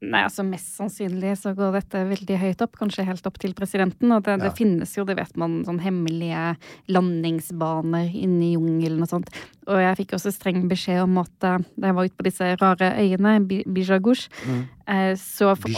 Nei, 0.00 0.22
altså 0.24 0.40
Mest 0.48 0.70
sannsynlig 0.78 1.34
så 1.36 1.50
går 1.52 1.74
dette 1.76 2.00
veldig 2.08 2.36
høyt 2.40 2.62
opp, 2.64 2.72
kanskje 2.80 3.04
helt 3.04 3.26
opp 3.28 3.34
til 3.42 3.52
presidenten. 3.52 4.08
Og 4.16 4.22
det, 4.24 4.38
Ja. 4.38 4.46
det 4.48 4.54
finnes 4.56 4.94
jo, 4.96 5.04
det 5.04 5.12
vet 5.18 5.34
man, 5.36 5.58
sånn 5.66 5.76
hemmelige 5.84 6.54
landingsbaner 6.88 8.08
inne 8.08 8.46
i 8.46 8.54
jungelen 8.54 9.02
og 9.04 9.08
sånt. 9.12 9.28
Og 9.68 9.76
jeg 9.82 9.98
fikk 10.00 10.14
også 10.16 10.32
streng 10.32 10.62
beskjed 10.70 11.02
om 11.04 11.18
at 11.20 11.36
eh, 11.44 11.58
da 11.76 11.86
jeg 11.90 11.94
var 11.98 12.04
ute 12.08 12.16
på 12.16 12.24
disse 12.30 12.48
rare 12.62 12.88
øyene, 12.96 13.34
Bijagush 13.44 14.30
mm. 14.46 14.62
eh, 14.88 15.12
så 15.20 15.52
for- 15.54 15.68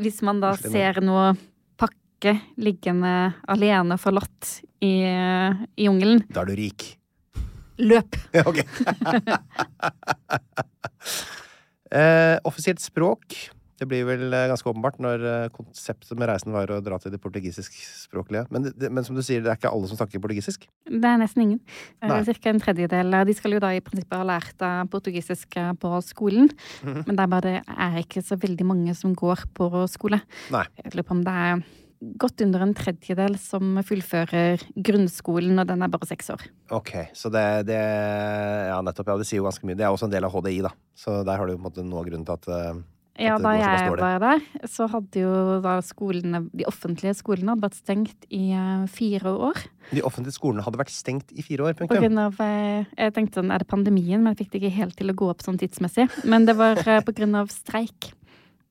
hvis 0.00 0.22
man 0.24 0.40
da 0.40 0.54
ser 0.56 1.02
noe 1.04 1.34
pakke 1.76 2.38
liggende 2.56 3.34
alene 3.52 3.98
forlatt 4.00 4.62
i, 4.80 5.04
i 5.76 5.84
jungelen, 5.84 6.24
Da 6.32 6.40
er 6.40 6.46
du 6.46 6.54
rik. 6.56 6.96
løp! 7.76 8.16
Ok. 8.48 8.64
eh, 11.92 12.38
offisielt 12.44 12.80
språk. 12.80 13.36
Det 13.76 13.84
blir 13.84 14.06
vel 14.08 14.32
eh, 14.32 14.46
ganske 14.48 14.70
åpenbart 14.70 14.96
når 15.04 15.20
eh, 15.28 15.48
konseptet 15.52 16.16
med 16.16 16.30
reisen 16.30 16.50
var 16.54 16.70
å 16.72 16.78
dra 16.80 16.96
til 16.98 17.12
det 17.12 17.20
portugisiskspråklige. 17.20 18.46
Men, 18.50 18.70
det- 18.72 18.88
men 18.90 19.04
som 19.04 19.14
du 19.16 19.20
sier, 19.22 19.42
det 19.44 19.50
er 19.52 19.58
ikke 19.58 19.68
alle 19.72 19.86
som 19.90 19.98
snakker 19.98 20.18
portugisisk. 20.24 20.64
Det 20.88 21.04
er 21.04 21.18
nesten 21.20 21.42
ingen. 21.44 21.60
Nei. 22.02 22.22
Cirka 22.24 22.48
en 22.54 22.60
tredjedel. 22.62 23.12
De 23.28 23.34
skal 23.36 23.52
jo 23.52 23.60
da 23.60 23.74
i 23.76 23.80
prinsippet 23.84 24.16
ha 24.16 24.24
lært 24.24 24.64
portugisisk 24.90 25.58
på 25.82 25.90
skolen. 26.02 26.48
Mhm. 26.82 27.02
Men 27.06 27.16
det 27.16 27.22
er 27.26 27.32
bare 27.34 27.42
det 27.42 27.64
er 27.68 27.98
ikke 28.00 28.24
så 28.24 28.38
veldig 28.40 28.64
mange 28.66 28.94
som 28.96 29.14
går 29.14 29.44
på 29.54 29.68
skole. 29.92 30.22
Nei. 30.50 30.64
Jeg 30.82 30.94
lurer 30.94 31.04
på 31.10 31.18
om 31.18 31.24
det 31.24 31.36
er 31.36 31.62
godt 32.20 32.42
under 32.44 32.64
en 32.64 32.74
tredjedel 32.76 33.38
som 33.40 33.78
fullfører 33.86 34.62
grunnskolen, 34.76 35.58
og 35.60 35.68
den 35.70 35.84
er 35.84 35.92
bare 35.92 36.08
seks 36.08 36.32
år. 36.34 36.44
Ok, 36.74 36.92
så 37.16 37.32
det, 37.32 37.46
det 37.70 37.80
Ja, 37.80 38.80
nettopp. 38.84 39.12
Ja, 39.12 39.16
det 39.20 39.28
sier 39.28 39.42
jo 39.42 39.48
ganske 39.48 39.66
mye. 39.68 39.78
Det 39.78 39.86
er 39.86 39.94
også 39.94 40.08
en 40.08 40.14
del 40.14 40.26
av 40.26 40.34
HDI, 40.34 40.60
da. 40.66 40.74
Så 40.96 41.22
der 41.26 41.40
har 41.40 41.46
du 41.46 41.56
på 41.56 41.60
en 41.60 41.66
måte 41.68 41.86
noe 41.86 42.02
av 42.02 42.10
grunnen 42.10 42.28
til 42.28 42.36
at 42.36 42.46
at 43.16 43.24
Ja, 43.24 43.34
At 43.36 43.40
det 43.40 43.48
da 43.48 43.78
jeg 43.80 43.92
var 43.96 44.18
der, 44.20 44.42
så 44.68 44.86
hadde 44.92 45.20
jo 45.22 45.60
da 45.64 45.78
skolene, 45.80 46.42
de 46.52 46.66
offentlige 46.68 47.14
skolene 47.16 47.54
hadde 47.54 47.64
vært 47.64 47.78
stengt 47.78 48.26
i 48.28 48.50
eh, 48.52 48.84
fire 48.92 49.32
år. 49.32 49.62
de 49.90 50.02
offentlige 50.04 50.36
skolene 50.36 50.62
hadde 50.62 50.76
vært 50.76 50.92
stengt 50.92 51.32
i 51.32 51.40
fire 51.40 51.64
år. 51.64 51.78
På 51.78 51.88
grunn 51.88 52.18
av, 52.20 52.36
eh, 52.44 52.84
jeg 52.92 53.14
tenkte 53.16 53.40
sånn, 53.40 53.54
er 53.54 53.64
det 53.64 53.70
pandemien, 53.72 54.20
men 54.20 54.34
jeg 54.34 54.44
fikk 54.44 54.52
det 54.52 54.60
ikke 54.60 54.76
helt 54.76 54.96
til 55.00 55.08
å 55.08 55.16
gå 55.16 55.30
opp 55.32 55.40
sånn 55.40 55.56
tidsmessig. 55.56 56.10
Men 56.28 56.44
det 56.44 56.58
var 56.60 56.76
eh, 56.84 57.00
på 57.00 57.16
grunn 57.16 57.40
av 57.40 57.48
streik. 57.48 58.12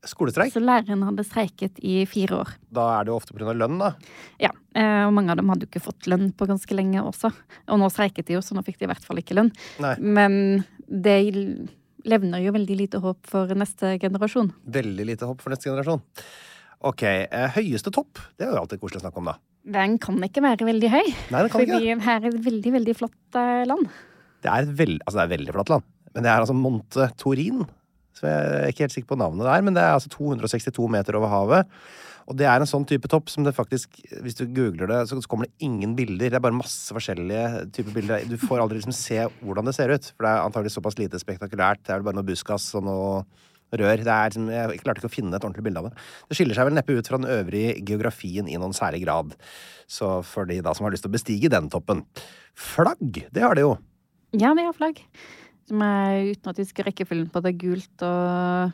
Skolestreik. 0.10 0.54
Så 0.54 0.62
læreren 0.64 1.04
hadde 1.08 1.26
streiket 1.28 1.80
i 1.84 2.04
fire 2.10 2.42
år. 2.44 2.54
Da 2.74 2.86
er 2.98 3.06
det 3.06 3.14
jo 3.14 3.18
ofte 3.20 3.36
pga. 3.36 3.56
lønn, 3.58 3.80
da. 3.82 3.94
Ja, 4.42 4.52
eh, 4.78 5.04
og 5.06 5.14
mange 5.18 5.34
av 5.34 5.40
dem 5.40 5.50
hadde 5.50 5.66
jo 5.66 5.72
ikke 5.72 5.86
fått 5.88 6.10
lønn 6.12 6.32
på 6.38 6.48
ganske 6.50 6.78
lenge 6.78 7.04
også. 7.04 7.32
Og 7.70 7.82
nå 7.82 7.90
streiket 7.94 8.28
de 8.30 8.38
jo, 8.38 8.44
så 8.46 8.58
nå 8.58 8.64
fikk 8.66 8.80
de 8.80 8.88
i 8.88 8.92
hvert 8.94 9.06
fall 9.06 9.22
ikke 9.22 9.38
lønn. 9.38 9.52
Nei. 9.84 9.96
Men 10.00 10.66
det 10.88 11.20
levner 12.06 12.44
jo 12.44 12.54
veldig 12.56 12.78
lite 12.78 13.02
håp 13.02 13.26
for 13.30 13.50
neste 13.58 13.96
generasjon. 14.02 14.52
Veldig 14.66 15.08
lite 15.10 15.30
håp 15.30 15.42
for 15.42 15.54
neste 15.54 15.72
generasjon. 15.72 16.04
Ok, 16.86 17.04
eh, 17.04 17.50
Høyeste 17.56 17.92
topp. 17.94 18.20
Det 18.38 18.46
er 18.46 18.54
jo 18.54 18.62
alltid 18.62 18.82
koselig 18.82 19.02
å 19.02 19.06
snakke 19.08 19.22
om, 19.22 19.32
da. 19.32 19.40
Den 19.66 19.98
kan 19.98 20.20
ikke 20.22 20.44
være 20.46 20.68
veldig 20.68 20.90
høy, 20.94 21.08
Nei, 21.34 21.40
den 21.42 21.50
kan 21.50 21.64
ikke 21.64 21.80
fordi 21.80 21.96
her 22.06 22.20
er 22.20 22.28
et 22.30 22.44
veldig, 22.46 22.74
veldig 22.76 22.94
flott 23.00 23.40
eh, 23.42 23.64
land. 23.66 23.88
Det 24.46 24.52
er 24.54 24.68
veld, 24.78 25.00
altså 25.02 25.18
det 25.18 25.24
er 25.24 25.30
et 25.32 25.38
veldig 25.40 25.56
flott 25.56 25.72
land. 25.74 25.88
Men 26.14 26.24
det 26.28 26.32
er 26.32 26.44
altså 26.44 26.56
Monte 26.56 27.08
Torin. 27.18 27.64
Så 28.16 28.28
jeg 28.30 28.58
er 28.64 28.72
ikke 28.72 28.86
helt 28.86 28.96
sikker 28.96 29.12
på 29.12 29.20
navnet 29.20 29.48
der, 29.48 29.64
men 29.66 29.76
det 29.76 29.84
er 29.84 29.96
altså 29.98 30.12
262 30.14 30.90
meter 30.92 31.18
over 31.20 31.32
havet. 31.32 31.80
Og 32.26 32.38
det 32.40 32.48
er 32.50 32.58
en 32.58 32.70
sånn 32.70 32.88
type 32.90 33.10
topp 33.12 33.30
som 33.30 33.46
det 33.46 33.54
faktisk, 33.54 34.00
hvis 34.26 34.38
du 34.40 34.48
googler 34.50 34.90
det, 34.90 35.02
så 35.12 35.20
kommer 35.30 35.46
det 35.46 35.68
ingen 35.68 35.94
bilder. 35.98 36.32
Det 36.32 36.40
er 36.40 36.44
bare 36.44 36.58
masse 36.58 36.96
forskjellige 36.96 37.68
typer 37.76 37.94
bilder. 38.00 38.26
Du 38.26 38.40
får 38.42 38.64
aldri 38.64 38.80
liksom 38.80 38.96
se 38.98 39.20
hvordan 39.44 39.70
det 39.70 39.76
ser 39.78 39.94
ut, 39.94 40.08
for 40.16 40.26
det 40.26 40.32
er 40.32 40.46
antagelig 40.48 40.74
såpass 40.74 40.98
lite 40.98 41.22
spektakulært. 41.22 41.84
Det 41.86 41.94
er 41.94 42.02
vel 42.02 42.08
bare 42.10 42.18
noe 42.18 42.26
buskas 42.26 42.72
og 42.80 42.88
noe 42.88 43.12
rør. 43.76 44.02
Er 44.02 44.32
liksom, 44.32 44.50
jeg 44.50 44.82
klarte 44.82 45.04
ikke 45.04 45.12
å 45.12 45.16
finne 45.20 45.38
et 45.38 45.46
ordentlig 45.46 45.68
bilde 45.68 45.84
av 45.84 45.92
det. 45.92 46.06
Det 46.32 46.40
skiller 46.40 46.58
seg 46.58 46.70
vel 46.70 46.78
neppe 46.80 46.98
ut 46.98 47.12
fra 47.12 47.22
den 47.22 47.30
øvrige 47.30 47.78
geografien 47.92 48.50
i 48.50 48.58
noen 48.58 48.74
særlig 48.78 49.04
grad. 49.06 49.38
Så 49.86 50.18
for 50.26 50.50
de 50.50 50.64
da 50.66 50.74
som 50.74 50.88
har 50.88 50.96
lyst 50.96 51.06
til 51.06 51.14
å 51.14 51.18
bestige 51.20 51.52
den 51.54 51.70
toppen. 51.74 52.08
Flagg, 52.58 53.22
det 53.30 53.46
har 53.46 53.54
de 53.54 53.68
jo. 53.68 53.76
Ja, 54.34 54.56
det 54.58 54.66
har 54.66 54.74
flagg. 54.74 55.06
Som 55.66 55.82
er 55.82 56.32
uten 56.32 56.52
at 56.52 56.60
vi 56.62 56.68
skal 56.70 56.86
rekkefølgen 56.90 57.30
på 57.34 57.42
det, 57.42 57.56
gult 57.62 58.06
og 58.06 58.74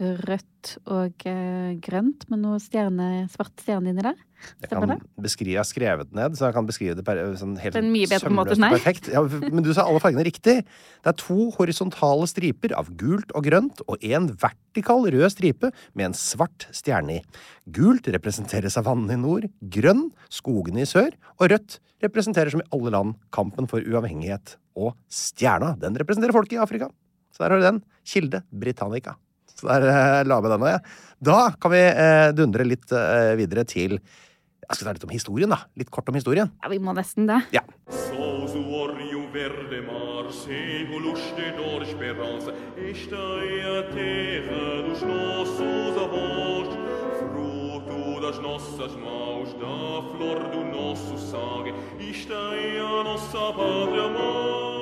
rødt 0.00 0.76
og 0.90 1.24
eh, 1.28 1.72
grønt 1.82 2.24
med 2.30 2.40
noe 2.42 2.58
stjerne, 2.62 3.26
svart 3.32 3.62
stjerne 3.62 3.92
inni 3.92 4.04
der. 4.04 4.18
Jeg 4.62 4.70
Stemmer 4.70 4.96
kan 4.96 5.22
beskrive, 5.22 5.52
jeg 5.54 5.60
har 5.60 5.68
skrevet 5.68 6.08
det 6.10 6.18
ned, 6.18 6.36
så 6.38 6.48
jeg 6.48 6.56
kan 6.56 6.66
beskrive 6.66 6.96
det 6.98 7.04
per, 7.06 7.20
sånn 7.38 7.54
helt 7.62 7.78
en 7.78 7.90
mye 7.92 8.08
bedre 8.10 8.32
måte. 8.34 8.56
Perfekt. 8.58 9.10
Ja, 9.12 9.22
men 9.22 9.62
du 9.62 9.70
sa 9.74 9.84
alle 9.86 10.02
fargene 10.02 10.24
riktig. 10.26 10.56
Det 10.64 11.12
er 11.12 11.18
to 11.20 11.50
horisontale 11.58 12.26
striper 12.30 12.74
av 12.78 12.90
gult 12.98 13.30
og 13.38 13.46
grønt, 13.46 13.84
og 13.86 14.02
en 14.02 14.30
vertikal 14.42 15.06
rød 15.14 15.28
stripe 15.34 15.70
med 15.92 16.10
en 16.10 16.18
svart 16.18 16.66
stjerne 16.74 17.20
i. 17.20 17.22
Gult 17.74 18.10
representerer 18.10 18.72
savannen 18.72 19.14
i 19.14 19.20
nord, 19.20 19.46
grønn 19.62 20.08
skogene 20.32 20.82
i 20.82 20.90
sør, 20.90 21.14
og 21.38 21.52
rødt 21.54 21.78
representerer 22.02 22.50
som 22.50 22.64
i 22.64 22.70
alle 22.74 22.96
land 22.96 23.18
kampen 23.34 23.70
for 23.70 23.84
uavhengighet. 23.84 24.56
Og 24.74 24.96
stjerna, 25.12 25.76
den 25.78 25.98
representerer 26.00 26.34
folket 26.34 26.58
i 26.58 26.62
Afrika. 26.64 26.90
Så 27.32 27.44
der 27.44 27.54
har 27.54 27.62
du 27.62 27.68
den. 27.68 27.84
Kilde 28.08 28.42
Britannica. 28.50 29.14
Så 29.62 29.70
der 29.70 29.86
eh, 29.86 30.24
la 30.26 30.40
jeg 30.40 30.42
med 30.42 30.50
den 30.50 30.64
òg, 30.66 30.72
jeg. 30.72 30.82
Da 31.22 31.38
kan 31.62 31.70
vi 31.70 31.82
eh, 31.86 32.28
dundre 32.34 32.66
litt 32.66 32.90
eh, 32.98 33.34
videre 33.38 33.62
til 33.68 34.00
Jeg 34.00 34.78
skal 34.78 34.88
ta 34.88 34.94
litt 34.96 35.04
om 35.06 35.12
historien, 35.12 35.52
da. 35.52 35.60
Litt 35.78 35.90
kort 35.92 36.08
om 36.10 36.16
historien. 36.16 36.50
Ja, 36.62 36.70
vi 36.72 36.80
må 36.82 36.94
nesten 36.96 37.28
det. 37.28 37.38
Ja. 37.54 37.62
Sous 37.92 38.56
o 38.58 38.82
Rio 38.90 39.26
Verde 39.34 39.82
Mar, 39.86 40.32
séculos 40.34 41.22
de 41.36 41.50
dor 41.58 41.84
esperança, 41.86 42.54
esta 42.78 43.22
é 43.46 43.60
a 43.68 43.82
terra 43.92 44.82
dos 44.88 45.02
nossos 45.02 45.98
avós, 46.06 46.68
fruto 47.20 48.20
das 48.22 48.38
nossas 48.38 48.96
mãos, 48.96 49.52
da 49.60 50.02
flor 50.10 50.40
do 50.54 50.64
nosso 50.72 51.18
sangue, 51.18 51.74
esta 52.00 52.34
é 52.56 52.80
a 52.80 53.04
nossa 53.04 53.52
pátria 53.52 54.06
amada. 54.08 54.81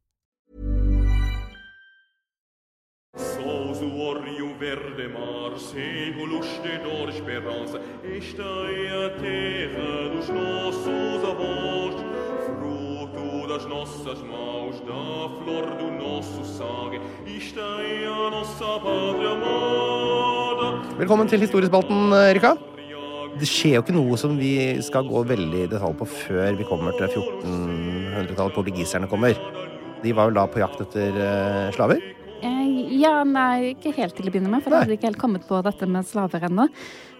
Sous 3.17 4.57
Verde 4.57 5.07
Mar, 5.09 5.59
séculos 5.59 6.47
de 6.63 6.77
dor 6.77 7.09
esperança, 7.09 7.81
esta 8.05 8.41
é 8.41 9.05
a 9.05 9.09
terra 9.19 10.09
dos 10.15 10.29
nossos 10.29 11.23
avós, 11.29 11.95
fruto 12.45 13.47
das 13.49 13.65
nossas 13.65 14.21
mãos, 14.21 14.79
da 14.79 15.29
flor 15.43 15.65
do 15.75 15.91
nosso 15.91 16.45
sangue, 16.45 17.01
esta 17.25 17.59
é 17.59 18.07
a 18.07 18.29
nossa 18.31 18.79
pátria 18.79 19.31
amada. 19.31 20.95
Velkommen 20.97 21.27
til 21.27 21.39
historiespalten, 21.41 22.13
Erika. 22.13 22.55
Det 23.35 23.47
skjer 23.47 23.75
jo 23.75 23.83
ikke 23.83 23.97
noe 23.97 24.15
som 24.15 24.37
vi 24.39 24.79
skal 24.79 25.03
gå 25.03 25.25
veldig 25.25 25.65
i 25.65 25.67
detalj 25.67 25.97
på 25.99 26.07
før 26.07 26.55
vi 26.55 26.63
kommer 26.63 26.95
til 26.95 27.11
1400-tallet. 27.11 28.55
Portugiserne 28.55 29.07
kommer. 29.11 29.35
De 30.01 30.15
var 30.15 30.31
vel 30.31 30.39
da 30.39 30.47
på 30.47 30.63
jakt 30.63 30.79
etter 30.87 31.17
eh, 31.17 31.71
slaver? 31.75 32.20
Eh, 32.41 32.97
Ja, 33.01 33.23
nei, 33.27 33.73
ikke 33.75 33.93
helt 33.95 34.15
til 34.17 34.27
å 34.29 34.33
begynne 34.33 34.49
med, 34.51 34.63
for 34.63 34.73
de 34.73 34.81
hadde 34.83 34.95
ikke 34.97 35.09
helt 35.09 35.21
kommet 35.21 35.45
på 35.47 35.61
dette 35.65 35.87
med 35.89 36.05
slaver 36.09 36.43
ennå. 36.49 36.67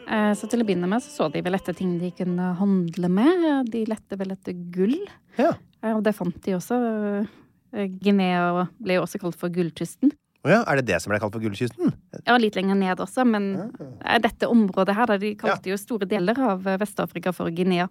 Eh, 0.07 0.31
Så 0.37 0.49
til 0.49 0.61
å 0.61 0.65
begynne 0.67 0.89
med 0.89 1.01
så 1.03 1.09
så 1.13 1.31
de 1.31 1.41
vel 1.41 1.53
etter 1.55 1.73
ting 1.77 1.97
de 1.99 2.11
kunne 2.11 2.53
handle 2.57 3.09
med. 3.09 3.69
De 3.71 3.85
lette 3.85 4.17
vel 4.17 4.31
etter 4.31 4.53
gull, 4.71 4.97
Ja. 5.37 5.53
eh, 5.83 5.93
og 5.95 6.03
det 6.03 6.15
fant 6.15 6.41
de 6.41 6.51
også. 6.53 7.27
Guinea 7.73 8.67
ble 8.81 8.95
jo 8.97 9.03
også 9.05 9.19
kalt 9.19 9.35
for 9.39 9.49
gullkysten. 9.49 10.11
Å 10.43 10.49
ja, 10.49 10.63
er 10.67 10.77
det 10.81 10.87
det 10.87 11.01
som 11.01 11.11
ble 11.11 11.19
kalt 11.21 11.33
for 11.35 11.39
Gullkysten? 11.39 11.93
Ja, 12.25 12.35
litt 12.41 12.55
lenger 12.57 12.75
ned 12.75 12.97
også, 12.97 13.23
men 13.29 13.71
eh, 14.03 14.17
dette 14.17 14.47
området 14.49 14.95
her, 14.97 15.17
de 15.21 15.35
kalte 15.35 15.69
jo 15.69 15.77
store 15.77 16.07
deler 16.09 16.33
av 16.41 16.63
Vest-Afrika 16.81 17.31
for 17.31 17.51
Guinea. 17.53 17.85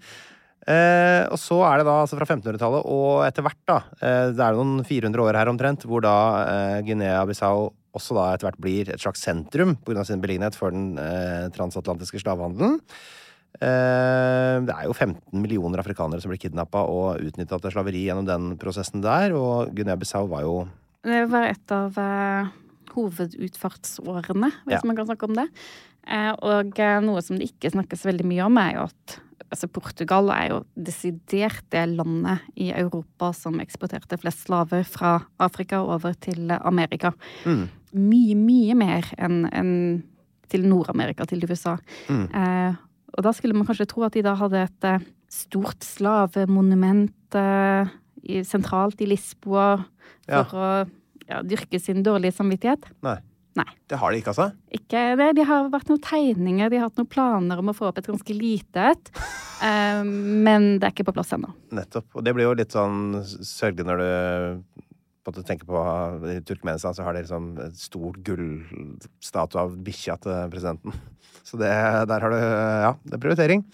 Eh, 0.69 1.25
og 1.33 1.39
så 1.41 1.57
er 1.65 1.81
det 1.81 1.87
da 1.89 1.95
altså 2.03 2.19
fra 2.19 2.27
1500-tallet 2.29 2.85
og 2.85 3.23
etter 3.25 3.43
hvert, 3.47 3.57
da 3.67 3.79
eh, 4.05 4.27
Det 4.37 4.43
er 4.45 4.59
noen 4.59 4.83
400 4.85 5.23
år 5.25 5.39
her 5.41 5.49
omtrent, 5.49 5.87
hvor 5.89 6.03
da 6.05 6.13
eh, 6.45 6.83
Guinea-Bissau 6.85 7.71
også 7.97 8.15
da 8.15 8.27
etter 8.35 8.47
hvert 8.51 8.61
blir 8.61 8.91
et 8.93 9.01
slags 9.03 9.25
sentrum 9.25 9.73
pga. 9.87 10.05
sin 10.07 10.21
beliggenhet 10.23 10.55
for 10.55 10.71
den 10.71 10.99
eh, 11.01 11.49
transatlantiske 11.57 12.21
slavehandelen. 12.23 12.77
Eh, 13.61 14.57
det 14.69 14.75
er 14.77 14.85
jo 14.87 14.93
15 14.95 15.41
millioner 15.41 15.81
afrikanere 15.83 16.21
som 16.23 16.31
blir 16.31 16.39
kidnappa 16.45 16.85
og 16.87 17.25
utnytta 17.25 17.59
til 17.65 17.73
slaveri 17.75 18.05
gjennom 18.07 18.29
den 18.29 18.53
prosessen 18.61 19.03
der, 19.03 19.33
og 19.35 19.73
Guinea-Bissau 19.75 20.29
var 20.31 20.45
jo 20.47 20.69
Det 21.03 21.25
var 21.33 21.49
et 21.49 21.73
av 21.75 21.97
eh, 21.99 22.53
hovedutfartsårene, 22.95 24.53
hvis 24.69 24.77
Ja. 24.77 24.85
man 24.85 24.97
kan 24.97 25.07
snakke 25.09 25.25
om 25.25 25.35
det. 25.35 25.49
Eh, 26.07 26.33
og 26.43 26.79
noe 27.03 27.23
som 27.23 27.39
det 27.39 27.49
ikke 27.51 27.73
snakkes 27.73 28.05
veldig 28.05 28.29
mye 28.29 28.45
om, 28.47 28.59
er 28.59 28.75
jo 28.77 28.87
at 28.87 29.19
altså 29.51 29.69
Portugal 29.73 30.31
er 30.35 30.51
jo 30.53 30.59
desidert 30.79 31.65
det 31.75 31.83
landet 31.97 32.45
i 32.57 32.71
Europa 32.71 33.33
som 33.37 33.59
eksporterte 33.63 34.19
flest 34.21 34.47
slaver 34.47 34.85
fra 34.87 35.17
Afrika 35.43 35.83
over 35.83 36.15
til 36.23 36.53
Amerika. 36.61 37.13
Mm. 37.45 37.65
Mye, 37.99 38.37
mye 38.39 38.77
mer 38.79 39.09
enn 39.19 39.43
en 39.51 39.73
til 40.51 40.67
Nord-Amerika, 40.67 41.27
til 41.31 41.45
USA. 41.47 41.77
Mm. 42.11 42.25
Eh, 42.35 42.79
og 43.15 43.25
da 43.27 43.33
skulle 43.35 43.55
man 43.55 43.67
kanskje 43.69 43.87
tro 43.91 44.03
at 44.07 44.15
de 44.17 44.23
da 44.27 44.37
hadde 44.39 44.65
et 44.67 44.87
eh, 44.87 45.05
stort 45.31 45.87
slavemonument 45.87 47.39
eh, 47.39 47.91
i, 48.23 48.41
sentralt 48.47 49.01
i 49.03 49.11
Lisboa 49.11 49.85
Ja. 50.31 50.45
for 50.45 50.55
å 50.55 50.67
ja, 51.27 51.41
dyrke 51.43 51.79
sin 51.83 52.05
dårlige 52.07 52.37
samvittighet. 52.37 52.85
Nei. 53.03 53.17
Nei. 53.59 53.67
Det 53.91 53.99
har 53.99 54.13
de 54.13 54.21
ikke, 54.21 54.31
altså? 54.31 54.51
Ikke 54.77 55.01
det. 55.19 55.31
De 55.41 55.47
har 55.49 55.71
vært 55.73 55.91
noen 55.91 56.03
tegninger, 56.05 56.71
de 56.71 56.79
har 56.79 56.87
hatt 56.87 57.01
noen 57.01 57.11
planer 57.11 57.63
om 57.63 57.73
å 57.73 57.77
få 57.77 57.89
opp 57.89 57.99
et 57.99 58.11
ganske 58.11 58.37
lite 58.37 58.91
et. 58.95 59.15
Eh, 59.61 59.99
men 60.01 60.79
det 60.81 60.87
er 60.87 60.93
ikke 60.95 61.05
på 61.11 61.13
plass 61.13 61.35
ennå. 61.37 61.51
Nettopp. 61.77 62.07
Og 62.17 62.23
det 62.25 62.33
blir 62.33 62.47
jo 62.47 62.55
litt 62.57 62.73
sånn 62.73 63.19
sørgelig 63.45 63.85
når 63.91 63.99
du 64.01 64.07
måte 65.31 65.47
tenker 65.47 65.69
på 65.69 65.81
I 66.31 66.41
Turkmenistan 66.47 66.97
så 66.97 67.07
har 67.07 67.17
de 67.17 67.25
liksom 67.25 67.51
et 67.63 67.79
stort 67.79 68.21
gullstatue 68.27 69.63
av 69.63 69.75
bikkja 69.87 70.19
til 70.25 70.53
presidenten. 70.53 70.95
Så 71.47 71.59
det, 71.61 71.71
der 72.11 72.25
har 72.25 72.33
du 72.33 72.39
Ja, 72.39 72.95
det 73.05 73.17
er 73.17 73.23
prioritering. 73.23 73.67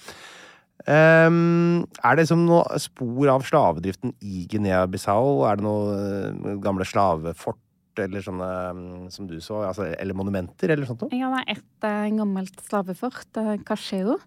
Um, 0.86 1.82
er 1.98 2.14
det 2.14 2.22
liksom 2.22 2.44
noe 2.46 2.78
spor 2.78 3.32
av 3.32 3.44
slavedriften 3.46 4.12
i 4.22 4.44
Guinea-Bissau? 4.50 5.42
Er 5.48 5.58
det 5.58 5.66
noe 5.66 6.56
gamle 6.62 6.86
slavefort 6.86 7.58
eller 8.04 8.20
sånne 8.24 8.50
mm, 8.76 9.08
som 9.14 9.26
du 9.30 9.38
så? 9.40 9.62
Altså, 9.68 9.88
eller 9.94 10.14
monumenter 10.18 10.70
eller 10.74 10.86
sånt 10.88 11.02
noe? 11.06 11.16
Ja, 11.16 11.30
det 11.34 11.42
er 11.46 11.58
et 11.58 11.88
eh, 11.88 12.12
gammelt 12.18 12.62
slavefort, 12.68 13.26
Kasheo, 13.32 13.64
Cacheo. 13.66 14.18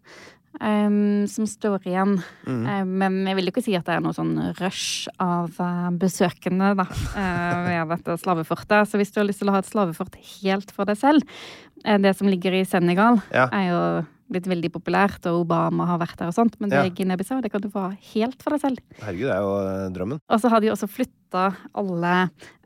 em, 0.61 1.27
som 1.29 1.45
står 1.47 1.85
igjen. 1.87 2.15
Eh, 2.49 2.83
men 2.85 3.19
jeg 3.29 3.37
vil 3.37 3.51
ikke 3.51 3.63
si 3.63 3.75
at 3.77 3.85
det 3.87 3.95
er 3.97 4.03
noe 4.03 4.15
sånn 4.17 4.33
rush 4.59 5.07
av 5.21 5.53
uh, 5.61 5.89
besøkende 5.93 6.73
da, 6.79 6.85
uh, 6.89 7.57
ved 7.67 7.93
dette 7.93 8.17
slavefortet. 8.23 8.89
Så 8.89 8.97
hvis 8.99 9.13
du 9.13 9.21
har 9.21 9.27
lyst 9.29 9.43
til 9.43 9.51
å 9.51 9.55
ha 9.55 9.61
et 9.63 9.69
slavefort 9.69 10.17
helt 10.41 10.71
for 10.75 10.89
deg 10.89 10.97
selv, 10.99 11.23
uh, 11.85 11.97
det 12.01 12.15
som 12.17 12.27
ligger 12.27 12.57
i 12.59 12.65
Senegal, 12.67 13.21
Ja. 13.31 13.47
er 13.53 13.67
jo 13.69 13.83
blitt 14.29 14.47
veldig 14.49 14.69
populært, 14.71 15.25
og 15.29 15.43
Obama 15.43 15.85
har 15.89 15.99
vært 16.01 16.17
der 16.21 16.29
og 16.31 16.35
sånt, 16.37 16.55
men 16.61 16.69
det 16.69 16.77
Ja. 16.79 16.85
i 16.85 16.93
Guinea-Bissau, 16.93 17.41
det 17.41 17.51
kan 17.51 17.61
du 17.61 17.69
få 17.73 17.87
helt 18.13 18.41
for 18.43 18.51
deg 18.55 18.61
selv. 18.61 18.79
Herregud, 19.01 19.27
det 19.27 19.35
er 19.35 19.41
jo 19.41 19.53
eh, 19.59 19.89
drømmen. 19.95 20.19
Og 20.29 20.39
så 20.41 20.49
har 20.53 20.61
de 20.61 20.69
også 20.71 20.89
flytta 20.89 21.43
alle 21.73 22.13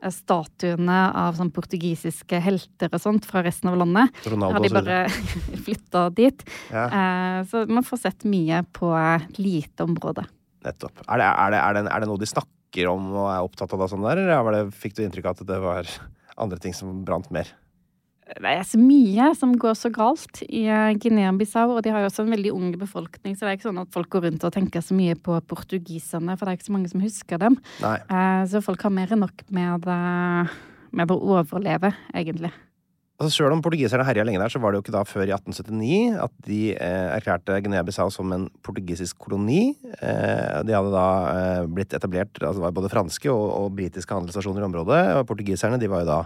eh, 0.02 0.10
statuene 0.12 0.98
av 1.14 1.36
sånn 1.38 1.50
portugisiske 1.54 2.40
helter 2.44 2.92
og 2.92 3.00
sånt 3.00 3.24
fra 3.28 3.42
resten 3.44 3.70
av 3.72 3.78
landet. 3.80 4.12
Ronaldo 4.28 4.58
har 4.60 4.64
de 4.68 4.72
bare 4.76 4.98
flytta 5.66 6.06
dit. 6.14 6.44
Ja. 6.70 6.86
Eh, 6.88 7.40
så 7.50 7.64
man 7.68 7.84
får 7.86 8.04
sett 8.06 8.24
mye 8.28 8.62
på 8.76 8.92
lite 9.38 9.84
område. 9.88 10.26
Nettopp. 10.64 11.02
Er 11.08 11.20
det, 11.20 11.26
er, 11.28 11.50
det, 11.52 11.58
er, 11.60 11.74
det, 11.80 11.92
er 11.92 12.00
det 12.04 12.08
noe 12.08 12.20
de 12.22 12.28
snakker 12.30 12.88
om 12.90 13.10
og 13.14 13.26
er 13.30 13.44
opptatt 13.44 13.72
av, 13.72 13.82
da, 13.84 13.88
sånn 13.90 14.02
der, 14.04 14.20
eller 14.24 14.44
var 14.46 14.56
det, 14.56 14.62
fikk 14.74 14.96
du 14.96 15.04
inntrykk 15.04 15.28
av 15.30 15.36
at 15.40 15.46
det 15.48 15.58
var 15.62 15.90
andre 16.40 16.58
ting 16.58 16.72
som 16.74 17.04
brant 17.06 17.28
mer? 17.34 17.50
Det 18.24 18.48
er 18.48 18.62
så 18.64 18.78
mye 18.80 19.28
som 19.36 19.52
går 19.60 19.74
så 19.76 19.90
galt 19.92 20.40
i 20.46 20.64
eh, 20.64 20.94
Guinea-Bissau, 20.96 21.74
og 21.76 21.82
de 21.84 21.92
har 21.92 22.00
jo 22.00 22.08
også 22.08 22.24
en 22.24 22.32
veldig 22.32 22.54
ung 22.56 22.70
befolkning, 22.80 23.36
så 23.36 23.44
det 23.44 23.50
er 23.50 23.58
ikke 23.58 23.68
sånn 23.68 23.82
at 23.82 23.92
folk 23.92 24.08
går 24.14 24.24
rundt 24.30 24.46
og 24.48 24.54
tenker 24.54 24.84
så 24.84 24.96
mye 24.96 25.16
på 25.20 25.36
portugiserne, 25.50 26.38
for 26.38 26.46
det 26.48 26.54
er 26.54 26.60
ikke 26.60 26.70
så 26.70 26.76
mange 26.76 26.92
som 26.92 27.04
husker 27.04 27.42
dem. 27.42 27.58
Nei. 27.84 27.98
Eh, 28.00 28.44
så 28.48 28.64
folk 28.64 28.84
har 28.86 28.94
mer 28.96 29.12
enn 29.12 29.20
nok 29.26 29.44
med, 29.52 29.88
eh, 29.92 30.54
med 30.96 31.12
å 31.12 31.20
overleve, 31.36 31.92
egentlig. 32.16 32.54
Altså, 33.14 33.30
Sjøl 33.36 33.52
om 33.54 33.60
portugiserne 33.62 34.02
herja 34.08 34.24
lenge 34.26 34.40
der, 34.42 34.50
så 34.50 34.58
var 34.58 34.72
det 34.72 34.80
jo 34.80 34.84
ikke 34.88 34.96
da 34.96 35.04
før 35.06 35.28
i 35.28 35.34
1879 35.36 36.16
at 36.24 36.32
de 36.48 36.60
eh, 36.74 37.10
erklærte 37.14 37.60
Guinea-Bissau 37.62 38.10
som 38.10 38.32
en 38.34 38.48
portugisisk 38.66 39.20
koloni. 39.22 39.76
Eh, 40.00 40.62
de 40.66 40.74
hadde 40.74 40.90
da 40.90 41.06
eh, 41.30 41.68
blitt 41.70 41.94
etablert 41.94 42.40
altså 42.40 42.58
Det 42.58 42.64
var 42.64 42.74
både 42.80 42.90
franske 42.90 43.30
og, 43.30 43.44
og 43.60 43.76
britiske 43.78 44.16
handelsstasjoner 44.16 44.64
i 44.64 44.66
området. 44.66 45.00
Og 45.20 45.28
portugiserne 45.30 45.78
de 45.78 45.92
var 45.92 46.02
jo 46.02 46.10
da 46.10 46.18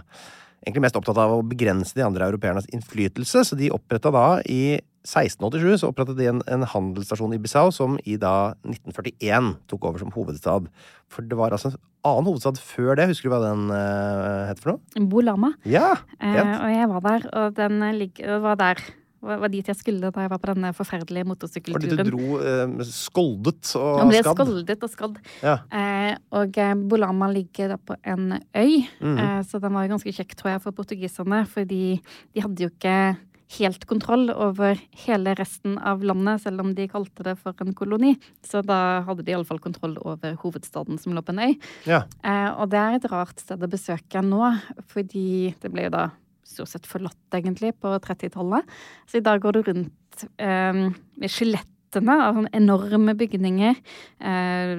egentlig 0.65 0.83
mest 0.85 0.99
opptatt 0.99 1.19
av 1.21 1.37
å 1.37 1.45
begrense 1.45 1.95
de 1.95 2.05
andre 2.05 2.27
europeernes 2.29 2.69
innflytelse, 2.73 3.45
så 3.47 3.57
de 3.59 3.71
oppretta 3.75 4.11
da 4.13 4.27
i 4.45 4.79
1687 5.07 5.79
så 5.81 5.89
opprettet 5.89 6.17
de 6.19 6.27
en, 6.29 6.41
en 6.51 6.65
handelsstasjon 6.67 7.33
i 7.33 7.39
Bissau 7.41 7.71
som 7.73 7.95
i 8.03 8.17
da 8.19 8.51
1941 8.67 9.53
tok 9.71 9.87
over 9.87 10.01
som 10.01 10.11
hovedstad. 10.13 10.67
For 11.09 11.25
det 11.25 11.37
var 11.39 11.55
altså 11.55 11.71
en 11.71 11.79
annen 12.09 12.27
hovedstad 12.29 12.59
før 12.61 12.99
det. 12.99 13.07
Husker 13.11 13.29
du 13.29 13.35
hva 13.35 13.41
den 13.45 13.69
uh, 13.71 14.49
het 14.49 14.59
for 14.61 14.75
noe? 14.75 15.05
Bolama. 15.09 15.53
Ja! 15.67 15.95
uh, 16.19 16.55
og 16.59 16.73
jeg 16.73 16.89
var 16.91 17.05
der, 17.07 17.29
og 17.41 17.55
den 17.57 17.79
ligger, 17.99 18.41
var 18.43 18.59
der. 18.59 18.83
Var 19.21 19.39
var 19.41 19.51
dit 19.51 19.67
jeg 19.67 19.75
skulle 19.75 20.09
da 20.13 20.23
jeg 20.23 20.31
var 20.31 20.39
på 20.39 20.53
denne 20.53 20.69
forferdelige 20.75 21.25
Fordi 21.27 21.89
du 21.91 22.03
dro 22.07 22.39
eh, 22.39 22.83
skoldet 22.87 23.73
og 23.75 23.99
skadd? 23.99 23.99
Han 23.99 24.11
ble 24.13 24.21
skoldet 24.23 24.83
og 24.85 24.91
skadd. 24.93 25.17
Ja. 25.43 25.57
Eh, 25.71 26.13
og 26.31 26.57
eh, 26.57 26.73
Bolama 26.75 27.27
ligger 27.31 27.73
da 27.75 27.77
på 27.77 27.97
en 28.03 28.37
øy, 28.55 28.85
Mhm. 29.01 29.17
eh, 29.17 29.41
så 29.43 29.59
den 29.59 29.73
var 29.73 29.83
jo 29.87 29.95
ganske 29.97 30.13
kjekk, 30.15 30.35
tror 30.35 30.51
jeg, 30.53 30.61
for 30.61 30.71
portugiserne. 30.71 31.45
Fordi 31.47 31.99
de 32.33 32.41
hadde 32.41 32.63
jo 32.63 32.69
ikke 32.69 33.17
helt 33.57 33.85
kontroll 33.89 34.29
over 34.29 34.77
hele 35.07 35.33
resten 35.35 35.79
av 35.79 36.03
landet, 36.05 36.41
selv 36.43 36.61
om 36.61 36.73
de 36.77 36.87
kalte 36.87 37.23
det 37.25 37.35
for 37.39 37.53
en 37.65 37.73
koloni. 37.73 38.13
Så 38.45 38.61
da 38.63 39.01
hadde 39.01 39.25
de 39.25 39.31
iallfall 39.33 39.59
kontroll 39.59 39.97
over 40.05 40.35
hovedstaden 40.37 40.99
som 41.01 41.13
lå 41.17 41.23
på 41.25 41.33
en 41.33 41.39
øy. 41.49 41.55
Ja. 41.89 42.03
Eh, 42.23 42.51
og 42.61 42.69
det 42.69 42.77
er 42.79 42.95
et 42.99 43.09
rart 43.11 43.39
sted 43.41 43.59
å 43.59 43.67
besøke 43.67 44.21
nå, 44.23 44.53
fordi 44.87 45.55
det 45.59 45.71
ble 45.73 45.87
jo 45.89 45.89
da 45.89 46.09
stort 46.49 46.71
sett 46.73 46.87
forlatt, 46.89 47.19
egentlig, 47.37 47.73
på 47.79 47.91
30-tallet. 48.05 48.67
Så 49.09 49.19
i 49.19 49.25
dag 49.25 49.41
går 49.43 49.57
du 49.57 49.61
rundt 49.69 50.25
eh, 50.41 50.81
med 50.89 51.33
skjelettene 51.33 52.17
av 52.25 52.39
sånne 52.39 52.53
enorme 52.57 53.15
bygninger. 53.17 53.79
Eh, 54.19 54.75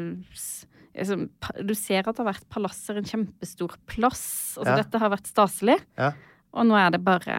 liksom, 0.94 1.26
du 1.66 1.74
ser 1.78 2.04
at 2.04 2.14
det 2.16 2.24
har 2.24 2.32
vært 2.32 2.48
palasser, 2.52 3.00
en 3.00 3.08
kjempestor 3.08 3.76
plass. 3.90 4.56
Altså, 4.58 4.70
Ja. 4.74 4.80
Dette 4.82 5.02
har 5.02 5.14
vært 5.14 5.30
staselig. 5.30 5.78
Ja. 5.98 6.12
Og 6.52 6.66
nå 6.66 6.74
er 6.78 6.90
det 6.94 7.04
bare 7.06 7.36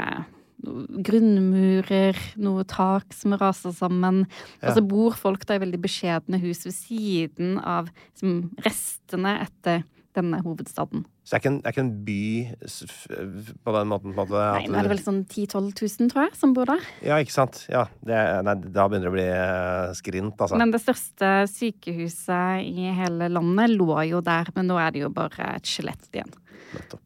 grunnmurer, 1.02 2.18
noe 2.42 2.64
tak 2.70 3.14
som 3.16 3.34
raser 3.40 3.74
sammen. 3.76 4.26
Ja. 4.62 4.70
Og 4.70 4.78
så 4.78 4.84
bor 4.86 5.16
folk 5.18 5.46
da 5.50 5.58
i 5.58 5.64
veldig 5.64 5.80
beskjedne 5.82 6.40
hus 6.44 6.66
ved 6.68 6.76
siden 6.78 7.56
av 7.60 7.90
liksom, 7.90 8.52
restene 8.66 9.40
etter 9.46 9.84
denne 10.18 10.42
hovedstaden. 10.44 11.06
Så 11.24 11.34
det 11.34 11.38
er 11.38 11.42
ikke 11.42 11.52
en, 11.52 11.60
er 11.62 11.76
ikke 11.76 11.84
en 11.84 11.94
by 12.08 12.22
på 13.66 13.76
den 13.78 13.92
måten 13.92 14.16
på 14.16 14.24
måte, 14.24 14.44
Nei, 14.58 14.68
nå 14.72 14.80
er 14.80 14.88
det 14.88 14.94
vel 14.94 15.04
sånn 15.04 15.22
10 15.24 15.48
000-12 15.54 15.72
000, 16.02 16.12
tror 16.12 16.26
jeg, 16.26 16.36
som 16.40 16.56
bor 16.58 16.72
der. 16.72 16.86
Ja, 17.06 17.20
ikke 17.22 17.36
sant? 17.36 17.64
Ja, 17.72 17.86
det, 18.06 18.20
nei, 18.48 18.56
da 18.68 18.88
begynner 18.90 19.08
det 19.08 19.14
å 19.14 19.18
bli 19.18 19.28
eh, 19.30 19.96
skrint, 19.98 20.38
altså. 20.38 20.60
Men 20.60 20.74
det 20.74 20.84
største 20.84 21.34
sykehuset 21.52 22.68
i 22.68 22.92
hele 23.02 23.32
landet 23.32 23.76
lå 23.76 23.92
jo 24.10 24.24
der, 24.26 24.52
men 24.58 24.72
nå 24.72 24.80
er 24.82 24.96
det 24.96 25.06
jo 25.06 25.12
bare 25.14 25.56
et 25.58 25.70
skjelett 25.70 26.10
igjen. 26.12 26.34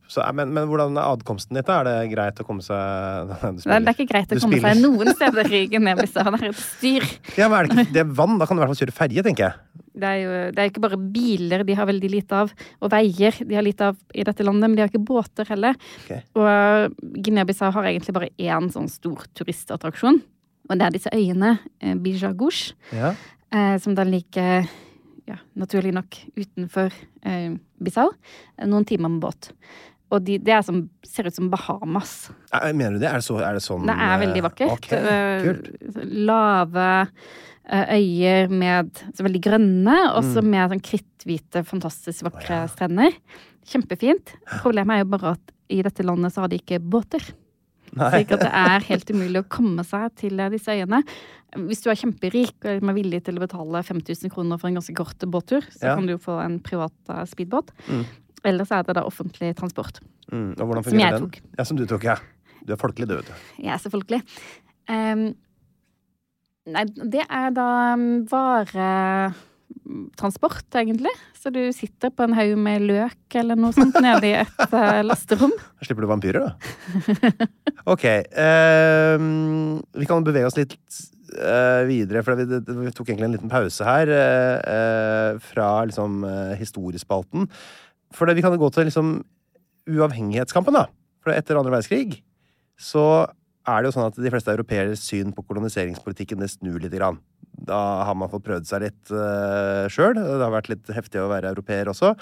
Så, 0.08 0.22
eh, 0.22 0.34
men, 0.38 0.52
men 0.54 0.68
hvordan 0.70 0.98
er 0.98 1.08
adkomsten 1.16 1.58
ditt? 1.58 1.70
Er 1.72 1.88
det 1.88 1.96
greit 2.12 2.42
å 2.42 2.46
komme 2.48 2.66
seg 2.66 3.32
Det 3.66 3.74
er, 3.74 3.90
ikke 3.96 4.10
greit 4.12 4.36
å 4.36 4.42
komme 4.44 4.62
seg 4.62 4.82
noen 4.84 5.12
steder 5.16 5.50
i 5.50 5.66
Guinea-Bissau. 5.72 6.30
Det 6.36 6.42
er 6.42 6.52
et 6.52 6.62
styr. 6.62 7.08
Ja, 7.40 7.50
men 7.50 7.58
er 7.58 7.68
det 7.70 7.74
ikke 7.88 7.96
det 7.96 8.06
er 8.06 8.14
vann? 8.22 8.38
Da 8.42 8.48
kan 8.48 8.58
du 8.58 8.62
i 8.62 8.66
hvert 8.66 8.76
fall 8.76 8.84
kjøre 8.86 8.98
ferje, 9.04 9.26
tenker 9.26 9.50
jeg. 9.50 9.85
Det 9.96 10.04
er 10.10 10.18
jo 10.20 10.32
det 10.52 10.60
er 10.60 10.70
ikke 10.70 10.82
bare 10.84 10.98
biler 11.00 11.64
de 11.64 11.76
har 11.80 11.88
veldig 11.88 12.10
lite 12.12 12.36
av, 12.36 12.52
og 12.84 12.92
veier 12.92 13.38
de 13.48 13.56
har 13.56 13.64
lite 13.64 13.90
av 13.94 13.98
i 14.14 14.26
dette 14.28 14.44
landet, 14.44 14.68
men 14.68 14.76
de 14.76 14.84
har 14.84 14.92
ikke 14.92 15.06
båter 15.08 15.48
heller. 15.48 15.78
Okay. 16.04 16.22
Og 16.36 16.98
Guinea-Bissau 17.24 17.72
har 17.72 17.88
egentlig 17.90 18.16
bare 18.18 18.30
én 18.38 18.68
sånn 18.74 18.90
stor 18.92 19.24
turistattraksjon, 19.40 20.20
og 20.70 20.78
det 20.80 20.86
er 20.88 20.96
disse 20.98 21.14
øyene, 21.16 21.60
eh, 21.80 21.96
Bijagouche, 21.96 22.74
Ja. 22.92 23.14
eh, 23.52 23.78
som 23.80 23.96
da 23.96 24.04
ligger 24.04 24.68
ja, 25.28 25.38
naturlig 25.56 25.94
nok 25.94 26.18
utenfor 26.38 26.92
eh, 27.24 27.56
Bissau, 27.82 28.12
eh, 28.60 28.66
noen 28.68 28.86
timer 28.86 29.10
med 29.10 29.22
båt. 29.22 29.52
Og 30.14 30.22
de, 30.24 30.38
det 30.38 30.54
er 30.54 30.62
som, 30.62 30.84
ser 31.04 31.26
ut 31.28 31.34
som 31.36 31.48
Bahamas. 31.50 32.30
Eh, 32.54 32.72
Mener 32.78 33.00
du 33.00 33.00
det? 33.02 33.10
Er 33.10 33.18
det, 33.20 33.26
så, 33.26 33.40
er 33.42 33.54
det 33.58 33.64
sånn 33.66 33.88
Det 33.90 33.96
er 33.98 34.20
veldig 34.22 34.42
eh, 34.42 34.46
vakkert. 34.46 34.72
ok, 34.76 34.92
Eh. 34.92 36.06
Lave 36.26 37.08
eh, 37.66 37.96
øyer 37.98 38.52
med 38.54 38.92
så 39.16 39.26
veldig 39.26 39.42
grønne, 39.42 39.96
og 40.16 40.24
så 40.24 40.42
Mm. 40.44 40.50
med 40.52 40.70
sånn 40.72 40.84
kritthvite, 40.86 41.64
fantastisk 41.66 42.24
vakre 42.28 42.68
strender. 42.70 43.12
Kjempefint. 43.66 44.36
Problemet 44.62 44.94
er 45.00 45.04
jo 45.04 45.10
bare 45.18 45.32
at 45.34 45.52
i 45.70 45.82
dette 45.82 46.04
landet 46.06 46.32
så 46.34 46.42
har 46.42 46.48
de 46.50 46.60
ikke 46.60 46.80
båter. 46.80 47.24
Slik 47.96 48.32
at 48.36 48.42
det 48.44 48.52
er 48.52 48.80
helt 48.90 49.10
umulig 49.10 49.40
å 49.42 49.48
komme 49.50 49.84
seg 49.84 50.14
til 50.16 50.40
eh, 50.40 50.50
disse 50.50 50.68
øyene. 50.70 51.02
Hvis 51.56 51.82
du 51.82 51.90
er 51.90 51.96
kjemperik 51.96 52.54
og 52.66 52.84
er 52.84 52.94
villig 52.98 53.24
til 53.24 53.38
å 53.38 53.40
betale 53.48 53.82
5000 53.82 54.30
kroner 54.30 54.60
for 54.60 54.68
en 54.68 54.76
ganske 54.76 54.94
kort 54.94 55.18
båttur, 55.32 55.62
så 55.72 55.82
Ja. 55.88 55.96
kan 55.96 56.06
du 56.06 56.18
få 56.18 56.44
en 56.44 56.60
privat 56.60 56.92
eh, 57.10 57.24
speedbåt. 57.26 57.72
Mm. 57.90 58.06
Ellers 58.46 58.72
er 58.74 58.82
det 58.86 58.96
da 58.98 59.04
offentlig 59.08 59.56
transport. 59.58 60.00
Mm, 60.32 60.52
og 60.58 60.66
hvordan 60.66 60.84
Som 60.84 60.92
fungerer 60.92 61.20
den? 61.20 61.32
Ja, 61.58 61.64
som 61.68 61.78
du 61.80 61.86
tok, 61.90 62.04
ja. 62.08 62.16
Du 62.66 62.70
er 62.74 62.80
folkelig, 62.82 63.08
du, 63.10 63.16
vet 63.20 63.30
du. 63.30 63.34
Jeg 63.62 63.72
er 63.76 63.80
selvfølgelig. 63.84 64.22
Um, 64.90 65.24
nei, 66.74 66.84
det 66.86 67.24
er 67.26 67.50
da 67.54 67.68
um, 67.94 68.06
varetransport, 68.32 70.76
egentlig. 70.82 71.16
Så 71.38 71.48
du 71.54 71.72
sitter 71.78 72.10
på 72.10 72.24
en 72.26 72.38
haug 72.38 72.58
med 72.58 72.82
løk 72.90 73.36
eller 73.38 73.56
noe 73.60 73.74
sånt 73.76 73.96
nede 74.06 74.26
i 74.32 74.34
et 74.42 74.62
eh, 74.66 75.04
lasterom. 75.06 75.54
Da 75.54 75.84
slipper 75.86 76.02
du 76.06 76.10
vampyrer, 76.10 76.42
da. 76.42 76.50
ok. 77.94 78.06
Um, 78.34 79.78
vi 79.94 80.06
kan 80.10 80.26
bevege 80.26 80.50
oss 80.50 80.58
litt 80.58 80.74
eh, 81.38 81.86
videre, 81.90 82.24
for 82.26 82.34
vi, 82.40 82.46
vi 82.50 82.94
tok 82.96 83.10
egentlig 83.10 83.28
en 83.30 83.36
liten 83.38 83.52
pause 83.52 83.84
her 83.86 84.08
eh, 84.10 84.58
eh, 84.74 85.32
fra 85.54 85.70
liksom 85.90 86.12
eh, 86.28 86.54
historiespalten. 86.60 87.42
For 88.16 88.28
det, 88.28 88.38
vi 88.38 88.44
kan 88.46 88.56
gå 88.58 88.70
til 88.74 88.88
liksom 88.90 89.18
uavhengighetskampen, 89.92 90.76
da. 90.76 90.88
For 91.26 91.34
etter 91.36 91.60
andre 91.60 91.74
verdenskrig 91.74 92.22
så 92.80 93.26
er 93.66 93.82
det 93.82 93.90
jo 93.90 93.96
sånn 93.96 94.10
at 94.10 94.18
de 94.20 94.32
fleste 94.34 94.54
europeeres 94.54 95.04
syn 95.08 95.32
på 95.34 95.46
koloniseringspolitikken 95.48 96.42
det 96.44 96.52
snur 96.54 96.78
litt. 96.82 96.94
grann. 96.94 97.18
Da 97.66 98.04
har 98.06 98.18
man 98.20 98.30
fått 98.30 98.46
prøvd 98.46 98.68
seg 98.70 98.84
litt 98.84 99.14
uh, 99.16 99.88
sjøl. 99.90 100.14
Det 100.18 100.44
har 100.44 100.54
vært 100.54 100.70
litt 100.74 100.92
heftig 100.94 101.24
å 101.24 101.32
være 101.32 101.54
europeer 101.56 101.90
også. 101.90 102.14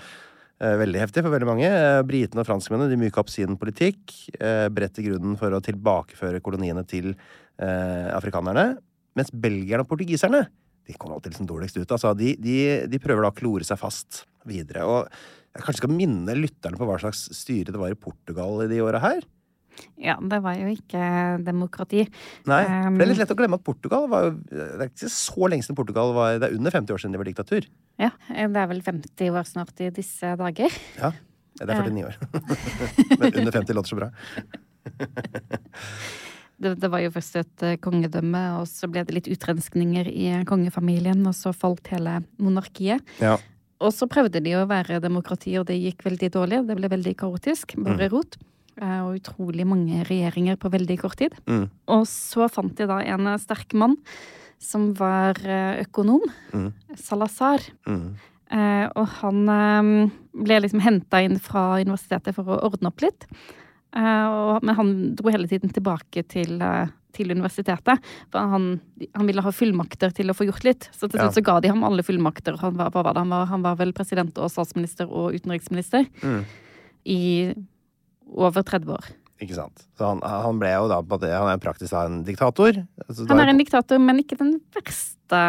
Uh, 0.62 0.76
Veldig 0.80 1.02
heftig 1.02 1.24
for 1.26 1.34
veldig 1.34 1.50
mange. 1.50 1.68
Uh, 1.68 2.00
Britene 2.08 2.46
og 2.46 2.48
franskmennene 2.48 2.92
de 2.92 3.00
myka 3.02 3.24
opp 3.24 3.34
sin 3.34 3.58
politikk. 3.60 4.14
Uh, 4.38 4.70
Bredt 4.72 5.02
i 5.02 5.08
grunnen 5.10 5.36
for 5.40 5.52
å 5.52 5.64
tilbakeføre 5.66 6.44
koloniene 6.46 6.86
til 6.88 7.12
uh, 7.16 8.14
afrikanerne. 8.14 8.78
Mens 9.18 9.34
belgierne 9.34 9.84
og 9.84 9.92
portugiserne 9.92 10.46
de 10.88 10.96
kommer 11.00 11.18
alltid 11.18 11.34
liksom 11.34 11.48
dårligst 11.48 11.78
ut. 11.80 11.92
Altså. 11.92 12.14
De, 12.18 12.34
de, 12.40 12.58
de 12.92 13.00
prøver 13.02 13.24
da 13.24 13.32
å 13.32 13.36
klore 13.36 13.68
seg 13.68 13.80
fast 13.80 14.24
videre. 14.48 14.84
Og 14.84 15.08
jeg 15.54 15.66
kanskje 15.68 15.84
skal 15.84 15.94
minne 15.94 16.34
lytterne 16.38 16.80
på 16.80 16.88
hva 16.90 16.98
slags 17.02 17.28
styre 17.38 17.74
det 17.74 17.82
var 17.82 17.94
i 17.94 18.00
Portugal 18.00 18.64
i 18.64 18.70
de 18.72 18.82
åra 18.82 19.02
her. 19.04 19.22
Ja, 19.98 20.16
det 20.22 20.40
var 20.44 20.58
jo 20.58 20.68
ikke 20.70 21.02
demokrati. 21.46 22.04
Nei, 22.50 22.62
Um, 22.64 22.94
for 22.94 22.98
Det 22.98 23.06
er 23.06 23.10
litt 23.10 23.22
lett 23.24 23.34
å 23.34 23.38
glemme 23.38 23.58
at 23.58 23.66
Portugal 23.66 24.08
var 24.10 24.28
jo 24.28 24.32
Det 24.50 24.82
er 24.82 24.90
ikke 24.90 25.10
så 25.10 25.50
lenge 25.50 25.66
siden 25.66 25.78
Portugal 25.80 26.14
var 26.14 26.38
Det 26.38 26.50
er 26.50 26.58
under 26.58 26.72
50 26.72 26.94
år 26.94 27.02
siden 27.02 27.16
de 27.16 27.22
var 27.22 27.30
diktatur. 27.30 27.70
Ja, 28.02 28.12
eh, 28.30 28.48
det 28.48 28.60
er 28.60 28.68
vel 28.70 28.82
50 28.86 29.32
år 29.34 29.48
snart 29.50 29.82
i 29.82 29.90
disse 29.94 30.36
dager. 30.38 30.70
Ja, 30.98 31.14
det 31.58 31.70
er 31.70 31.90
49 31.90 32.06
år. 32.06 32.16
Men 33.20 33.34
under 33.34 33.52
50 33.52 33.74
låter 33.74 33.90
så 33.90 34.00
bra. 34.02 34.12
Det, 36.64 36.78
det 36.80 36.88
var 36.88 37.02
jo 37.02 37.10
først 37.12 37.36
et 37.42 37.64
eh, 37.66 37.80
kongedømme, 37.82 38.42
og 38.60 38.68
så 38.70 38.88
ble 38.88 39.02
det 39.04 39.16
litt 39.18 39.28
utrenskninger 39.34 40.08
i 40.08 40.28
kongefamilien, 40.48 41.20
og 41.28 41.36
så 41.36 41.52
falt 41.52 41.90
hele 41.92 42.22
monarkiet. 42.40 43.04
Ja. 43.20 43.34
Og 43.82 43.94
så 43.96 44.08
prøvde 44.12 44.42
de 44.44 44.56
å 44.58 44.68
være 44.70 45.02
demokrati, 45.04 45.56
og 45.60 45.68
det 45.70 45.80
gikk 45.82 46.06
veldig 46.06 46.30
dårlig. 46.36 46.62
Det 46.68 46.78
ble 46.78 46.92
veldig 46.94 47.16
kaotisk, 47.20 47.76
bare 47.84 48.10
rot. 48.14 48.38
Eh, 48.82 49.00
Og 49.06 49.20
utrolig 49.20 49.66
mange 49.68 50.04
regjeringer 50.08 50.58
på 50.58 50.72
veldig 50.74 51.00
kort 51.02 51.20
tid. 51.20 51.36
Mm. 51.46 51.68
Og 51.94 52.06
så 52.10 52.50
fant 52.52 52.76
de 52.78 52.88
da 52.90 53.02
en 53.02 53.34
sterk 53.42 53.74
mann 53.74 53.98
som 54.64 54.92
var 54.98 55.40
eh, 55.44 55.84
økonom. 55.84 56.24
Mm. 56.54 56.70
Salazar. 56.96 57.66
Mm. 57.90 58.16
Eh, 58.54 58.86
og 58.94 59.08
han 59.20 59.44
eh, 59.50 59.92
ble 60.46 60.62
liksom 60.64 60.84
henta 60.84 61.22
inn 61.26 61.40
fra 61.42 61.82
universitetet 61.82 62.38
for 62.38 62.48
å 62.48 62.62
ordne 62.70 62.92
opp 62.92 63.04
litt. 63.04 63.28
Eh, 63.96 64.60
men 64.62 64.76
han 64.76 65.16
dro 65.16 65.30
hele 65.34 65.48
tiden 65.48 65.70
tilbake 65.74 66.24
til, 66.28 66.62
eh, 66.62 66.88
til 67.14 67.30
universitetet. 67.30 68.00
For 68.34 68.40
han, 68.54 68.80
han 69.14 69.28
ville 69.30 69.42
ha 69.46 69.52
fullmakter 69.54 70.14
til 70.18 70.32
å 70.34 70.36
få 70.38 70.48
gjort 70.50 70.64
litt. 70.66 70.90
Så 70.98 71.10
til 71.12 71.20
Ja. 71.22 71.30
så 71.30 71.44
ga 71.46 71.60
de 71.62 71.70
ham 71.70 71.84
alle 71.84 72.02
fullmakter. 72.04 72.58
Han 72.60 72.76
var, 72.80 72.90
var? 72.92 73.14
Han, 73.16 73.30
var, 73.30 73.46
han 73.52 73.62
var 73.62 73.76
vel 73.78 73.94
president 73.94 74.38
og 74.38 74.50
statsminister 74.50 75.06
og 75.10 75.34
utenriksminister 75.38 76.08
Mm. 76.24 76.46
i 77.06 77.54
over 78.34 78.64
30 78.64 78.90
år. 78.98 79.06
Ikke 79.44 79.56
sant. 79.58 79.86
Så 79.98 80.06
han, 80.08 80.22
han 80.24 80.58
ble 80.62 80.70
jo 80.72 80.88
da 80.88 81.02
på 81.04 81.18
det, 81.20 81.30
Han 81.36 81.50
er 81.52 81.58
praktisk 81.60 81.92
da 81.92 82.06
en 82.08 82.22
diktator. 82.24 82.78
Altså, 83.10 83.28
Han 83.28 83.40
er 83.44 83.50
en 83.52 83.58
diktator, 83.60 84.00
men 84.00 84.22
ikke 84.24 84.38
den 84.40 84.54
verste 84.74 85.42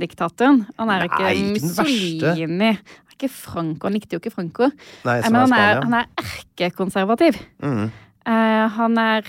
diktatoren. 0.00 0.62
Han 0.78 0.90
er 0.94 1.04
Nei, 1.04 1.08
ikke 1.10 1.32
ikke. 1.34 1.60
Mussolini. 1.60 2.70
Er 2.72 3.11
ikke 3.22 3.34
Franco. 3.34 3.88
Han 3.88 3.96
likte 3.96 4.16
jo 4.16 4.22
ikke 4.22 4.34
Franco. 4.34 4.70
Nei, 5.06 5.18
Men 5.24 5.38
han 5.44 5.54
er, 5.56 5.82
han 5.84 5.98
er 6.02 6.08
erkekonservativ. 6.22 7.38
Mm. 7.62 7.92
Uh, 8.22 8.64
han 8.76 8.98
er, 9.02 9.26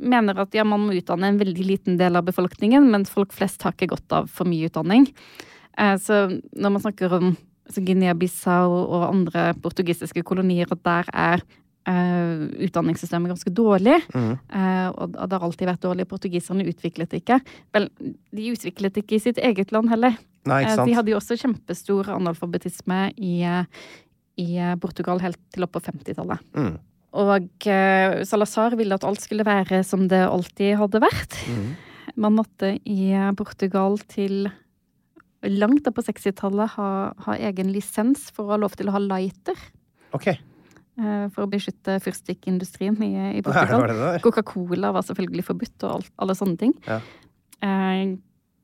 mener 0.00 0.38
at 0.40 0.54
ja, 0.56 0.64
man 0.64 0.86
må 0.86 0.94
utdanne 0.96 1.28
en 1.28 1.40
veldig 1.40 1.64
liten 1.68 1.98
del 2.00 2.16
av 2.16 2.24
befolkningen, 2.28 2.86
men 2.92 3.04
folk 3.08 3.34
flest 3.36 3.64
har 3.66 3.74
ikke 3.76 3.90
godt 3.92 4.14
av 4.22 4.30
for 4.32 4.48
mye 4.48 4.70
utdanning. 4.70 5.08
Uh, 5.76 5.96
så 6.00 6.24
når 6.32 6.76
man 6.76 6.84
snakker 6.84 7.18
om 7.18 7.32
altså 7.68 7.82
Guinea-Bissau 7.86 8.72
og 8.72 9.04
andre 9.08 9.50
portugisiske 9.62 10.24
kolonier, 10.26 10.70
at 10.72 10.80
der 10.84 11.12
er 11.12 11.44
eh, 11.88 12.44
utdanningssystemet 12.66 13.32
ganske 13.32 13.52
dårlig, 13.54 13.98
Mm. 14.12 14.38
Uh, 14.52 14.88
og 14.92 15.28
det 15.28 15.38
har 15.38 15.44
alltid 15.46 15.68
vært 15.68 15.82
dårlig. 15.82 16.08
Portugiserne 16.08 16.66
utviklet 16.68 17.10
det 17.10 17.22
ikke. 17.22 17.40
Vel, 17.72 17.88
de 17.98 18.52
utviklet 18.52 18.94
det 18.94 19.04
ikke 19.04 19.16
i 19.16 19.24
sitt 19.24 19.38
eget 19.38 19.72
land 19.72 19.88
heller. 19.90 20.16
Nei, 20.44 20.64
sant. 20.66 20.86
De 20.88 20.96
hadde 20.96 21.12
jo 21.12 21.18
også 21.18 21.38
kjempestor 21.38 22.10
analfabetisme 22.12 23.12
i, 23.16 23.44
i 24.42 24.48
Portugal 24.82 25.22
helt 25.22 25.38
til 25.54 25.64
opp 25.64 25.72
på 25.76 25.84
50-tallet. 25.86 26.42
Mm. 26.58 26.74
Og 27.22 27.66
Salazar 28.26 28.74
ville 28.76 28.96
at 28.96 29.04
alt 29.04 29.20
skulle 29.20 29.46
være 29.46 29.82
som 29.84 30.08
det 30.08 30.22
alltid 30.26 30.78
hadde 30.80 31.02
vært. 31.04 31.36
Mm. 31.46 31.70
Man 32.26 32.36
måtte 32.40 32.74
i 32.88 33.12
Portugal 33.38 33.98
til 34.10 34.50
langt 35.48 35.86
opp 35.88 35.98
på 35.98 36.06
60-tallet 36.06 36.76
ha, 36.76 36.88
ha 37.26 37.36
egen 37.48 37.72
lisens 37.74 38.28
for 38.34 38.46
å 38.46 38.54
ha 38.54 38.62
lov 38.62 38.76
til 38.78 38.90
å 38.90 38.96
ha 38.96 39.02
lighter. 39.02 39.58
Ok. 40.16 40.32
Eh, 40.98 41.28
For 41.34 41.44
å 41.46 41.50
beskytte 41.50 41.98
fyrstikkindustrien 42.04 42.98
i, 43.02 43.12
i 43.38 43.42
Portugal. 43.46 44.18
Coca-Cola 44.24 44.92
var 44.92 45.02
selvfølgelig 45.08 45.44
forbudt, 45.48 45.78
og 45.86 45.90
alt, 45.98 46.12
alle 46.18 46.34
sånne 46.38 46.58
ting. 46.60 46.74
Ja. 46.88 47.00
Eh, 47.62 48.16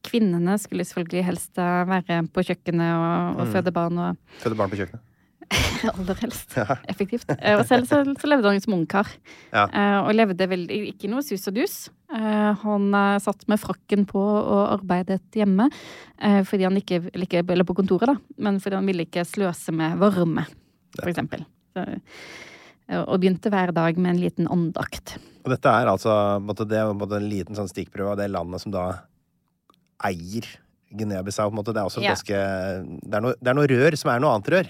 kvinnene 0.08 0.54
skulle 0.62 0.86
selvfølgelig 0.86 1.24
helst 1.26 1.58
eh, 1.60 1.82
være 1.90 2.22
på 2.32 2.44
kjøkkenet 2.46 2.94
og, 2.94 3.42
og 3.42 3.46
Mm. 3.48 3.52
føde 3.56 3.72
barn, 3.76 3.98
og 3.98 4.40
Føde 4.42 4.56
barn 4.58 4.70
på 4.72 4.78
kjøkkenet. 4.80 5.04
aller 5.94 6.18
helst. 6.20 6.52
Ja. 6.58 6.74
Effektivt. 6.92 7.24
Og 7.30 7.62
selv 7.64 7.86
så, 7.88 8.02
så 8.20 8.28
levde 8.28 8.50
han 8.50 8.60
som 8.60 8.74
ungkar. 8.76 9.08
Ja. 9.48 9.62
Og 10.04 10.10
levde 10.12 10.44
vel 10.50 10.66
ikke 10.90 11.08
noe 11.08 11.22
sus 11.24 11.46
og 11.48 11.54
dus. 11.56 11.76
Han 12.12 12.90
satt 13.24 13.46
med 13.48 13.56
frakken 13.62 14.04
på 14.10 14.20
og 14.20 14.74
arbeidet 14.74 15.22
hjemme 15.36 15.70
fordi 16.48 16.66
han 16.66 16.76
ikke 16.76 17.00
Eller 17.40 17.64
på 17.64 17.76
kontoret, 17.78 18.10
da, 18.12 18.16
men 18.44 18.60
fordi 18.60 18.76
han 18.76 18.90
ville 18.92 19.06
ikke 19.08 19.24
sløse 19.24 19.72
med 19.72 19.96
varme, 20.02 20.44
for 20.98 21.08
eksempel. 21.08 21.46
Så, 21.74 21.84
og 23.04 23.18
begynte 23.20 23.50
hver 23.52 23.72
dag 23.76 23.98
med 24.00 24.14
en 24.14 24.22
liten 24.22 24.48
åndakt. 24.48 25.18
Og 25.44 25.50
dette 25.52 25.68
er 25.68 25.86
altså 25.90 26.14
det 26.68 26.78
er 26.78 27.16
en 27.18 27.28
liten 27.28 27.54
sånn 27.58 27.68
stikkprøve 27.68 28.14
av 28.14 28.16
det 28.22 28.30
landet 28.32 28.60
som 28.64 28.72
da 28.72 28.86
eier 30.04 30.46
Guinea-Bissau. 30.88 31.50
Det 31.52 31.76
er 31.76 31.84
også 31.84 32.00
Ja. 32.00 32.14
ganske 32.14 32.36
det 33.04 33.14
er, 33.14 33.20
noe, 33.20 33.34
det 33.42 33.48
er 33.48 33.54
noe 33.54 33.66
rør 33.68 33.96
som 33.98 34.10
er 34.10 34.20
noe 34.20 34.32
annet 34.34 34.48
rør. 34.48 34.68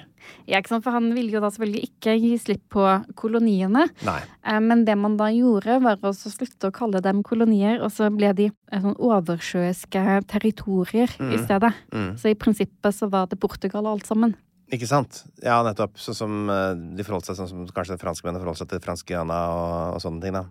Ja, 0.49 0.59
ikke 0.59 0.69
sant? 0.69 0.83
For 0.85 0.91
han 0.91 1.13
ville 1.15 1.31
jo 1.31 1.41
da 1.41 1.47
selvfølgelig 1.49 1.83
ikke 1.89 2.15
gi 2.21 2.33
slipp 2.43 2.65
på 2.75 2.85
koloniene. 3.15 3.89
Nei. 4.05 4.21
Eh, 4.45 4.59
Men 4.59 4.85
det 4.85 4.97
man 4.99 5.17
da 5.17 5.27
gjorde, 5.31 5.81
var 5.81 5.97
å 6.03 6.13
slutte 6.13 6.69
å 6.69 6.73
kalle 6.75 7.01
dem 7.01 7.23
kolonier, 7.23 7.81
og 7.81 7.91
så 7.93 8.11
ble 8.15 8.33
de 8.35 8.51
eh, 8.73 8.81
sånn 8.81 8.97
oversjøiske 8.99 10.27
territorier 10.27 11.09
i 11.21 11.37
Mm. 11.39 11.45
stedet. 11.47 11.73
Mm. 11.93 12.19
Så 12.19 12.31
i 12.31 12.35
prinsippet 12.35 12.93
så 12.95 13.09
var 13.09 13.27
det 13.29 13.39
Portugal 13.39 13.87
og 13.87 13.93
alt 14.01 14.07
sammen. 14.07 14.35
Ikke 14.75 14.89
sant? 14.89 15.23
Ja, 15.41 15.63
nettopp. 15.65 15.97
Sånn 16.01 16.17
som 16.17 16.39
eh, 16.53 16.77
de 16.97 17.05
forholdt 17.07 17.31
seg 17.31 17.39
sånn 17.39 17.49
som 17.49 17.67
kanskje 17.73 18.01
franskmennene 18.01 18.43
forholdt 18.43 18.61
seg 18.61 18.73
til 18.73 18.83
franskiana 18.85 19.43
og, 19.55 19.77
og 19.97 20.03
sånne 20.05 20.25
ting, 20.25 20.37
da. 20.37 20.47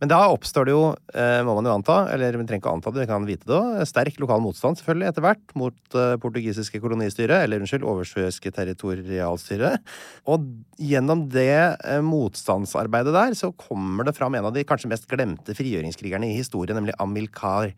Men 0.00 0.10
da 0.10 0.18
oppstår 0.28 0.66
det 0.66 0.74
jo, 0.74 0.82
eh, 1.14 1.40
må 1.46 1.54
man 1.56 1.66
jo 1.68 1.74
anta, 1.76 1.96
eller 2.12 2.36
vi 2.36 2.44
trenger 2.46 2.62
ikke 2.62 2.72
anta 2.74 2.92
det, 2.92 3.04
vi 3.04 3.10
kan 3.10 3.26
vite 3.26 3.48
det 3.48 3.56
òg, 3.56 3.80
sterk 3.88 4.18
lokal 4.22 4.42
motstand 4.44 4.80
selvfølgelig 4.80 5.08
etter 5.10 5.24
hvert 5.24 5.54
mot 5.58 5.98
eh, 5.98 6.14
portugisiske 6.22 6.80
kolonistyret, 6.82 7.46
eller 7.46 7.62
unnskyld, 7.62 7.86
oversjøiske 7.86 8.52
territorialstyret. 8.58 9.94
Og 10.32 10.46
gjennom 10.82 11.26
det 11.32 12.02
motstandsarbeidet 12.06 13.14
der, 13.16 13.38
så 13.38 13.52
kommer 13.56 14.06
det 14.06 14.16
fram 14.18 14.36
en 14.38 14.50
av 14.50 14.54
de 14.56 14.66
kanskje 14.68 14.90
mest 14.92 15.08
glemte 15.10 15.56
frigjøringskrigerne 15.56 16.30
i 16.30 16.38
historien, 16.38 16.78
nemlig 16.78 16.96
Amilcar 17.02 17.72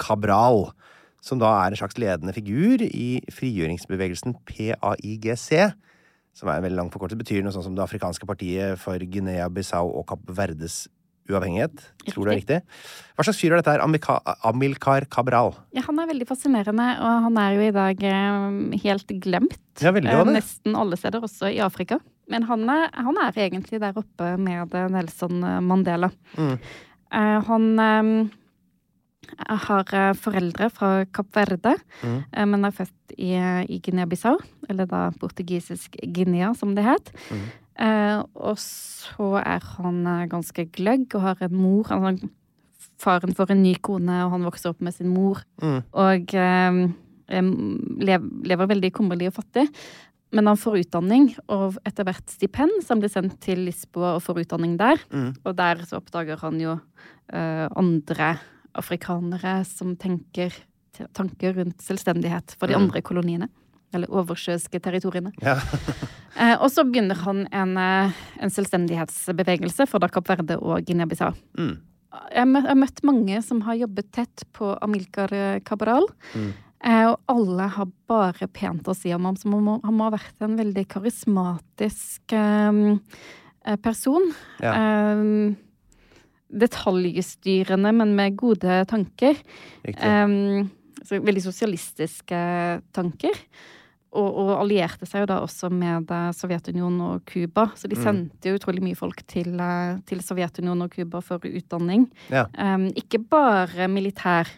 Cabral. 0.00 0.70
Som 1.20 1.40
da 1.42 1.50
er 1.60 1.72
en 1.72 1.80
slags 1.80 1.98
ledende 2.00 2.32
figur 2.36 2.82
i 2.86 3.20
frigjøringsbevegelsen 3.34 4.38
PAIGC. 4.48 5.74
Som 6.36 6.48
er 6.48 6.60
en 6.60 6.64
veldig 6.64 6.78
lang 6.78 6.92
forkortelse. 6.92 7.20
Betyr 7.20 7.44
noe 7.44 7.52
sånt 7.52 7.66
som 7.66 7.76
Det 7.76 7.84
afrikanske 7.84 8.28
partiet 8.28 8.80
for 8.80 8.96
Guinea-Bissau 8.98 9.90
og 9.90 10.06
Kapp 10.08 10.24
Verdes 10.30 10.86
uavhengighet. 11.30 11.82
Tror 12.10 12.24
du 12.24 12.30
det 12.30 12.32
er 12.32 12.40
riktig? 12.40 12.58
Hva 13.14 13.26
slags 13.26 13.38
fyr 13.40 13.52
er 13.52 13.60
dette 13.60 13.74
her? 13.74 13.84
Amilca 13.84 14.18
Amilcar 14.48 15.06
Cabral? 15.12 15.52
Ja, 15.76 15.84
han 15.86 16.00
er 16.02 16.08
veldig 16.10 16.26
fascinerende, 16.28 16.86
og 16.98 17.26
han 17.28 17.38
er 17.42 17.56
jo 17.56 17.66
i 17.66 17.74
dag 17.76 18.04
eh, 18.10 18.78
helt 18.84 19.14
glemt. 19.22 19.60
Ja, 19.82 19.94
veldig 19.94 20.10
Eh. 20.10 20.32
Nesten 20.34 20.76
alle 20.78 20.98
steder, 20.98 21.22
også 21.26 21.52
i 21.52 21.60
Afrika. 21.62 22.00
Men 22.30 22.46
han 22.46 22.66
er, 22.70 22.88
han 22.94 23.18
er 23.22 23.38
egentlig 23.46 23.80
der 23.82 23.96
oppe 23.98 24.34
med 24.38 24.74
eh, 24.74 24.90
Nelson 24.90 25.40
Mandela. 25.66 26.10
Mm. 26.38 26.56
Eh, 27.10 27.38
han 27.46 27.70
eh, 29.38 29.56
har 29.68 29.84
eh, 29.96 30.12
foreldre 30.18 30.70
fra 30.70 31.04
Kapp 31.12 31.30
Verde, 31.36 31.76
Mm. 32.02 32.24
eh, 32.32 32.44
men 32.46 32.64
er 32.64 32.70
født 32.76 33.14
i, 33.18 33.32
i 33.68 33.80
Guinea-Bissau, 33.80 34.38
eller 34.68 34.86
da 34.86 35.10
portugisisk 35.20 35.96
Guinea, 36.14 36.52
som 36.54 36.74
det 36.74 36.84
het. 36.84 37.12
Mm. 37.30 37.46
Eh, 37.80 38.22
og 38.34 38.56
så 38.60 39.30
er 39.40 39.60
han 39.76 40.02
eh, 40.06 40.26
ganske 40.28 40.66
gløgg 40.72 41.14
og 41.14 41.20
har 41.22 41.36
en 41.46 41.56
mor. 41.56 41.84
Altså, 41.90 42.28
faren 43.00 43.34
får 43.34 43.50
en 43.54 43.62
ny 43.62 43.74
kone, 43.80 44.24
og 44.26 44.30
han 44.34 44.44
vokser 44.44 44.70
opp 44.74 44.80
med 44.84 44.94
sin 44.94 45.08
mor. 45.08 45.40
Mm. 45.62 45.80
Og 45.92 46.34
eh, 46.34 46.80
lev, 47.30 48.30
lever 48.44 48.66
veldig 48.74 48.92
kummerlig 48.92 49.30
og 49.30 49.38
fattig. 49.40 49.68
Men 50.32 50.46
han 50.46 50.58
får 50.60 50.76
utdanning, 50.84 51.24
og 51.50 51.74
etter 51.88 52.06
hvert 52.06 52.28
stipend, 52.30 52.70
han 52.86 53.00
blir 53.02 53.10
sendt 53.10 53.40
til 53.42 53.64
Lisboa 53.66 54.12
og 54.14 54.22
får 54.22 54.44
utdanning 54.44 54.76
der. 54.78 55.00
Mm. 55.10 55.32
Og 55.42 55.56
der 55.58 55.80
så 55.88 55.98
oppdager 55.98 56.38
han 56.44 56.60
jo 56.62 56.76
eh, 57.34 57.66
andre 57.74 58.36
afrikanere 58.74 59.64
som 59.66 59.96
tenker 59.96 60.52
tanker 61.16 61.54
rundt 61.56 61.80
selvstendighet 61.80 62.56
for 62.58 62.66
de 62.68 62.74
Mm. 62.74 62.82
andre 62.82 63.00
koloniene. 63.02 63.48
Eller 63.94 64.06
oversjøiske 64.08 64.80
territoriene. 64.80 65.32
Ja. 65.42 65.56
Eh, 66.40 66.54
og 66.62 66.70
så 66.70 66.84
begynner 66.86 67.16
han 67.26 67.40
en, 67.52 67.72
eh, 67.76 68.12
en 68.40 68.48
selvstendighetsbevegelse 68.54 69.86
for 69.90 69.98
da 70.00 70.06
Kapp 70.08 70.28
Verde 70.30 70.56
og 70.62 70.84
Guinea-Bissau. 70.86 71.34
Mm. 71.58 71.72
Jeg 72.30 72.38
har 72.38 72.46
mø- 72.46 72.62
har 72.68 72.76
møtt 72.78 73.02
mange 73.04 73.42
som 73.42 73.60
har 73.66 73.74
jobbet 73.74 74.12
tett 74.12 74.44
på 74.54 74.78
Amilcar 74.80 75.60
Cabral. 75.66 76.06
Mm. 76.34 76.52
Eh, 76.84 77.06
og 77.10 77.18
alle 77.28 77.66
har 77.68 77.86
bare 78.08 78.46
pent 78.46 78.84
å 78.88 78.94
si 78.96 79.12
om 79.12 79.24
ham. 79.26 79.36
Som 79.36 79.54
om 79.54 79.80
han 79.82 79.92
må 79.98 80.04
ha 80.08 80.10
vært 80.16 80.40
en 80.40 80.56
veldig 80.56 80.86
karismatisk 80.88 82.32
eh, 82.32 82.96
eh, 83.66 83.76
person. 83.82 84.32
Ja. 84.62 84.72
Eh, 84.72 85.54
detaljstyrende, 86.50 87.92
men 87.94 88.14
med 88.16 88.36
gode 88.36 88.84
tanker. 88.90 89.36
Um, 89.86 90.70
Eh, 90.70 91.06
så 91.06 91.16
veldig 91.24 91.40
sosialistiske 91.42 92.38
tanker. 92.92 93.36
Og, 94.12 94.26
og 94.42 94.48
allierte 94.58 95.06
seg 95.06 95.22
jo 95.22 95.28
da 95.30 95.36
også 95.44 95.70
med 95.72 96.10
eh, 96.10 96.30
Sovjetunionen 96.34 97.00
og 97.06 97.22
Cuba. 97.30 97.68
Så 97.78 97.88
de 97.88 97.94
Mm. 97.96 98.02
sendte 98.02 98.50
jo 98.50 98.58
utrolig 98.58 98.82
mye 98.82 98.96
folk 98.98 99.22
til, 99.26 99.54
eh, 99.60 100.00
til 100.04 100.18
Sovjetunionen 100.20 100.82
og 100.82 100.90
Cuba 100.90 101.20
for 101.22 101.38
utdanning. 101.38 102.08
Ja. 102.28 102.46
Um, 102.58 102.88
ikke 102.98 103.18
bare 103.30 103.86
militær 103.88 104.50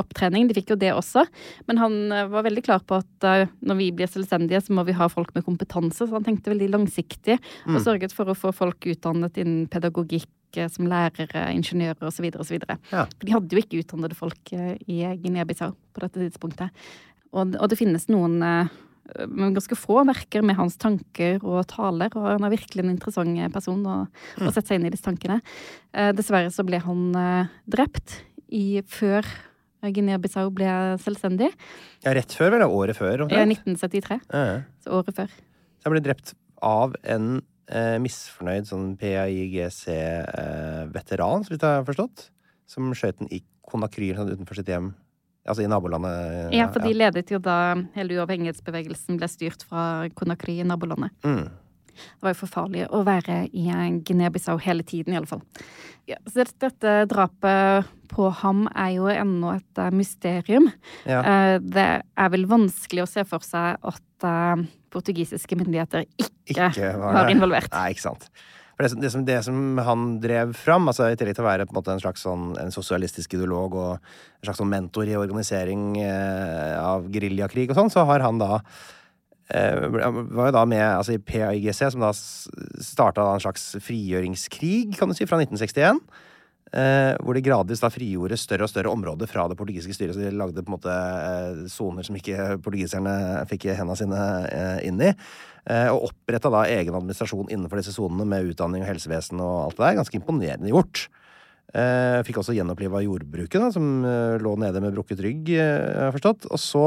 opptrening, 0.00 0.48
de 0.48 0.56
fikk 0.56 0.72
jo 0.74 0.76
det 0.80 0.92
også. 0.94 1.24
Men 1.68 1.80
han 1.80 1.96
eh, 2.12 2.28
var 2.32 2.46
veldig 2.46 2.64
klar 2.66 2.84
på 2.86 2.98
at 3.00 3.26
eh, 3.28 3.50
når 3.64 3.78
vi 3.80 3.90
blir 3.96 4.10
selvstendige, 4.10 4.60
så 4.64 4.76
må 4.76 4.84
vi 4.88 4.96
ha 4.98 5.08
folk 5.12 5.34
med 5.36 5.46
kompetanse. 5.46 6.04
Så 6.04 6.10
han 6.12 6.26
tenkte 6.26 6.52
veldig 6.54 6.70
langsiktig, 6.74 7.38
og 7.66 7.74
Mm. 7.74 7.82
sørget 7.84 8.12
for 8.14 8.30
å 8.30 8.36
få 8.38 8.52
folk 8.54 8.86
utdannet 8.90 9.36
innen 9.40 9.66
pedagogikk 9.72 10.28
eh, 10.56 10.68
som 10.68 10.86
lærere, 10.86 11.48
ingeniører 11.56 12.06
osv. 12.08 12.30
osv. 12.38 12.58
Ja. 12.92 13.06
De 13.06 13.32
hadde 13.32 13.54
jo 13.56 13.62
ikke 13.62 13.82
utdannede 13.82 14.14
folk 14.18 14.52
i 14.54 15.02
Guinea-Bissau 15.22 15.74
på 15.94 16.00
dette 16.04 16.20
tidspunktet. 16.22 16.70
Og, 17.34 17.56
og 17.58 17.68
det 17.68 17.78
finnes 17.80 18.06
noen 18.08 18.38
men 19.28 19.52
ganske 19.52 19.76
få 19.76 19.98
verker 20.08 20.40
med 20.46 20.56
hans 20.56 20.78
tanker 20.80 21.42
og 21.44 21.66
taler, 21.68 22.08
og 22.16 22.24
han 22.24 22.46
er 22.46 22.54
virkelig 22.54 22.84
en 22.84 22.92
interessant 22.94 23.52
person 23.52 23.82
å, 23.84 23.96
å 24.40 24.52
sette 24.52 24.70
seg 24.70 24.78
inn 24.80 24.86
i 24.88 24.92
disse 24.94 25.04
tankene. 25.04 25.40
Eh, 25.92 26.12
dessverre 26.16 26.48
så 26.54 26.64
ble 26.64 26.80
han 26.80 27.10
eh, 27.20 27.50
drept 27.68 28.22
i, 28.48 28.80
før 28.88 29.26
Guinea-Bissau 29.92 30.50
ble 30.54 30.68
selvstendig, 31.02 31.50
Ja, 32.04 32.12
rett 32.16 32.32
før, 32.32 32.50
vel? 32.54 32.62
Året 32.68 32.96
før? 32.96 33.20
Omtrent. 33.26 33.40
Ja, 33.40 33.44
1973. 33.46 34.20
Ja. 34.32 34.60
Så 34.84 34.90
året 35.00 35.14
før. 35.16 35.28
Så 35.28 35.34
han 35.88 35.92
ble 35.96 36.00
drept 36.04 36.34
av 36.64 36.94
en 37.04 37.42
eh, 37.68 37.98
misfornøyd 38.00 38.66
sånn 38.68 38.96
PAIGC-veteran, 39.00 41.44
så 41.44 41.50
vidt 41.52 41.62
jeg 41.64 41.74
har 41.80 41.84
forstått. 41.88 42.16
Som 42.70 42.82
skjøt 42.96 43.18
den 43.20 43.28
i 43.34 43.42
Conakry 43.68 44.08
sånn 44.16 44.32
utenfor 44.32 44.54
sitt 44.58 44.70
hjem. 44.72 44.88
Altså 45.44 45.62
i 45.64 45.68
nabolandet. 45.68 46.54
Ja, 46.56 46.70
for 46.72 46.80
de 46.80 46.94
ledet 46.96 47.28
jo 47.32 47.38
da 47.42 47.74
hele 47.96 48.14
uavhengighetsbevegelsen 48.16 49.18
ble 49.20 49.28
styrt 49.28 49.60
fra 49.68 49.82
Konakry 50.16 50.54
i 50.62 50.64
nabolandet. 50.64 51.10
Mm. 51.26 51.46
Det 51.94 52.26
var 52.26 52.34
jo 52.34 52.40
for 52.42 52.54
farlig 52.58 52.86
å 52.90 53.02
være 53.06 53.44
i 53.54 53.66
Guinea-Bissau 54.04 54.58
hele 54.62 54.86
tiden, 54.86 55.14
i 55.14 55.20
alle 55.20 55.30
fall. 55.30 55.42
Ja, 56.10 56.18
så 56.28 56.44
dette, 56.44 56.96
drapet 57.08 57.92
på 58.12 58.28
ham 58.42 58.66
er 58.76 58.90
jo 58.98 59.06
ennå 59.08 59.54
et 59.56 59.80
eh, 59.80 59.94
mysterium. 59.94 60.68
Ja. 61.08 61.22
Eh, 61.22 61.54
det 61.64 61.86
er 62.04 62.34
vel 62.34 62.44
vanskelig 62.50 63.06
å 63.06 63.08
se 63.08 63.24
for 63.28 63.44
seg 63.46 63.80
at 63.80 64.26
eh, 64.28 64.66
portugisiske 64.92 65.56
myndigheter 65.58 66.04
ikke, 66.20 66.68
var 67.00 67.32
involvert. 67.32 67.72
Nei, 67.72 67.94
ikke 67.94 68.04
sant. 68.04 68.28
For 68.74 68.82
det, 68.82 68.90
som, 68.90 69.00
det, 69.00 69.10
som, 69.14 69.24
det 69.26 69.38
som 69.46 69.58
han 69.86 70.04
drev 70.22 70.52
fram, 70.58 70.88
altså 70.90 71.06
i 71.06 71.18
tillegg 71.18 71.36
til 71.38 71.44
å 71.44 71.46
være 71.46 71.66
på 71.70 71.78
en, 71.78 71.92
en 71.94 72.02
slags 72.02 72.24
sånn, 72.26 72.48
en 72.58 72.74
sosialistisk 72.74 73.36
ideolog 73.36 73.76
og 73.78 73.90
en 73.94 74.48
slags 74.48 74.58
sånn 74.58 74.72
mentor 74.72 75.06
i 75.06 75.14
organisering 75.18 75.92
eh, 76.02 76.74
av 76.80 77.06
geriljakrig 77.14 77.68
og 77.70 77.78
sånn, 77.78 77.92
så 77.94 78.02
har 78.08 78.24
han 78.26 78.42
da 78.42 78.58
var 79.54 80.48
jo 80.48 80.54
da 80.56 80.64
med 80.66 80.82
altså 80.82 81.14
i 81.14 81.22
PAIGC, 81.22 81.84
som 81.94 82.02
da 82.02 82.10
starta 82.14 83.26
en 83.34 83.42
slags 83.44 83.74
frigjøringskrig, 83.84 84.94
kan 84.98 85.10
du 85.10 85.16
si, 85.16 85.28
fra 85.30 85.38
1961. 85.42 86.00
Eh, 86.74 87.12
hvor 87.22 87.36
de 87.36 87.42
gradvis 87.44 87.78
da 87.78 87.90
frigjorde 87.92 88.38
større 88.40 88.66
og 88.66 88.70
større 88.72 88.90
områder 88.90 89.28
fra 89.30 89.44
det 89.46 89.54
portugisiske 89.58 89.94
styret. 89.94 90.16
Så 90.16 90.24
de 90.24 90.32
lagde 90.34 90.64
på 90.64 90.72
en 90.72 90.74
måte 90.74 90.90
eh, 90.90 91.60
soner 91.70 92.06
som 92.06 92.16
ikke 92.18 92.56
portugiserne 92.64 93.44
fikk 93.50 93.68
hendene 93.70 93.98
sine 94.00 94.22
eh, 94.48 94.80
inn 94.88 94.98
i. 94.98 95.12
Eh, 95.70 95.90
og 95.92 96.08
oppretta 96.08 96.50
da 96.50 96.64
egen 96.72 96.96
administrasjon 96.96 97.52
innenfor 97.52 97.78
disse 97.78 97.94
sonene 97.94 98.26
med 98.26 98.50
utdanning 98.50 98.82
og 98.82 98.90
helsevesen 98.90 99.44
og 99.44 99.68
alt 99.68 99.78
det 99.78 99.84
der. 99.86 100.00
Ganske 100.00 100.18
imponerende 100.18 100.72
gjort. 100.72 101.06
Eh, 101.74 102.18
fikk 102.26 102.42
også 102.42 102.54
gjenoppliva 102.54 103.00
jordbruket, 103.02 103.60
da, 103.60 103.70
som 103.74 103.86
eh, 104.06 104.36
lå 104.42 104.56
nede 104.62 104.82
med 104.82 104.94
brukket 104.94 105.22
rygg, 105.22 105.54
eh, 105.54 105.62
jeg 105.62 106.02
har 106.08 106.14
forstått. 106.14 106.50
Og 106.50 106.60
så 106.62 106.84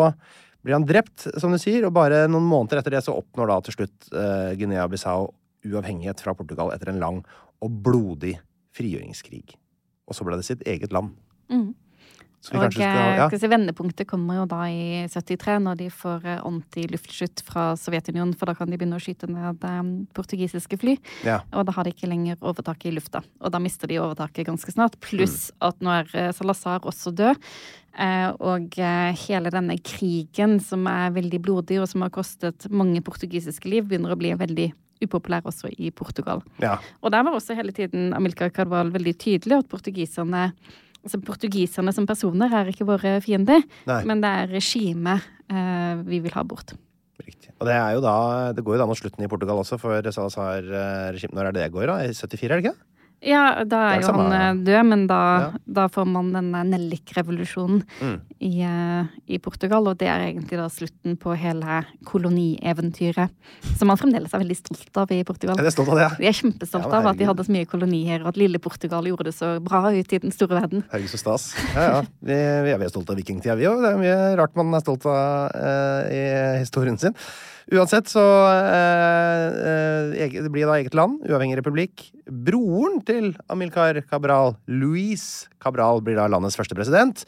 blir 0.67 0.75
han 0.75 0.85
drept, 0.87 1.29
som 1.39 1.53
du 1.53 1.59
sier, 1.61 1.85
og 1.87 1.95
bare 1.95 2.25
noen 2.27 2.43
måneder 2.43 2.81
etter 2.81 2.97
det 2.97 3.05
så 3.05 3.15
oppnår 3.15 3.47
da 3.47 3.55
til 3.63 3.77
slutt 3.77 4.09
eh, 4.11 4.49
Guinea-Bissau 4.59 5.29
uavhengighet 5.67 6.19
fra 6.23 6.33
Portugal 6.35 6.73
etter 6.73 6.91
en 6.91 6.99
lang 6.99 7.21
og 7.63 7.77
blodig 7.85 8.33
frigjøringskrig. 8.75 9.55
Og 10.07 10.17
så 10.17 10.27
ble 10.27 10.39
det 10.39 10.47
sitt 10.47 10.65
eget 10.67 10.91
land. 10.95 11.15
Mhm. 11.47 11.71
Og 12.53 12.63
eh, 12.63 12.69
skal 12.75 13.17
ja. 13.17 13.27
skal 13.29 13.41
si, 13.41 13.49
vendepunktet 13.51 14.07
kommer 14.09 14.41
jo 14.41 14.45
da 14.49 14.61
i 14.71 15.05
73, 15.11 15.57
når 15.65 15.79
de 15.81 15.89
får 15.93 16.27
eh, 16.27 16.43
antiluftskytt 16.47 17.43
fra 17.47 17.69
Sovjetunionen, 17.79 18.35
for 18.37 18.49
da 18.49 18.55
kan 18.57 18.71
de 18.71 18.79
begynne 18.79 18.99
å 18.99 19.03
skyte 19.03 19.29
ned 19.31 19.65
eh, 19.67 19.81
portugisiske 20.17 20.79
fly. 20.81 20.97
Ja. 21.27 21.41
Og 21.53 21.67
da 21.67 21.75
har 21.77 21.87
de 21.87 21.95
ikke 21.95 22.09
lenger 22.11 22.39
overtaket 22.41 22.91
i 22.91 22.95
lufta. 22.97 23.23
Og 23.41 23.53
da 23.53 23.61
mister 23.63 23.89
de 23.91 23.99
overtaket 24.03 24.47
ganske 24.47 24.75
snart. 24.75 24.99
Pluss 25.03 25.37
Mm. 25.47 25.67
at 25.67 25.83
nå 25.83 25.93
er 25.93 26.15
eh, 26.17 26.31
Salazar 26.35 26.85
også 26.87 27.13
død. 27.15 27.37
Eh, 27.97 28.29
og 28.45 28.75
eh, 28.77 29.13
hele 29.25 29.51
denne 29.53 29.77
krigen 29.81 30.59
som 30.61 30.85
er 30.89 31.13
veldig 31.15 31.39
blodig, 31.41 31.79
og 31.81 31.87
som 31.89 32.03
har 32.05 32.13
kostet 32.13 32.67
mange 32.69 33.01
portugisiske 33.01 33.69
liv, 33.69 33.87
begynner 33.89 34.13
å 34.13 34.19
bli 34.19 34.35
veldig 34.37 34.67
upopulær 35.03 35.45
også 35.45 35.69
i 35.77 35.91
Portugal. 35.93 36.41
ja. 36.61 36.77
Og 37.01 37.11
der 37.13 37.23
var 37.23 37.37
også 37.37 37.55
hele 37.57 37.71
tiden 37.71 38.13
Amilcar 38.17 38.49
Carval 38.49 38.89
veldig 38.93 39.13
tydelig 39.17 39.59
at 39.59 39.69
portugiserne 39.69 40.51
Altså, 41.07 41.21
portugiserne 41.23 41.93
som 41.95 42.07
personer 42.09 42.51
er 42.51 42.73
ikke 42.73 42.87
våre 42.87 43.17
fiender, 43.23 43.63
Nei. 43.87 44.01
men 44.09 44.19
det 44.23 44.33
er 44.41 44.51
regimet 44.57 45.23
eh, 45.47 46.03
vi 46.03 46.19
vil 46.25 46.35
ha 46.35 46.43
bort. 46.43 46.75
Riktig. 47.23 47.53
Og 47.57 47.65
det 47.65 47.73
er 47.73 47.95
jo 47.95 48.01
da 48.03 48.17
Det 48.53 48.61
går 48.61 48.75
jo 48.75 48.81
da 48.83 48.85
mot 48.85 48.99
slutten 48.99 49.23
i 49.25 49.29
Portugal 49.31 49.57
også 49.63 49.79
for 49.81 50.05
Salazar-regimet. 50.05 51.33
Når 51.33 51.47
er 51.49 51.55
det 51.55 51.63
det 51.63 51.71
går, 51.73 51.87
da? 51.89 51.95
I 52.05 52.13
74, 52.13 52.43
er 52.51 52.53
det 52.59 52.65
ikke? 52.67 52.96
Ja, 53.25 53.63
da 53.65 53.77
er 53.89 53.95
er 53.97 54.01
jo 54.01 54.07
samme- 54.11 54.29
han 54.29 54.57
eh, 54.59 54.63
død, 54.63 54.85
men 54.85 55.07
da, 55.07 55.39
Ja. 55.39 55.51
da 55.65 55.87
får 55.87 56.05
man 56.07 56.31
denne 56.33 56.63
nellikrevolusjonen 56.69 57.83
Mm. 57.99 58.19
i, 58.39 58.61
eh, 58.61 59.05
i 59.27 59.37
Portugal, 59.39 59.87
og 59.87 59.97
det 59.97 60.07
er 60.07 60.19
egentlig 60.31 60.57
da 60.59 60.67
slutten 60.69 61.17
på 61.17 61.35
hele 61.35 61.85
kolonieventyret, 62.05 63.29
som 63.77 63.87
man 63.87 63.97
fremdeles 63.97 64.33
er 64.33 64.39
veldig 64.43 64.57
stolt 64.59 64.97
av 65.01 65.11
i 65.11 65.23
Portugal. 65.23 65.57
Er 65.59 65.71
stolt 65.73 65.89
av 65.89 65.97
det. 65.97 66.09
De 66.19 66.27
er 66.29 66.37
kjempestolte 66.37 66.91
Ja, 66.93 66.99
av 67.01 67.07
at 67.07 67.17
de 67.17 67.25
hadde 67.25 67.43
så 67.45 67.49
mye 67.53 67.65
kolonier, 67.69 68.21
og 68.21 68.27
at 68.27 68.37
lille 68.37 68.59
Portugal 68.59 69.03
gjorde 69.09 69.25
det 69.31 69.35
så 69.35 69.59
bra 69.63 69.87
ut 69.91 70.13
i 70.13 70.19
den 70.19 70.31
store 70.31 70.61
verden. 70.61 70.83
Herregud, 70.91 71.09
så 71.09 71.17
stas. 71.17 71.49
Ja, 71.75 71.81
ja. 71.81 72.01
Vi, 72.21 72.33
vi 72.33 72.71
er 72.85 72.89
stolte 72.89 73.11
av 73.11 73.17
vikingtida, 73.17 73.57
vi 73.57 73.65
òg. 73.65 73.81
Det 73.81 73.93
er 73.93 74.01
mye 74.01 74.37
rart 74.37 74.55
man 74.55 74.73
er 74.77 74.81
stolt 74.85 75.05
av 75.09 75.51
eh, 75.55 76.01
i 76.13 76.59
historien 76.61 76.97
sin. 76.99 77.15
Uansett 77.67 78.07
så 78.07 78.23
eh, 78.47 80.15
eh, 80.23 80.37
Det 80.39 80.51
blir 80.53 80.69
da 80.69 80.77
eget 80.79 80.95
land, 80.95 81.19
uavhengig 81.27 81.57
republikk. 81.59 82.05
Broren 82.27 83.01
til 83.07 83.33
Amilcar 83.51 83.99
Cabral, 84.07 84.55
Luis 84.71 85.47
Cabral, 85.63 85.99
blir 86.03 86.15
da 86.15 86.29
landets 86.31 86.55
første 86.59 86.77
president. 86.77 87.25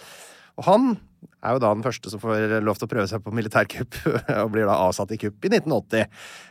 Og 0.56 0.68
han 0.70 0.94
er 1.40 1.56
jo 1.56 1.62
da 1.64 1.72
den 1.72 1.84
første 1.84 2.12
som 2.12 2.22
får 2.22 2.60
lov 2.64 2.80
til 2.80 2.88
å 2.88 2.92
prøve 2.92 3.08
seg 3.12 3.24
på 3.24 3.34
militærkupp, 3.36 3.98
og 4.44 4.52
blir 4.54 4.68
da 4.68 4.78
avsatt 4.86 5.12
i 5.16 5.20
kupp 5.20 5.48
i 5.48 5.52
1980. 5.52 6.08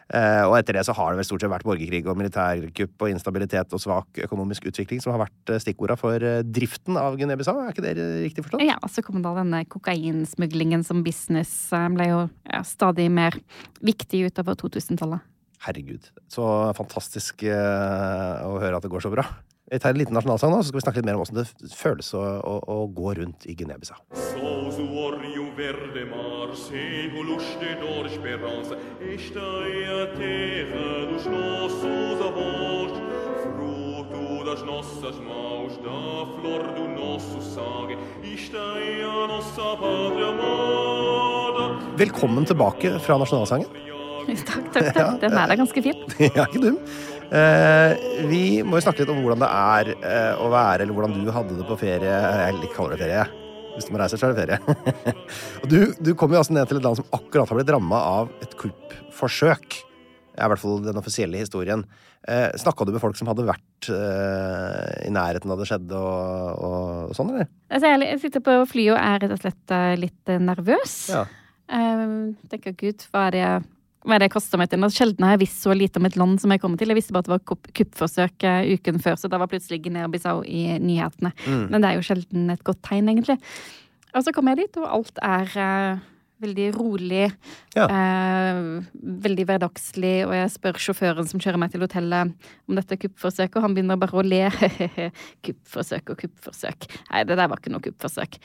Eh, 0.08 0.42
og 0.48 0.54
etter 0.56 0.78
det 0.78 0.84
så 0.88 0.94
har 0.96 1.12
det 1.12 1.20
vel 1.20 1.28
stort 1.28 1.44
sett 1.44 1.52
vært 1.52 1.66
borgerkrig 1.68 2.00
og 2.08 2.16
militærkupp 2.16 3.04
og 3.04 3.12
instabilitet 3.12 3.74
og 3.76 3.82
svak 3.82 4.22
økonomisk 4.24 4.70
utvikling 4.70 5.02
som 5.04 5.12
har 5.14 5.26
vært 5.26 5.52
eh, 5.52 5.60
stikkorda 5.64 5.98
for 6.00 6.24
eh, 6.24 6.40
driften 6.44 6.96
av 7.00 7.18
Guinea-Bissau. 7.20 7.60
Er 7.60 7.74
ikke 7.74 7.84
det 7.84 7.96
riktig 7.98 8.46
forstått? 8.46 8.64
Ja, 8.64 8.78
så 8.88 9.04
kom 9.04 9.20
da 9.24 9.34
denne 9.36 9.64
kokainsmuglingen 9.68 10.86
som 10.86 11.04
business 11.06 11.52
ble 11.96 12.08
jo 12.08 12.22
ja, 12.48 12.62
stadig 12.66 13.10
mer 13.12 13.36
viktig 13.84 14.24
utover 14.30 14.56
2000-tallet. 14.60 15.24
Herregud. 15.66 16.06
Så 16.30 16.44
fantastisk 16.78 17.42
å 17.50 18.56
høre 18.62 18.78
at 18.78 18.84
det 18.84 18.92
går 18.92 19.02
så 19.02 19.10
bra. 19.12 19.26
Vi 19.70 19.78
tar 19.78 19.90
en 19.90 19.98
liten 20.00 20.16
nasjonalsang 20.16 20.52
nå, 20.52 20.62
så 20.62 20.70
skal 20.70 20.80
vi 20.80 20.84
snakke 20.86 21.00
litt 21.00 21.08
mer 21.08 21.18
om 21.18 21.22
hvordan 21.22 21.44
det 21.44 21.72
føles 21.76 22.08
å, 22.16 22.22
å, 22.40 22.54
å 22.72 22.76
gå 22.88 23.12
rundt 23.18 23.44
i 23.44 23.56
Guinea-Bissau. 23.58 24.00
Das 34.48 34.62
nossas 34.64 35.18
mãos, 35.20 35.74
da 35.84 36.24
flor 36.38 36.62
do 36.74 36.88
nosso 36.88 37.38
sangue, 37.44 37.98
esta 38.24 38.56
é 38.80 39.04
a 39.04 39.26
nossa 39.28 39.76
pátria 39.76 40.30
amada. 40.32 41.66
Velkommen 42.00 42.48
tilbake 42.48 42.94
fra 43.04 43.18
nasjonalsangen. 43.20 43.68
Takk, 44.48 44.72
takk, 44.72 44.88
takk. 44.96 45.20
Den 45.20 45.36
er 45.36 45.52
da 45.52 45.54
ganske 45.60 45.84
fin. 45.84 46.00
ja, 46.32 46.48
ikke 46.48 46.64
dum. 46.64 46.80
Eh, 47.28 47.92
vi 48.30 48.62
må 48.64 48.78
jo 48.78 48.84
snakke 48.86 49.02
litt 49.02 49.10
om 49.12 49.18
hvordan 49.20 49.42
det 49.42 49.48
er 49.52 49.90
eh, 49.98 50.40
å 50.40 50.48
være, 50.52 50.84
eller 50.84 50.96
hvordan 50.96 51.16
du 51.18 51.28
hadde 51.34 51.58
det 51.58 51.66
på 51.68 51.76
ferie. 51.80 52.14
Jeg 52.48 52.72
kaller 52.72 52.96
det 52.96 53.04
ferie. 53.04 53.26
Hvis 53.74 53.86
du 53.86 53.92
må 53.94 54.00
reise, 54.00 54.18
så 54.18 54.30
er 54.30 54.34
det 54.34 54.46
ferie. 54.46 55.14
og 55.62 55.68
du, 55.70 55.78
du 56.00 56.14
kom 56.18 56.32
jo 56.32 56.40
altså 56.40 56.56
ned 56.56 56.70
til 56.70 56.80
et 56.80 56.88
land 56.88 56.98
som 56.98 57.08
akkurat 57.12 57.50
har 57.50 57.60
blitt 57.60 57.74
ramma 57.74 58.00
av 58.16 58.32
et 58.42 58.56
kuppforsøk. 58.58 59.80
Det 60.32 60.40
er 60.40 60.48
i 60.48 60.52
hvert 60.54 60.62
fall 60.62 60.82
den 60.86 61.00
offisielle 61.00 61.42
historien. 61.42 61.84
Eh, 62.28 62.48
Snakka 62.58 62.86
du 62.86 62.94
med 62.94 63.02
folk 63.02 63.18
som 63.18 63.28
hadde 63.30 63.46
vært 63.46 63.90
eh, 63.92 65.06
i 65.06 65.12
nærheten 65.14 65.52
av 65.52 65.60
det 65.60 65.68
skjedde, 65.68 66.00
og, 66.00 67.08
og 67.08 67.16
sånn, 67.18 67.34
eller? 67.34 67.50
Altså, 67.68 67.92
jeg 67.92 68.22
sitter 68.24 68.44
på 68.46 68.56
flyet 68.72 68.94
og 68.96 69.02
er 69.02 69.24
rett 69.24 69.36
og 69.36 69.42
slett 69.44 69.74
eh, 69.76 69.94
litt 70.00 70.38
nervøs. 70.48 71.00
Ja. 71.12 71.26
Eh, 71.76 72.06
tenker 72.48 72.78
gud, 72.78 73.04
hva 73.12 73.28
er 73.28 73.36
det 73.36 73.44
jeg 73.44 73.66
hva 74.06 74.14
er 74.14 74.22
det 74.22 74.28
jeg 74.28 74.34
kaster 74.36 74.60
meg 74.60 74.70
til? 74.70 74.84
Sjelden 74.94 75.26
har 75.26 75.34
jeg 75.34 75.42
visst 75.42 75.64
så 75.64 75.74
lite 75.74 75.98
om 75.98 76.06
et 76.06 76.18
land 76.18 76.38
som 76.42 76.52
jeg 76.54 76.62
kommer 76.62 76.78
til. 76.78 76.92
Jeg 76.92 77.00
visste 77.00 77.14
bare 77.14 77.26
at 77.26 77.30
det 77.30 77.34
var 77.34 77.46
kupp- 77.50 77.72
kuppforsøk 77.74 78.46
eh, 78.46 78.74
uken 78.78 79.00
før, 79.02 79.16
så 79.18 79.30
da 79.30 79.40
var 79.42 79.50
plutselig 79.50 79.80
Guinea-Bissau 79.84 80.44
i 80.46 80.78
nyhetene. 80.78 81.32
Mm. 81.48 81.64
Men 81.72 81.82
det 81.82 81.90
er 81.90 81.98
jo 81.98 82.06
sjelden 82.06 82.52
et 82.54 82.62
godt 82.66 82.80
tegn, 82.86 83.10
egentlig. 83.10 83.40
Og 84.14 84.22
så 84.24 84.32
kommer 84.34 84.54
jeg 84.54 84.68
dit, 84.68 84.78
og 84.80 84.86
alt 85.00 85.20
er 85.26 85.50
uh, 85.58 86.06
veldig 86.46 86.68
rolig. 86.78 87.26
Ja. 87.74 87.88
Uh, 87.90 88.86
veldig 89.26 89.48
hverdagslig, 89.50 90.14
og 90.28 90.36
jeg 90.38 90.54
spør 90.54 90.80
sjåføren 90.86 91.28
som 91.28 91.42
kjører 91.42 91.60
meg 91.60 91.74
til 91.74 91.82
hotellet 91.82 92.32
om 92.70 92.78
dette 92.78 93.00
kuppforsøket, 93.02 93.58
og 93.58 93.66
han 93.66 93.74
begynner 93.76 93.98
bare 94.00 94.22
å 94.22 94.24
le. 94.24 94.46
kuppforsøk 95.44 96.14
og 96.14 96.22
kuppforsøk. 96.22 96.88
Nei, 97.10 97.26
det 97.26 97.34
der 97.34 97.50
var 97.50 97.58
ikke 97.58 97.74
noe 97.74 97.84
kuppforsøk. 97.90 98.38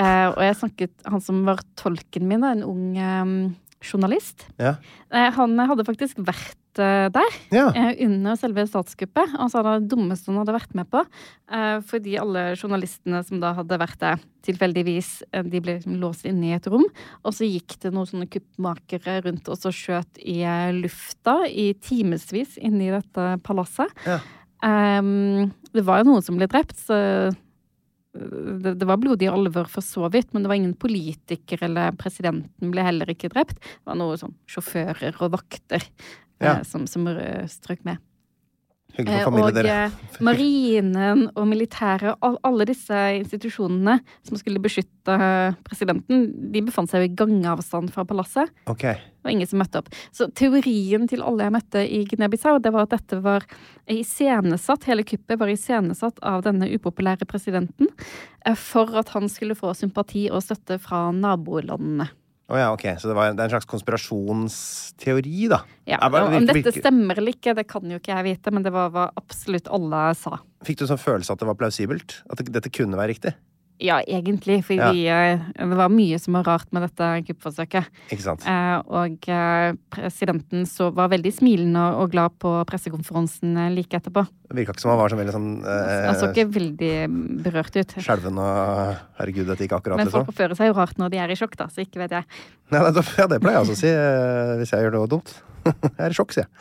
uh, 0.00 0.32
og 0.36 0.42
jeg 0.48 0.60
snakket 0.64 1.08
Han 1.12 1.22
som 1.28 1.44
var 1.46 1.60
tolken 1.76 2.26
min, 2.32 2.42
da, 2.42 2.56
en 2.56 2.66
ung 2.66 3.56
journalist, 3.82 4.46
Ja. 4.58 4.76
eh, 5.10 5.30
han 5.32 5.58
hadde 5.58 5.84
faktisk 5.86 6.16
vært 6.18 6.56
eh, 6.78 7.08
der 7.10 7.30
Ja. 7.50 7.68
eh, 7.74 7.94
under 8.04 8.36
selve 8.36 8.66
statskuppet. 8.66 9.34
Altså 9.38 9.62
det 9.62 9.88
dummeste 9.90 10.26
han 10.30 10.38
hadde 10.44 10.54
vært 10.54 10.74
med 10.74 10.90
på. 10.90 11.04
fordi 11.88 12.18
alle 12.20 12.54
journalistene 12.56 13.24
som 13.24 13.40
da 13.40 13.54
hadde 13.54 13.78
vært 13.78 13.98
der, 13.98 14.18
tilfeldigvis, 14.44 15.22
de 15.32 15.60
ble 15.60 15.78
liksom 15.78 15.98
låst 15.98 16.24
inne 16.26 16.50
i 16.50 16.54
et 16.54 16.66
rom. 16.66 16.84
Og 17.24 17.32
så 17.32 17.48
gikk 17.48 17.78
det 17.80 17.92
noen 17.94 18.06
sånne 18.06 18.28
kuppmakere 18.28 19.22
rundt 19.24 19.48
og 19.48 19.56
så 19.56 19.70
skjøt 19.72 20.18
i 20.20 20.42
lufta 20.76 21.48
i 21.48 21.72
timevis 21.74 22.58
inne 22.58 22.88
i 22.88 22.90
dette 23.00 23.40
palasset. 23.42 23.88
Ja. 24.06 24.20
Um, 24.62 25.52
det 25.72 25.84
var 25.86 26.02
jo 26.02 26.10
noen 26.12 26.22
som 26.22 26.36
ble 26.36 26.46
drept, 26.50 26.76
så 26.76 27.32
det, 28.62 28.74
det 28.80 28.86
var 28.88 29.00
blodig 29.02 29.28
alvor 29.30 29.68
for 29.70 29.84
så 29.84 30.08
vidt, 30.12 30.32
men 30.34 30.42
det 30.44 30.50
var 30.50 30.58
ingen 30.60 30.74
politiker 30.78 31.62
eller 31.68 31.94
presidenten 31.98 32.72
ble 32.74 32.84
heller 32.86 33.10
ikke 33.12 33.30
drept. 33.32 33.58
Det 33.60 33.86
var 33.88 33.98
noe 34.00 34.18
sånn 34.20 34.34
sjåfører 34.50 35.16
og 35.24 35.34
vakter 35.38 35.84
Ja. 36.40 36.58
eh, 36.58 36.62
som, 36.66 36.86
som 36.86 37.06
eh, 37.10 37.46
strøk 37.50 37.84
med. 37.88 37.98
Hyggelig 37.98 38.04
Eh, 38.04 38.04
for 38.04 38.04
familie, 38.04 38.77
og 38.98 39.54
dere. 39.54 39.74
eh, 39.86 40.18
marinen 40.24 41.28
og 41.36 41.46
militæret, 41.46 42.16
og 42.24 42.38
alle 42.42 42.66
disse 42.66 42.96
institusjonene 43.20 43.98
som 44.26 44.38
skulle 44.40 44.62
beskytte 44.62 45.14
eh, 45.14 45.54
presidenten, 45.66 46.24
de 46.52 46.62
befant 46.66 46.90
seg 46.90 47.04
jo 47.04 47.10
i 47.10 47.14
gangavstand 47.20 47.92
fra 47.94 48.04
palasset. 48.08 48.50
Okay. 48.66 48.98
Det 48.98 49.28
var 49.28 49.34
ingen 49.36 49.50
som 49.50 49.62
møtte 49.62 49.82
opp. 49.82 49.92
Så 50.14 50.28
teorien 50.34 51.06
til 51.10 51.22
alle 51.22 51.46
jeg 51.46 51.54
møtte 51.54 51.84
i 51.84 52.02
Guinea-Bissau, 52.10 52.58
det 52.64 52.72
var 52.74 52.88
at 52.88 52.96
dette 52.96 53.20
var 53.22 53.46
iscenesatt, 53.86 54.88
hele 54.90 55.06
kuppet 55.06 55.38
var 55.38 55.52
iscenesatt 55.52 56.18
av 56.26 56.42
denne 56.48 56.70
upopulære 56.72 57.28
presidenten 57.28 57.92
eh, 58.44 58.56
for 58.58 58.98
at 58.98 59.14
han 59.14 59.30
skulle 59.30 59.58
få 59.58 59.76
sympati 59.78 60.26
og 60.32 60.42
støtte 60.42 60.80
fra 60.82 61.08
nabolandene. 61.14 62.08
Å 62.48 62.56
ja, 62.56 62.68
ok. 62.72 62.84
Så 62.96 63.10
det, 63.10 63.14
var, 63.16 63.34
det 63.36 63.42
er 63.44 63.50
en 63.50 63.52
slags 63.52 63.68
konspirasjonsteori, 63.68 65.48
da. 65.52 65.58
Ja, 65.88 65.98
og 66.06 66.16
Om 66.38 66.46
dette 66.48 66.72
stemmer 66.72 67.20
eller 67.20 67.36
ikke, 67.36 67.52
det 67.58 67.66
kan 67.68 67.84
jo 67.92 67.98
ikke 68.00 68.14
jeg 68.14 68.24
vite, 68.24 68.52
men 68.56 68.64
det 68.64 68.72
var 68.72 68.88
hva 68.94 69.04
absolutt 69.20 69.68
alle 69.68 70.06
sa. 70.16 70.38
Fikk 70.64 70.80
du 70.80 70.86
sånn 70.88 71.00
følelse 71.00 71.34
at 71.34 71.42
det 71.42 71.48
var 71.50 71.58
plausibelt? 71.60 72.22
At 72.32 72.40
det, 72.40 72.48
dette 72.56 72.72
kunne 72.72 72.96
være 72.96 73.12
riktig? 73.12 73.34
Ja, 73.78 74.00
egentlig, 74.02 74.58
For 74.66 74.74
eh, 74.74 75.38
det 75.54 75.76
var 75.78 75.92
mye 75.92 76.18
som 76.18 76.34
var 76.34 76.46
rart 76.48 76.72
med 76.74 76.82
dette 76.82 77.08
kuppforsøket. 77.28 77.86
Ikke 78.10 78.24
sant? 78.24 78.46
Eh, 78.48 78.78
og 78.90 79.28
eh, 79.30 79.76
presidenten 79.94 80.66
så 80.66 80.88
var 80.94 81.12
veldig 81.12 81.32
smilende 81.36 81.84
og, 82.00 82.10
glad 82.14 82.34
på 82.42 82.56
pressekonferansen 82.66 83.54
eh, 83.54 83.70
like 83.76 84.00
etterpå. 84.00 84.24
Det 84.48 84.56
virka 84.58 84.74
ikke 84.74 84.82
som 84.82 84.92
han 84.94 85.00
var 85.02 85.12
så 85.12 85.20
veldig 85.20 85.34
sånn 85.36 85.48
Han 85.62 86.18
så 86.18 86.26
eh, 86.26 86.32
ikke 86.32 86.46
veldig 86.56 86.92
berørt 87.46 87.78
ut. 87.78 87.94
skjelven 88.02 88.42
og 88.42 88.98
Herregud, 89.20 89.46
dette 89.52 89.66
gikk 89.68 89.76
akkurat, 89.78 90.00
Men 90.00 90.10
folk 90.10 90.24
liksom. 90.24 90.34
oppfører 90.34 90.58
seg 90.58 90.72
jo 90.72 90.76
rart 90.80 90.98
når 90.98 91.14
de 91.14 91.22
er 91.22 91.34
i 91.34 91.38
sjokk, 91.38 91.54
da, 91.60 91.70
så 91.70 91.84
ikke 91.84 92.02
vet 92.02 92.18
jeg. 92.18 92.28
Ja, 92.74 92.84
det 92.90 93.04
pleier 93.06 93.60
jeg 93.60 93.62
også 93.62 93.78
å 93.78 93.82
si 93.84 93.94
eh, 93.94 94.56
hvis 94.58 94.74
jeg 94.74 94.88
gjør 94.88 94.98
noe 94.98 95.12
dumt. 95.14 95.36
jeg 95.68 96.06
er 96.08 96.14
i 96.14 96.18
sjokk, 96.18 96.34
sier 96.34 96.48
jeg. 96.48 96.52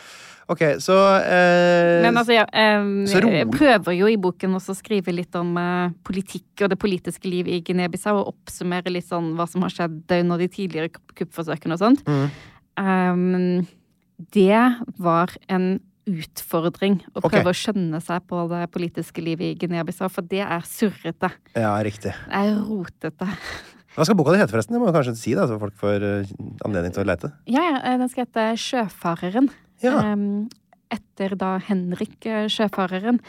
Ok, 0.47 0.61
så 0.79 0.95
eh, 1.19 2.01
Men 2.05 2.15
altså, 2.15 2.37
ja, 2.37 2.45
eh, 2.55 2.85
så 3.11 3.19
jeg 3.19 3.49
prøver 3.51 3.97
jo 3.97 4.07
i 4.07 4.19
boken 4.21 4.55
også 4.55 4.71
å 4.71 4.77
skrive 4.79 5.11
litt 5.11 5.35
om 5.35 5.49
eh, 5.59 5.95
politikk 6.07 6.63
og 6.63 6.71
det 6.71 6.79
politiske 6.79 7.27
liv 7.27 7.49
i 7.51 7.59
Guinea-Bissau, 7.67 8.21
og 8.21 8.31
oppsummere 8.31 8.93
litt 8.93 9.09
sånn 9.09 9.33
hva 9.35 9.47
som 9.49 9.65
har 9.65 9.75
skjedd 9.75 10.15
under 10.21 10.39
de 10.39 10.47
tidligere 10.51 10.93
kuppforsøkene 11.19 11.75
og 11.75 11.83
sånt. 11.83 12.07
Mm. 12.07 12.29
Um, 12.77 13.67
det 14.33 14.63
var 15.01 15.35
en 15.51 15.77
utfordring 16.07 17.01
å 17.11 17.19
prøve 17.19 17.33
prøve 17.41 17.51
å 17.51 17.57
skjønne 17.57 17.99
seg 18.03 18.23
på 18.29 18.45
det 18.51 18.63
politiske 18.71 19.23
livet 19.23 19.51
i 19.51 19.57
Guinea-Bissau, 19.59 20.07
for 20.13 20.23
det 20.31 20.45
er 20.45 20.63
surrete. 20.63 21.33
Ja, 21.57 21.75
riktig. 21.83 22.15
Det 22.15 22.39
er 22.39 22.55
rotete. 22.63 23.27
Hva 23.97 24.05
skal 24.05 24.15
boka 24.15 24.31
di 24.31 24.39
hete, 24.39 24.53
forresten? 24.53 24.77
Det 24.77 24.79
må 24.79 24.87
du 24.87 24.95
kanskje 24.95 25.17
si, 25.17 25.35
da, 25.35 25.47
så 25.49 25.57
folk 25.59 25.75
får 25.79 26.03
eh, 26.05 26.35
anledning 26.67 26.93
til 26.95 27.03
å 27.03 27.09
lete. 27.09 27.31
Ja, 27.49 27.63
ja, 27.65 27.79
eh, 27.81 27.97
den 27.99 28.11
skal 28.13 28.27
hete 28.27 28.51
Sjøfareren. 28.61 29.49
Ja. 29.83 30.15
Etter 30.93 31.35
da 31.35 31.57
Henrik 31.59 32.25
eh, 32.25 32.47
Sjøfareren. 32.47 33.19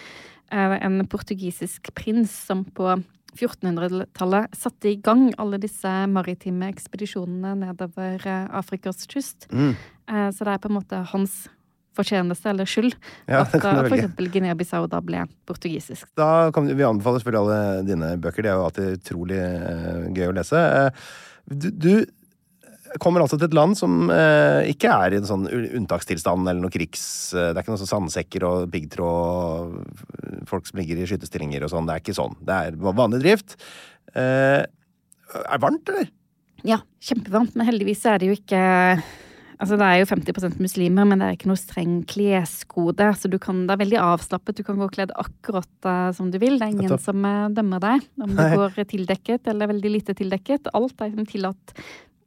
eh, 0.53 0.79
En 0.85 1.01
portugisisk 1.11 1.91
prins 1.95 2.31
som 2.47 2.65
på 2.65 2.93
1400-tallet 3.39 4.55
satte 4.57 4.91
i 4.93 4.97
gang 4.97 5.29
alle 5.39 5.59
disse 5.61 5.91
maritime 6.11 6.71
ekspedisjonene 6.73 7.55
nedover 7.67 8.25
eh, 8.25 8.49
Afrikas 8.57 9.07
kyst. 9.11 9.49
Mm. 9.53 9.75
Så 10.09 10.41
det 10.47 10.53
er 10.55 10.61
på 10.63 10.71
en 10.71 10.79
måte 10.79 10.99
hans 11.11 11.49
fortjeneste 11.99 12.49
eller 12.49 12.65
skyld 12.65 12.95
Ja, 13.29 13.43
at 13.43 13.53
eksempel 13.59 14.31
Guinea-Bissau 14.33 14.87
da 14.89 15.03
ble 15.05 15.27
portugisisk. 15.45 16.07
Da 16.17 16.49
kan 16.55 16.65
vi 16.71 16.87
anbefale 16.87 17.21
selvfølgelig 17.21 17.43
alle 17.43 17.83
dine 17.85 18.13
bøker. 18.23 18.47
De 18.47 18.49
er 18.49 18.57
jo 18.57 18.65
alltid 18.69 18.95
utrolig 19.01 19.41
gøy 20.17 20.31
å 20.31 20.37
lese. 20.39 20.63
Du, 21.49 21.69
du 21.69 21.93
kommer 23.03 23.23
altså 23.23 23.39
til 23.39 23.49
et 23.49 23.57
land 23.57 23.77
som 23.79 24.09
eh, 24.13 24.71
ikke 24.73 24.91
er 24.93 25.15
i 25.15 25.21
en 25.21 25.29
sånn 25.29 25.47
unntakstilstand 25.51 26.49
eller 26.49 26.63
noe 26.65 26.73
krigs... 26.73 27.05
eh, 27.35 27.51
det 27.51 27.59
er 27.59 27.65
ikke 27.65 27.75
noe 27.75 27.83
sånn 27.83 27.93
sandsekker 27.93 28.47
og 28.49 28.69
piggtråd 28.73 29.77
og 29.77 30.49
folk 30.49 30.69
som 30.69 30.81
ligger 30.81 31.01
i 31.01 31.09
skytestillinger 31.09 31.67
og 31.67 31.73
sånn. 31.75 31.89
Det 31.89 31.97
er 31.97 32.05
ikke 32.05 32.19
sånn. 32.19 32.37
Det 32.41 32.59
er 32.59 32.81
vanlig 32.89 33.23
drift. 33.25 33.59
Eh, 34.15 34.65
er 34.65 35.55
det 35.55 35.63
varmt, 35.63 35.93
eller? 35.93 36.13
Ja, 36.67 36.83
kjempevarmt, 37.05 37.55
men 37.59 37.69
heldigvis 37.69 38.05
er 38.09 38.21
det 38.21 38.31
jo 38.31 38.39
ikke 38.39 38.63
Altså 39.59 39.75
Det 39.75 39.87
er 39.87 39.97
jo 39.99 40.07
50% 40.07 40.61
muslimer, 40.63 41.07
men 41.09 41.19
det 41.19 41.27
er 41.27 41.35
ikke 41.35 41.49
noe 41.51 41.59
streng 41.59 41.95
kleskode. 42.07 43.09
Så 43.19 43.31
du 43.31 43.41
kan, 43.43 43.65
det 43.67 43.75
er 43.75 43.81
veldig 43.81 43.99
avslappet. 44.05 44.61
Du 44.61 44.63
kan 44.67 44.79
gå 44.79 44.87
kledd 44.95 45.11
akkurat 45.19 45.89
eh, 45.91 46.11
som 46.15 46.29
du 46.31 46.39
vil. 46.39 46.61
Det 46.61 46.69
er 46.69 46.77
ingen 46.77 47.03
som 47.03 47.27
eh, 47.27 47.49
dømmer 47.57 47.83
deg 47.83 48.07
om 48.23 48.37
du 48.37 48.39
Nei. 48.39 48.53
går 48.55 48.79
tildekket 48.93 49.51
eller 49.51 49.73
veldig 49.73 49.93
lite 49.97 50.15
tildekket. 50.19 50.71
Alt 50.79 51.03
er 51.03 51.11
liksom 51.11 51.27
tillatt. 51.33 51.75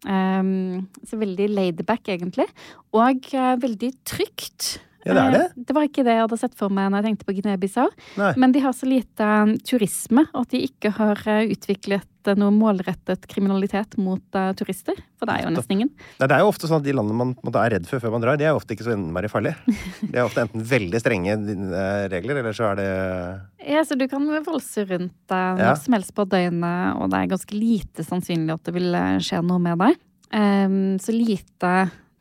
Um, 0.01 0.87
så 1.05 1.19
veldig 1.21 1.49
laidback, 1.49 2.09
egentlig. 2.09 2.47
Og 2.91 3.31
uh, 3.33 3.53
veldig 3.61 3.91
trygt. 4.05 4.79
Ja, 5.05 5.13
det 5.17 5.21
er 5.21 5.31
det. 5.33 5.41
Eh, 5.57 5.63
Det 5.67 5.73
var 5.77 5.87
ikke 5.87 6.03
det 6.05 6.13
jeg 6.15 6.23
hadde 6.27 6.37
sett 6.41 6.55
for 6.59 6.69
meg 6.69 6.91
når 6.91 7.01
jeg 7.01 7.05
tenkte 7.09 7.25
på 7.27 7.35
Guinea-Bissau. 7.39 7.89
Men 8.37 8.51
de 8.53 8.59
har 8.63 8.73
så 8.77 8.85
lite 8.89 9.21
eh, 9.25 9.53
turisme, 9.65 10.25
at 10.33 10.49
de 10.53 10.61
ikke 10.67 10.91
har 10.97 11.21
eh, 11.27 11.49
utviklet 11.55 12.07
noe 12.37 12.51
målrettet 12.53 13.23
kriminalitet 13.25 13.95
mot 13.97 14.21
turister. 14.53 14.93
For 15.17 15.25
det 15.25 15.39
er 15.39 15.47
jo 15.47 15.53
nesten 15.55 15.73
ingen. 15.73 15.89
Nei, 16.19 16.27
det 16.29 16.35
er 16.35 16.43
jo 16.43 16.51
ofte 16.51 16.67
sånn 16.69 16.77
at 16.77 16.85
de 16.85 16.93
landene 16.93 17.17
man 17.17 17.31
måte 17.41 17.63
er 17.65 17.73
redd 17.73 17.87
for 17.89 17.97
før 18.03 18.13
man 18.13 18.21
drar, 18.21 18.37
de 18.37 18.45
er 18.45 18.51
jo 18.53 18.59
ofte 18.59 18.75
ikke 18.75 18.85
så 18.85 18.93
innmari 18.93 19.31
farlige. 19.31 19.57
Det 20.05 20.19
er 20.19 20.27
ofte 20.27 20.43
enten 20.43 20.61
veldig 20.69 21.01
strenge 21.01 21.33
regler, 22.13 22.43
eller 22.43 22.53
så 22.53 22.67
er 22.69 22.77
det 22.77 22.89
Ja, 23.73 23.81
så 23.89 23.97
du 23.97 24.05
kan 24.11 24.29
valse 24.45 24.85
rundt 24.85 25.33
når 25.33 25.63
Ja. 25.65 25.73
som 25.81 25.97
helst 25.97 26.13
på 26.13 26.27
døgnet, 26.29 27.01
og 27.01 27.09
det 27.09 27.23
er 27.23 27.33
ganske 27.33 27.57
lite 27.57 28.05
sannsynlig 28.05 28.53
at 28.53 28.63
det 28.69 28.75
vil 28.77 28.93
skje 29.25 29.41
noe 29.41 29.57
med 29.65 29.81
deg. 29.81 29.97
Um, 30.31 30.77
så 31.01 31.11
lite 31.11 31.73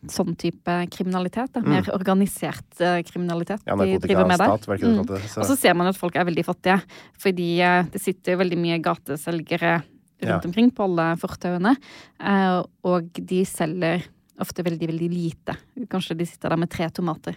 sånn 0.08 0.36
type 0.40 0.74
kriminalitet. 0.94 1.50
Da. 1.52 1.60
Mer 1.60 1.88
organisert 1.92 2.80
uh, 2.80 3.00
kriminalitet 3.04 3.60
ja, 3.66 3.76
de 3.76 3.98
driver 4.00 4.26
med 4.30 4.38
der. 4.40 4.56
det 4.56 4.78
Mm. 4.80 5.00
Og 5.10 5.44
Så, 5.46 5.56
ser 5.58 5.74
man 5.74 5.90
at 5.90 5.96
folk 5.98 6.16
er 6.16 6.24
veldig 6.24 6.44
fattige, 6.46 6.78
fordi 7.20 7.50
uh, 7.60 7.82
det 7.92 8.00
sitter 8.00 8.32
jo 8.32 8.38
veldig 8.40 8.58
mye 8.58 8.78
gateselgere 8.80 9.82
rundt 10.22 10.28
Ja. 10.28 10.40
omkring 10.44 10.70
på 10.70 10.84
alle 10.84 11.16
fortauene, 11.16 11.74
uh, 12.20 12.62
og 12.84 13.12
de 13.12 13.44
selger 13.44 14.02
ofte 14.40 14.64
veldig, 14.64 14.88
veldig 14.88 15.08
lite. 15.12 15.56
Kanskje 15.88 16.16
de 16.16 16.26
sitter 16.26 16.48
der 16.52 16.56
med 16.60 16.70
tre 16.72 16.88
tomater. 16.90 17.36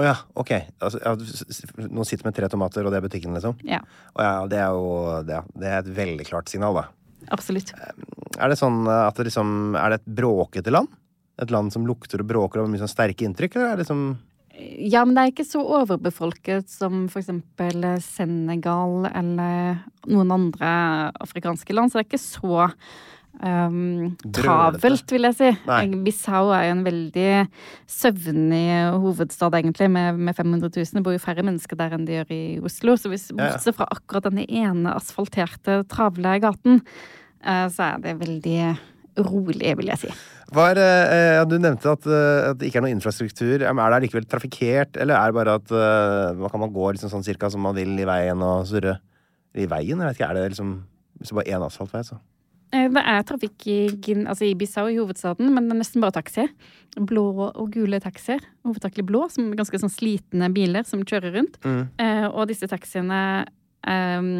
Å 0.00 0.04
ja, 0.06 0.14
ok. 0.34 0.50
Altså, 0.80 0.98
ja, 1.04 1.12
noen 1.88 2.06
sitter 2.08 2.24
med 2.24 2.34
tre 2.34 2.48
tomater, 2.48 2.84
og 2.86 2.92
det 2.92 3.02
er 3.02 3.04
butikken, 3.08 3.34
liksom? 3.36 3.58
Ja, 3.68 3.82
Oh, 4.16 4.22
ja, 4.24 4.46
det 4.48 4.58
er 4.58 4.72
jo 4.72 5.22
det, 5.28 5.42
det 5.60 5.68
er 5.68 5.78
et 5.82 5.90
veldig 5.96 6.24
klart 6.28 6.48
signal, 6.48 6.74
da. 6.74 6.86
absolutt. 7.30 7.72
Er 8.40 8.48
det 8.48 8.56
sånn 8.58 8.86
at 8.88 9.14
det 9.16 9.26
liksom 9.28 9.76
Er 9.76 9.90
det 9.92 10.00
et 10.00 10.08
bråkete 10.16 10.72
land? 10.72 10.88
Et 11.40 11.54
land 11.54 11.72
som 11.72 11.86
lukter 11.88 12.20
og 12.20 12.28
bråker 12.28 12.60
og 12.60 12.66
har 12.66 12.74
mye 12.74 12.82
sånn 12.82 12.92
sterke 12.92 13.24
inntrykk, 13.26 13.56
eller 13.56 13.70
er 13.70 13.80
det 13.80 13.86
liksom 13.86 14.04
Ja, 14.92 15.06
men 15.06 15.16
det 15.16 15.22
er 15.22 15.32
ikke 15.32 15.48
så 15.48 15.62
overbefolket 15.64 16.68
som 16.68 17.06
for 17.12 17.22
eksempel 17.22 17.86
Senegal 18.04 19.08
eller 19.08 19.80
noen 20.10 20.36
andre 20.36 20.74
afrikanske 21.24 21.72
land, 21.74 21.90
så 21.90 21.98
det 21.98 22.04
er 22.04 22.10
ikke 22.10 22.22
så 22.26 22.68
um, 23.40 24.12
travelt, 24.34 25.14
vil 25.14 25.28
jeg 25.28 25.38
si. 25.38 25.50
Nei. 25.68 25.80
Bissau 26.04 26.52
er 26.54 26.68
jo 26.68 26.76
en 26.76 26.84
veldig 26.86 27.30
søvnig 27.90 28.66
hovedstad, 29.02 29.56
egentlig, 29.58 29.88
med, 29.92 30.20
med 30.20 30.36
500 30.36 30.68
000. 30.68 30.92
Det 30.98 31.04
bor 31.06 31.16
jo 31.16 31.22
færre 31.22 31.46
mennesker 31.46 31.78
der 31.78 31.96
enn 31.96 32.06
det 32.08 32.20
gjør 32.20 32.34
i 32.36 32.42
Oslo. 32.62 32.96
Så 33.00 33.12
hvis, 33.12 33.30
bortsett 33.36 33.78
fra 33.78 33.88
akkurat 33.94 34.28
denne 34.28 34.46
ene 34.46 34.94
asfalterte, 34.96 35.82
travle 35.92 36.38
gaten, 36.44 36.82
uh, 37.46 37.66
så 37.72 37.92
er 37.92 38.02
det 38.04 38.18
veldig 38.22 38.58
rolig, 39.18 39.76
vil 39.78 39.90
jeg 39.92 39.98
si. 40.04 40.10
Var, 40.52 40.78
eh, 40.78 41.44
du 41.48 41.56
nevnte 41.58 41.92
at, 41.92 42.06
eh, 42.06 42.50
at 42.50 42.58
det 42.60 42.68
ikke 42.68 42.80
er 42.82 42.86
noe 42.86 42.94
infrastruktur. 42.94 43.64
Er 43.64 43.72
det 43.74 44.02
likevel 44.06 44.28
trafikkert, 44.28 44.96
eller 45.00 45.16
er 45.18 45.32
det 45.32 45.38
bare 45.40 45.56
at 45.60 45.72
eh, 45.72 46.48
kan 46.52 46.60
man 46.60 46.74
gå 46.74 46.92
liksom 46.92 47.12
sånn 47.12 47.26
cirka 47.26 47.50
som 47.50 47.64
man 47.64 47.76
vil 47.76 47.94
i 47.98 48.08
veien 48.08 48.42
og 48.42 48.66
surre? 48.70 48.98
I 49.52 49.66
veien? 49.68 50.00
Jeg 50.00 50.08
vet 50.08 50.16
ikke, 50.16 50.30
er 50.30 50.38
det 50.38 50.50
liksom 50.54 50.76
Hvis 51.20 51.28
det 51.28 51.36
bare 51.36 51.50
er 51.50 51.58
én 51.58 51.64
asfaltvei, 51.66 52.00
så 52.08 52.16
Eh, 52.72 52.88
Det 52.88 53.02
er 53.04 53.26
trafikk 53.28 53.66
i, 53.68 53.78
altså 54.24 54.46
i 54.48 54.54
Bissau, 54.56 54.88
i 54.88 54.96
hovedstaden, 54.96 55.52
men 55.52 55.68
det 55.68 55.76
er 55.76 55.80
nesten 55.82 56.00
bare 56.00 56.16
taxier. 56.16 56.48
Blå 56.96 57.26
og 57.50 57.70
gule 57.72 58.00
taxier. 58.00 58.40
Hovedsakelig 58.66 59.04
blå, 59.08 59.26
som 59.32 59.50
er 59.50 59.60
ganske 59.60 59.80
sånn 59.80 59.92
slitne 59.92 60.48
biler 60.54 60.86
som 60.88 61.04
kjører 61.04 61.36
rundt. 61.36 61.58
Mm. 61.64 61.82
Eh, 62.00 62.26
og 62.30 62.48
disse 62.48 62.68
taxiene 62.68 63.20
eh, 63.84 64.32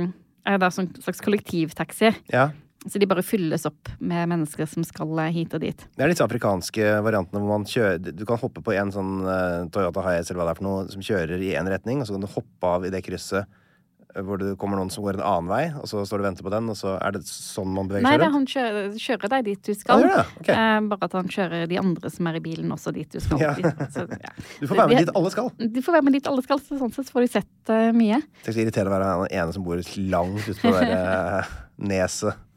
er 0.49 0.59
da 0.59 0.73
sånn 0.73 0.91
slags 1.01 1.21
kollektivtaxier. 1.25 2.17
Ja. 2.33 2.51
Så 2.87 2.99
de 2.99 3.07
bare 3.07 3.23
fylles 3.23 3.67
opp 3.69 3.91
med 4.03 4.29
mennesker 4.33 4.67
som 4.67 4.85
skal 4.87 5.15
eh, 5.23 5.33
hit 5.37 5.55
og 5.55 5.63
dit. 5.63 5.87
Det 5.95 6.05
er 6.05 6.11
disse 6.11 6.27
afrikanske 6.27 6.93
variantene 7.07 7.43
hvor 7.43 7.61
man 7.61 7.67
kjører 7.69 8.03
Du 8.03 8.25
kan 8.29 8.41
hoppe 8.43 8.63
på 8.65 8.75
en 8.75 8.93
sånn 8.95 9.23
eh, 9.23 9.59
Toyota 9.73 10.03
Hiace 10.07 10.33
eller 10.33 10.43
hva 10.43 10.51
det 10.51 10.57
er 10.57 10.63
for 10.63 10.69
noe, 10.69 10.87
som 10.91 11.05
kjører 11.07 11.43
i 11.43 11.55
én 11.59 11.71
retning, 11.71 12.03
og 12.03 12.09
så 12.09 12.17
kan 12.17 12.25
du 12.25 12.31
hoppe 12.33 12.73
av 12.79 12.87
i 12.87 12.91
det 12.93 13.05
krysset 13.07 13.47
eh, 13.47 14.25
hvor 14.27 14.43
det 14.43 14.57
kommer 14.59 14.81
noen 14.81 14.91
som 14.91 15.07
går 15.07 15.21
en 15.21 15.25
annen 15.29 15.53
vei, 15.53 15.63
og 15.79 15.87
så 15.89 16.03
står 16.09 16.21
du 16.21 16.25
og 16.25 16.29
venter 16.33 16.49
på 16.49 16.55
den, 16.57 16.73
og 16.75 16.79
så 16.81 16.97
er 16.99 17.15
det 17.15 17.23
sånn 17.29 17.71
man 17.71 17.89
beveger 17.93 18.09
Nei, 18.09 18.17
seg 18.17 18.25
rundt? 18.25 18.37
han 18.41 18.51
kjører, 18.55 18.93
kjører 19.07 19.35
deg 19.37 19.49
dit 19.53 19.71
du 19.71 19.79
skal. 19.79 20.03
Ah, 20.03 20.19
det? 20.19 20.43
okay. 20.43 20.59
Eh, 20.59 20.83
bare 20.91 21.11
at 21.11 21.19
han 21.21 21.35
kjører 21.39 21.67
de 21.71 21.83
andre 21.87 22.15
som 22.19 22.31
er 22.33 22.43
i 22.43 22.45
bilen, 22.51 22.75
også 22.75 22.95
dit 22.99 23.15
du 23.15 23.23
skal. 23.23 23.47
Ja. 23.47 23.57
Så, 23.95 24.09
ja. 24.11 24.37
Du 24.59 24.67
får 24.67 24.83
være 24.83 24.91
med 24.91 25.05
dit 25.05 25.17
alle 25.21 25.35
skal. 25.39 25.53
Du 25.63 25.83
får 25.87 26.01
være 26.01 26.09
med 26.11 26.19
dit 26.19 26.33
alle 26.35 26.43
skal, 26.51 26.67
så 26.67 26.83
sånn 26.83 26.95
sett 26.95 27.07
så 27.07 27.15
får 27.15 27.29
du 27.29 27.35
sett 27.39 27.71
uh, 27.71 27.91
mye. 27.95 28.19
Det 28.43 28.51
er 28.51 28.57
så 28.57 28.65
irriterende 28.65 28.91
å 28.91 28.99
være 28.99 29.13
den 29.29 29.37
ene 29.39 29.55
som 29.55 29.67
bor 29.67 29.83
langt 30.17 30.49
ute 30.49 30.59
på 30.59 30.73
det 30.75 30.89
der 30.91 31.53
neset. 31.93 32.49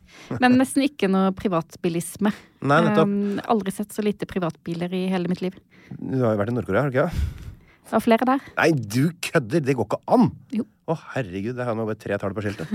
Men 0.41 0.57
nesten 0.59 0.85
ikke 0.87 1.09
noe 1.11 1.31
privatbilisme. 1.37 2.31
Nei, 2.65 2.79
nettopp. 2.87 3.09
Um, 3.09 3.39
aldri 3.51 3.73
sett 3.75 3.93
så 3.95 4.03
lite 4.05 4.27
privatbiler 4.29 4.93
i 4.97 5.05
hele 5.11 5.29
mitt 5.31 5.41
liv. 5.45 5.57
Du 5.99 6.21
har 6.23 6.33
jo 6.33 6.39
vært 6.41 6.53
i 6.53 6.55
Nord-Korea, 6.57 6.85
har 6.87 6.93
du 6.93 6.97
ikke? 6.97 7.43
Det 7.85 7.93
var 7.93 8.01
flere 8.01 8.25
der. 8.25 8.45
Nei, 8.57 8.69
du 8.73 9.03
kødder! 9.21 9.61
Det 9.61 9.75
går 9.77 9.85
ikke 9.85 9.99
an! 10.15 10.31
Jo. 10.57 10.63
Å, 10.89 10.95
herregud, 11.15 11.53
det 11.57 11.65
har 11.65 11.77
jo 11.77 11.85
bare 11.85 11.97
tre 12.01 12.17
tall 12.21 12.33
på 12.37 12.41
skiltet. 12.45 12.69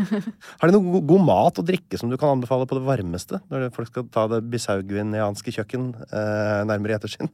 Har 0.61 0.71
de 0.71 0.75
noe 0.77 0.93
go- 0.95 1.03
god 1.13 1.25
mat 1.27 1.59
og 1.63 1.67
drikke 1.67 1.99
som 1.99 2.11
du 2.11 2.17
kan 2.19 2.37
anbefale 2.37 2.67
på 2.71 2.79
det 2.79 2.85
varmeste? 2.87 3.39
Når 3.51 3.69
folk 3.75 3.91
skal 3.91 4.07
ta 4.15 4.25
det 4.31 4.41
bisauguinianske 4.51 5.55
kjøkken 5.59 5.91
eh, 6.07 6.61
nærmere 6.71 6.95
i 6.95 6.99
ettersyn? 7.01 7.31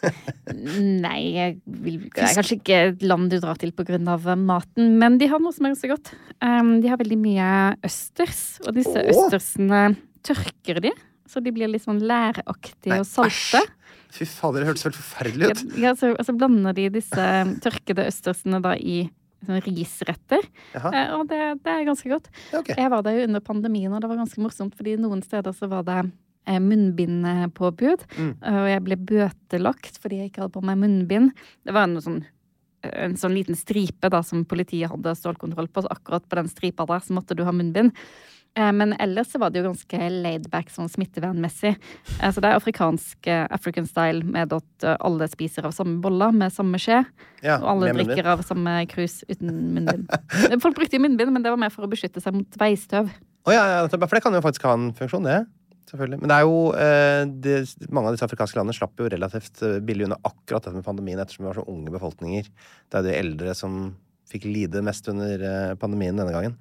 Nei, 1.04 1.20
jeg 1.36 1.56
vil, 1.66 1.98
det 2.08 2.22
er 2.24 2.34
kanskje 2.38 2.56
ikke 2.58 2.78
et 2.90 3.02
land 3.06 3.28
du 3.32 3.36
drar 3.42 3.58
til 3.60 3.72
pga. 3.76 3.98
maten, 4.36 4.96
men 5.00 5.18
de 5.20 5.28
har 5.30 5.42
noe 5.42 5.52
som 5.52 5.66
er 5.68 5.74
ganske 5.74 5.90
godt. 5.92 6.12
Um, 6.42 6.80
de 6.80 6.88
har 6.88 7.00
veldig 7.00 7.18
mye 7.20 7.50
østers, 7.86 8.58
og 8.66 8.74
disse 8.78 8.96
Åh! 8.96 9.10
østersene 9.12 9.82
tørker 10.26 10.80
de. 10.84 10.92
Så 11.30 11.38
de 11.44 11.52
blir 11.54 11.70
litt 11.70 11.84
sånn 11.84 12.00
læraktige 12.02 12.90
Nei, 12.90 13.02
og 13.04 13.06
salte. 13.06 13.60
æsj! 13.62 13.76
Fy 14.10 14.26
fader, 14.26 14.64
det 14.64 14.72
hørtes 14.72 14.86
helt 14.88 14.96
forferdelig 14.98 15.50
ut. 15.52 15.60
Ja, 15.78 15.92
så, 15.94 16.08
altså 16.18 16.32
blander 16.34 16.74
de 16.74 16.88
disse 16.96 17.26
tørkede 17.62 18.08
østersene 18.10 18.58
da 18.64 18.72
i 18.74 19.04
sånn 19.46 19.60
risretter. 19.62 20.42
Jaha, 20.74 20.90
Eh, 20.90 21.12
og 21.14 21.28
det, 21.30 21.38
det 21.62 21.70
er 21.76 21.86
ganske 21.86 22.10
godt. 22.10 22.26
ja, 22.50 22.58
ok. 22.58 22.72
Jeg 22.74 22.90
var 22.90 23.04
der 23.06 23.20
jo 23.20 23.28
under 23.28 23.40
pandemien, 23.46 23.92
og 23.94 24.02
det 24.02 24.10
var 24.10 24.18
ganske 24.18 24.42
morsomt, 24.42 24.74
fordi 24.76 24.96
noen 24.98 25.22
steder 25.22 25.54
så 25.54 25.68
var 25.70 25.86
det 25.86 26.00
eh, 26.02 26.10
munnbindpåbud. 26.46 28.04
Mm. 28.16 28.32
eh, 28.42 28.58
Og 28.62 28.68
jeg 28.72 28.84
ble 28.86 28.96
bøtelagt 28.96 30.00
fordi 30.02 30.20
jeg 30.22 30.30
ikke 30.32 30.44
hadde 30.46 30.56
på 30.56 30.64
meg 30.64 30.78
munnbind. 30.80 31.32
Det 31.66 31.74
var 31.76 31.84
en 31.88 32.00
sånn, 32.00 32.24
en 32.82 33.16
sånn 33.20 33.34
liten 33.36 33.54
stripe 33.58 34.08
da 34.10 34.22
som 34.22 34.44
politiet 34.48 34.90
hadde 34.90 35.14
stålkontroll 35.18 35.68
på. 35.68 35.82
Så 35.84 35.92
akkurat 35.92 36.26
på 36.28 36.36
den 36.40 36.48
stripa 36.48 36.86
der 36.88 37.00
så 37.04 37.12
måtte 37.16 37.36
du 37.36 37.44
ha 37.44 37.52
munnbind. 37.52 37.92
Eh, 38.58 38.72
Men 38.72 38.96
ellers 38.98 39.28
så 39.30 39.38
var 39.38 39.50
det 39.50 39.60
jo 39.60 39.68
ganske 39.68 40.10
laidback 40.10 40.70
sånn 40.74 40.88
smittevernmessig. 40.90 41.76
Eh, 42.20 42.30
Så 42.32 42.40
det 42.40 42.50
er 42.50 42.56
afrikansk 42.58 43.26
eh, 43.30 43.46
African 43.50 43.86
style 43.86 44.24
med 44.24 44.52
at 44.52 44.82
eh, 44.84 44.96
alle 45.00 45.28
spiser 45.30 45.68
av 45.68 45.72
samme 45.76 46.00
boller 46.02 46.32
med 46.32 46.50
samme 46.52 46.80
skje. 46.82 47.04
Ja, 47.44 47.60
Og 47.60 47.68
alle 47.76 47.92
drikker 47.94 48.26
av 48.26 48.42
samme 48.42 48.86
krus 48.90 49.22
uten 49.28 49.74
munnbind. 49.76 50.10
Folk 50.60 50.74
brukte 50.74 50.96
jo 50.98 51.04
munnbind, 51.04 51.30
men 51.32 51.42
det 51.42 51.50
var 51.52 51.60
mer 51.62 51.70
for 51.70 51.86
å 51.86 51.90
beskytte 51.92 52.20
seg 52.20 52.34
mot 52.34 52.58
veistøv. 52.58 53.12
Oh, 53.46 53.52
ja, 53.54 53.62
ja, 53.78 53.86
for 53.88 53.96
det 54.18 54.22
kan 54.22 54.34
jo 54.34 54.42
faktisk 54.44 54.66
ha 54.66 54.74
en 54.74 54.90
funksjon, 54.92 55.24
det. 55.24 55.46
Selvfølgelig. 55.90 56.20
Men 56.22 56.30
det 56.30 56.36
er 56.36 56.46
jo 56.46 56.58
eh, 56.78 57.22
det, 57.42 57.54
mange 57.90 58.10
av 58.10 58.14
disse 58.14 58.26
afrikanske 58.28 58.58
landene 58.58 58.76
slapp 58.76 59.00
jo 59.00 59.08
relativt 59.10 59.62
eh, 59.66 59.80
billig 59.82 60.06
unna 60.06 60.20
akkurat 60.22 60.62
dette 60.62 60.76
med 60.76 60.86
pandemien, 60.86 61.18
ettersom 61.18 61.44
vi 61.44 61.50
var 61.50 61.58
så 61.58 61.66
unge 61.72 61.90
befolkninger. 61.94 62.50
Det 62.86 63.00
er 63.00 63.06
de 63.08 63.16
eldre 63.18 63.54
som 63.58 63.80
fikk 64.30 64.46
lide 64.46 64.84
mest 64.86 65.08
under 65.10 65.42
eh, 65.42 65.72
pandemien 65.80 66.14
denne 66.14 66.34
gangen. 66.34 66.54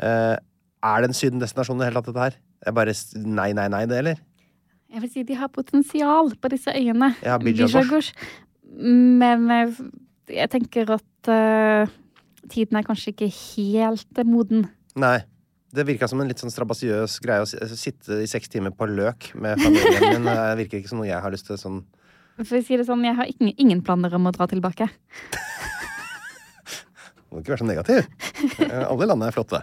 Eh, 0.00 0.36
er 0.80 1.02
det 1.02 1.10
en 1.10 1.18
sydendestinasjon 1.18 1.76
i 1.76 1.84
det 1.84 1.90
hele 1.90 2.00
tatt, 2.00 2.08
dette 2.14 2.28
her? 2.28 2.38
Det 2.60 2.72
er 2.72 2.76
bare 2.76 2.94
nei, 3.40 3.50
nei, 3.56 3.66
nei, 3.72 3.82
det, 3.90 4.00
eller? 4.00 4.22
Jeg 4.90 5.04
vil 5.04 5.12
si 5.12 5.24
de 5.28 5.36
har 5.38 5.52
potensial 5.52 6.32
på 6.40 6.50
disse 6.52 6.72
øyene. 6.72 7.12
Ja, 7.24 7.36
Bijagosh. 7.40 8.14
Men 8.80 9.44
jeg, 9.52 9.90
jeg 10.32 10.50
tenker 10.50 10.94
at 10.96 11.30
uh, 11.30 11.92
tiden 12.50 12.78
er 12.80 12.86
kanskje 12.86 13.12
ikke 13.12 13.28
helt 13.30 14.22
moden. 14.26 14.66
Nei. 14.98 15.20
Det 15.70 15.84
virka 15.86 16.08
som 16.10 16.18
en 16.22 16.26
litt 16.30 16.40
sånn 16.42 16.50
strabasiøs 16.50 17.20
greie 17.22 17.44
å 17.44 17.46
sitte 17.46 18.16
i 18.24 18.28
seks 18.30 18.50
timer 18.50 18.72
på 18.74 18.88
løk 18.90 19.28
med 19.38 19.60
familien 19.62 20.24
min. 20.24 20.30
Det 20.30 20.58
virker 20.64 20.80
ikke 20.80 20.90
som 20.90 20.98
noe 20.98 21.10
jeg 21.10 21.22
har 21.22 21.30
lyst 21.34 21.46
til 21.46 21.58
sånn 21.60 21.78
For 22.42 22.58
å 22.58 22.62
si 22.66 22.78
det 22.80 22.86
sånn, 22.88 23.04
jeg 23.06 23.14
har 23.18 23.30
ingen, 23.30 23.54
ingen 23.54 23.82
planer 23.86 24.10
om 24.18 24.26
å 24.26 24.32
dra 24.34 24.48
tilbake. 24.50 24.88
Du 25.30 25.36
må 27.36 27.42
ikke 27.42 27.54
være 27.54 27.62
så 27.62 27.68
negativ. 27.68 28.08
Eh, 28.66 28.82
Alle 28.82 29.06
landene 29.06 29.28
er 29.30 29.36
flotte. 29.36 29.60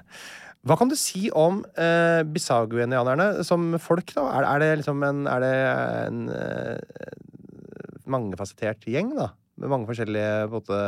Hva 0.67 0.75
kan 0.79 0.89
du 0.91 0.95
si 0.99 1.27
om 1.35 1.59
eh, 1.79 2.21
bisaguenianerne 2.27 3.43
som 3.47 3.75
folk, 3.81 4.13
da? 4.15 4.23
Er, 4.39 4.43
er 4.47 4.57
det 4.63 4.69
liksom 4.81 5.03
en 5.05 5.19
Er 5.31 5.39
det 5.43 5.51
en 6.07 6.17
eh, 6.33 6.77
mangefasettert 8.07 8.87
gjeng, 8.87 9.11
da? 9.17 9.27
Med 9.59 9.71
mange 9.73 9.87
forskjellige 9.89 10.47
på 10.47 10.47
en 10.47 10.55
måte 10.61 10.79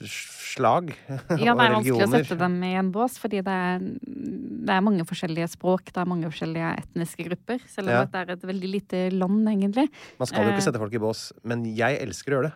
slag 0.00 0.92
Ja, 1.08 1.52
og 1.52 1.58
det 1.58 1.66
er 1.66 1.74
vanskelig 1.76 2.06
å 2.06 2.10
sette 2.12 2.38
dem 2.40 2.56
i 2.64 2.72
en 2.80 2.90
bås, 2.94 3.18
fordi 3.20 3.42
det 3.44 3.52
er, 3.52 3.78
det 3.82 4.74
er 4.76 4.80
mange 4.84 5.04
forskjellige 5.08 5.48
språk, 5.54 5.92
det 5.92 6.00
er 6.02 6.08
mange 6.10 6.28
forskjellige 6.30 6.72
etniske 6.84 7.26
grupper. 7.28 7.60
Selv 7.68 7.88
om 7.88 7.94
Ja. 7.94 8.04
det 8.04 8.14
er 8.22 8.32
et 8.32 8.42
veldig 8.42 8.70
lite 8.72 9.10
land, 9.12 9.46
egentlig. 9.48 9.88
Man 10.18 10.26
skal 10.26 10.44
jo 10.44 10.50
Eh. 10.50 10.56
ikke 10.56 10.66
sette 10.68 10.78
folk 10.82 10.94
i 10.94 10.98
bås, 10.98 11.32
men 11.44 11.64
jeg 11.64 12.00
elsker 12.00 12.32
å 12.32 12.36
gjøre 12.40 12.50
det. 12.50 12.54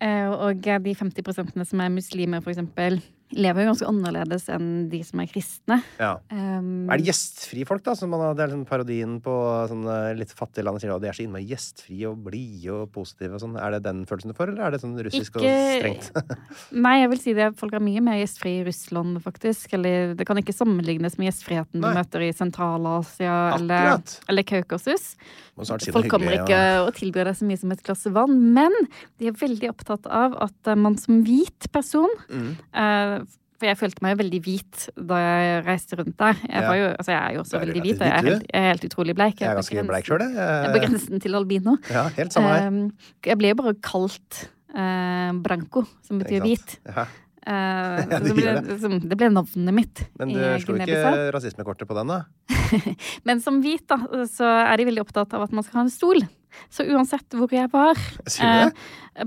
Eh, 0.00 0.28
Og 0.28 0.60
de 0.62 0.94
50% 0.94 1.66
som 1.66 1.80
er 1.80 1.88
muslimer, 1.90 2.40
for 2.42 2.50
eksempel, 2.52 3.00
lever 3.36 3.64
jo 3.64 3.68
ganske 3.72 3.88
annerledes 3.90 4.46
enn 4.54 4.68
de 4.88 5.00
som 5.04 5.20
er 5.20 5.28
kristne. 5.28 5.76
Ja. 6.00 6.14
Um, 6.32 6.88
Er 6.88 6.96
det 7.00 7.10
gjestfrie 7.10 7.66
folk, 7.68 7.82
da? 7.84 7.94
Som 7.98 8.10
man 8.14 8.22
har, 8.24 8.34
det 8.38 8.44
er 8.46 8.52
liksom 8.52 8.64
parodien 8.68 9.18
på 9.24 9.34
sånne 9.68 9.96
litt 10.16 10.32
fattige 10.36 10.64
land. 10.64 10.80
Sier 10.80 10.94
at 10.94 11.02
de 11.04 11.10
er 11.10 11.18
så 11.18 11.24
innmari 11.26 11.44
gjestfrie 11.50 12.08
og 12.08 12.22
blide 12.24 12.72
og 12.72 12.92
positive 12.94 13.36
og 13.36 13.42
sånn. 13.44 13.58
Er 13.60 13.76
det 13.76 13.82
den 13.84 14.04
følelsen 14.08 14.32
du 14.32 14.36
får, 14.38 14.52
eller 14.54 14.68
er 14.68 14.76
det 14.76 14.80
sånn 14.84 14.96
russisk 15.08 15.36
og 15.40 15.44
strengt? 15.44 16.08
Nei, 16.86 16.94
jeg 17.02 17.12
vil 17.14 17.22
si 17.26 17.36
det. 17.36 17.50
Folk 17.60 17.76
er 17.76 17.84
mye 17.84 18.04
mer 18.04 18.20
gjestfrie 18.22 18.62
i 18.62 18.66
Russland, 18.68 19.20
faktisk. 19.24 19.74
Eller 19.76 20.14
det 20.18 20.26
kan 20.28 20.40
ikke 20.40 20.56
sammenlignes 20.56 21.18
med 21.20 21.28
gjestfriheten 21.30 21.82
Nei. 21.82 21.92
du 21.92 22.00
møter 22.00 22.24
i 22.28 22.32
Sentral-Asia 22.36 23.36
eller, 23.58 24.00
eller 24.28 24.42
Kaukasus. 24.48 25.12
Si 25.58 25.90
Folk 25.92 26.06
kommer 26.12 26.32
ikke 26.36 26.44
ikke 26.48 26.58
og 26.86 26.92
tilbyr 26.94 27.26
deg 27.28 27.34
så 27.34 27.46
mye 27.48 27.58
som 27.58 27.72
et 27.74 27.80
glass 27.82 28.04
vann, 28.14 28.36
men 28.54 28.74
de 29.18 29.26
er 29.30 29.34
veldig 29.36 29.72
opptatt 29.72 30.06
av 30.06 30.36
at 30.46 30.70
man 30.78 30.94
som 31.00 31.22
hvit 31.26 31.66
person 31.74 32.06
Mm. 32.28 32.50
eh, 32.72 33.17
For 33.58 33.66
jeg 33.66 33.78
følte 33.80 34.04
meg 34.04 34.12
jo 34.14 34.18
veldig 34.22 34.38
hvit 34.44 34.82
da 35.10 35.16
jeg 35.18 35.62
reiste 35.66 35.96
rundt 35.98 36.14
der. 36.20 36.36
Jeg, 36.44 36.62
Ja. 36.62 36.66
var 36.68 36.76
jo, 36.78 36.88
altså 36.94 37.10
jeg 37.10 37.22
er 37.22 37.32
jo 37.34 37.40
også 37.42 37.56
er 37.58 37.64
veldig 37.66 37.80
hvit, 37.82 37.96
og 38.00 38.06
jeg 38.06 38.14
er 38.18 38.28
helt, 38.28 38.44
jeg 38.54 38.60
er 38.62 38.68
helt 38.68 38.84
utrolig 38.86 39.14
bleik. 39.18 39.40
Jeg 39.40 39.48
er 39.50 39.58
ganske 39.58 39.86
bleik 39.88 40.06
sjøl, 40.06 40.22
jeg. 40.22 40.34
Jeg 40.38 40.68
er 40.68 40.74
på 40.76 40.82
grensen 40.84 41.20
til 41.24 41.34
albino. 41.34 41.74
Ja, 41.90 42.04
helt 42.20 42.32
samme 42.36 42.52
her. 42.54 42.68
Um, 42.68 42.92
jeg 43.26 43.38
ble 43.40 43.50
jo 43.50 43.58
bare 43.58 43.74
kalt 43.82 44.44
uh, 44.78 45.32
branco, 45.42 45.82
som 46.06 46.22
betyr 46.22 46.44
hvit. 46.46 46.78
Ja. 46.86 47.02
Uh, 47.02 47.18
Ja, 47.48 48.18
det 48.20 48.34
ble, 48.36 48.54
det. 48.60 49.02
det 49.08 49.16
ble 49.16 49.30
navnet 49.32 49.74
mitt. 49.74 50.02
Men 50.20 50.34
du 50.36 50.40
slo 50.62 50.74
ikke 50.76 51.30
rasismekortet 51.34 51.88
på 51.88 51.96
den, 51.96 52.10
da? 52.14 52.22
Men 53.26 53.40
som 53.40 53.62
hvit, 53.64 53.86
da, 53.88 53.96
så 54.28 54.44
er 54.68 54.76
de 54.76 54.86
veldig 54.90 55.02
opptatt 55.06 55.32
av 55.34 55.46
at 55.46 55.54
man 55.56 55.64
skal 55.64 55.80
ha 55.80 55.86
en 55.86 55.94
stol. 55.94 56.20
Så 56.72 56.84
uansett 56.88 57.34
hvor 57.36 57.50
jeg 57.52 57.68
var 57.72 57.98
eh, 58.40 58.70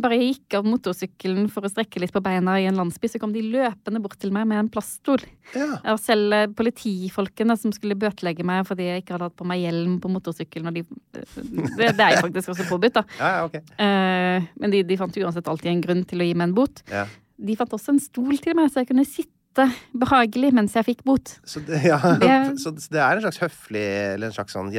Bare 0.01 0.15
jeg 0.17 0.33
gikk 0.33 0.55
av 0.59 0.65
motorsykkelen 0.67 1.49
for 1.51 1.67
å 1.67 1.69
strekke 1.71 1.99
litt 1.99 2.13
på 2.15 2.21
beina 2.23 2.53
i 2.61 2.65
en 2.69 2.77
landsby, 2.79 3.09
så 3.11 3.19
kom 3.19 3.33
de 3.35 3.41
løpende 3.43 3.99
bort 4.03 4.15
til 4.21 4.31
meg 4.31 4.47
med 4.47 4.61
en 4.61 4.69
plaststol. 4.71 5.19
Ja. 5.55 5.67
Og 5.91 5.99
selv 5.99 6.31
eh, 6.37 6.45
politifolkene 6.55 7.57
som 7.59 7.73
skulle 7.75 7.97
bøtelegge 7.99 8.45
meg 8.47 8.63
fordi 8.69 8.87
jeg 8.87 9.03
ikke 9.03 9.17
hadde 9.17 9.27
hatt 9.29 9.35
på 9.41 9.47
meg 9.51 9.65
hjelm 9.65 9.97
på 10.03 10.11
motorsykkelen, 10.13 10.71
og 10.71 10.79
de, 10.79 10.85
det, 11.11 11.91
det 11.97 12.05
er 12.05 12.15
jo 12.15 12.23
faktisk 12.29 12.53
også 12.55 12.69
påbudt, 12.69 13.01
da. 13.01 13.03
Ja, 13.19 13.33
okay. 13.49 13.61
Eh, 13.83 14.47
men 14.63 14.71
de, 14.77 14.81
de 14.87 14.97
fant 15.01 15.19
uansett 15.21 15.51
alltid 15.51 15.73
en 15.73 15.83
grunn 15.83 16.05
til 16.07 16.23
å 16.23 16.29
gi 16.29 16.37
meg 16.39 16.49
en 16.51 16.55
bot. 16.61 16.83
Ja. 16.91 17.03
De 17.41 17.59
fant 17.59 17.75
også 17.75 17.91
en 17.95 18.01
stol 18.03 18.37
til 18.39 18.55
meg, 18.57 18.71
så 18.71 18.83
jeg 18.85 18.91
kunne 18.93 19.05
sitte 19.07 19.67
behagelig 19.91 20.53
mens 20.55 20.77
jeg 20.79 20.87
fikk 20.87 21.03
bot. 21.03 21.35
Så 21.43 21.59
det, 21.67 21.81
ja. 21.91 21.99
Det- 22.21 22.55
så 22.63 22.71
det 22.71 23.01
er 23.03 23.17
en 23.19 23.25
slags 23.27 23.41
høflig 23.43 23.83
eller 24.13 24.29
en 24.31 24.37
slags 24.39 24.55
sånn 24.55 24.71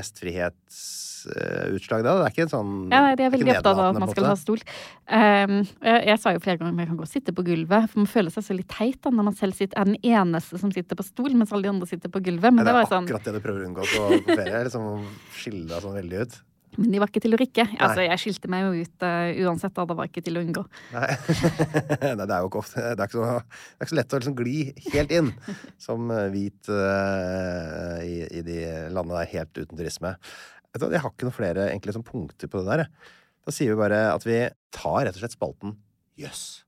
gjestfrihetsutslag, 1.26 2.04
da? 2.06 2.14
Det 2.18 2.26
er 2.26 2.34
ikke 2.34 2.44
en 2.46 2.52
sånn 2.52 2.72
Ja, 2.92 3.00
De 3.16 3.26
er 3.26 3.32
veldig 3.34 3.54
opptatt 3.56 3.72
av 3.72 3.82
at 3.90 4.00
man 4.02 4.12
skal 4.12 4.28
ha 4.30 4.36
stol. 4.40 4.62
Um, 5.06 5.56
jeg, 5.82 6.04
jeg 6.10 6.20
sa 6.22 6.34
jo 6.36 6.42
flere 6.44 6.60
ganger 6.60 6.74
at 6.76 6.84
jeg 6.84 6.92
kan 6.92 7.00
gå 7.00 7.06
og 7.08 7.12
sitte 7.12 7.34
på 7.36 7.46
gulvet, 7.46 7.90
for 7.92 8.02
man 8.04 8.12
føler 8.14 8.34
seg 8.34 8.46
så 8.48 8.56
litt 8.58 8.70
teit 8.72 9.00
da, 9.02 9.10
når 9.14 9.28
man 9.32 9.36
selv 9.38 9.58
sitter, 9.58 9.78
er 9.80 9.90
den 9.92 9.98
eneste 10.02 10.60
som 10.62 10.72
sitter 10.74 10.98
på 10.98 11.06
stol, 11.06 11.34
mens 11.34 11.52
alle 11.52 11.68
de 11.68 11.74
andre 11.74 11.90
sitter 11.90 12.12
på 12.12 12.22
gulvet. 12.24 12.48
Men 12.52 12.62
Ja, 12.62 12.70
det 12.70 12.72
det 12.72 12.78
var 12.80 12.88
er 12.88 12.94
sånn, 12.96 13.10
akkurat 13.10 13.28
det 13.28 13.36
du 13.36 13.44
prøver 13.44 13.66
å 13.66 13.68
unngå 13.72 13.90
på, 13.92 14.08
på 14.26 14.38
ferie. 14.40 14.64
Liksom 14.68 14.88
å 14.88 14.96
skille 15.36 15.68
deg 15.70 15.84
sånn 15.84 15.98
veldig 16.00 16.24
ut. 16.24 16.40
men 16.80 16.88
de 16.94 17.00
var 17.02 17.10
ikke 17.10 17.20
til 17.20 17.34
å 17.36 17.38
rikke. 17.40 17.64
Altså, 17.84 18.00
jeg 18.06 18.20
skilte 18.22 18.48
meg 18.48 18.62
jo 18.64 18.84
ut 18.86 19.04
uh, 19.04 19.28
uansett, 19.44 19.74
da. 19.76 19.84
Det 19.90 19.96
var 19.98 20.08
ikke 20.08 20.22
til 20.24 20.38
å 20.40 20.44
unngå. 20.46 20.62
Nei. 20.94 21.10
Nei, 22.16 22.24
det 22.24 22.32
er 22.32 22.38
jo 22.40 22.48
ikke 22.48 22.62
ofte 22.62 22.80
Det 22.96 23.04
er 23.04 23.10
ikke 23.10 23.18
så, 23.18 23.26
det 23.42 23.76
er 23.76 23.84
ikke 23.84 23.90
så 23.92 23.98
lett 23.98 24.14
å 24.16 24.20
liksom 24.22 24.38
gli 24.38 24.56
helt 24.94 25.12
inn 25.18 25.28
som 25.76 26.08
eh, 26.16 26.30
hvit 26.32 26.72
uh, 26.72 27.98
i, 28.06 28.16
i 28.40 28.44
de 28.46 28.56
landene 28.88 29.20
der 29.20 29.30
helt 29.34 29.60
uten 29.60 29.76
turisme. 29.82 30.14
Jeg 30.72 31.02
har 31.04 31.12
ikke 31.12 31.28
noen 31.28 31.36
flere 31.36 31.68
egentlig 31.68 31.92
sånn 31.92 32.06
punkter 32.06 32.48
på 32.48 32.62
det 32.62 32.70
der. 32.70 33.10
Da 33.44 33.52
sier 33.52 33.74
vi 33.74 33.80
bare 33.82 34.06
at 34.14 34.24
vi 34.24 34.38
tar 34.72 35.02
rett 35.04 35.16
og 35.16 35.20
slett 35.20 35.36
spalten 35.36 35.76
Jøss. 36.16 36.64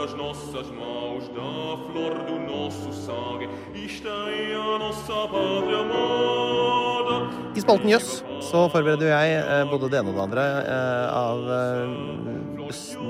Das 0.00 0.14
nossas 0.16 0.70
mãos, 0.70 1.28
da 1.28 1.76
flor 1.92 2.14
do 2.24 2.38
nosso 2.40 2.90
sangue, 2.90 3.46
é 3.76 4.54
a 4.54 4.78
nossa 4.78 5.28
pátria 5.28 5.80
amada. 5.84 7.30
I 7.54 7.60
spalten 7.60 7.90
Jøss 7.90 8.22
så 8.40 8.64
forbereder 8.72 9.06
jo 9.06 9.12
jeg 9.12 9.34
eh, 9.36 9.64
både 9.68 9.90
det 9.92 9.98
ene 10.00 10.10
og 10.10 10.16
det 10.16 10.24
andre 10.24 10.44
eh, 10.62 11.06
av 11.12 11.50
eh, 11.56 12.49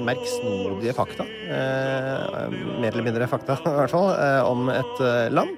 merksnodige 0.07 0.95
fakta. 0.97 1.27
Eh, 1.27 2.57
mer 2.81 2.91
eller 2.91 3.07
mindre 3.07 3.29
fakta, 3.31 3.59
i 3.67 3.77
hvert 3.79 3.95
fall, 3.95 4.11
eh, 4.15 4.43
om 4.49 4.71
et 4.73 5.03
eh, 5.07 5.31
land. 5.33 5.57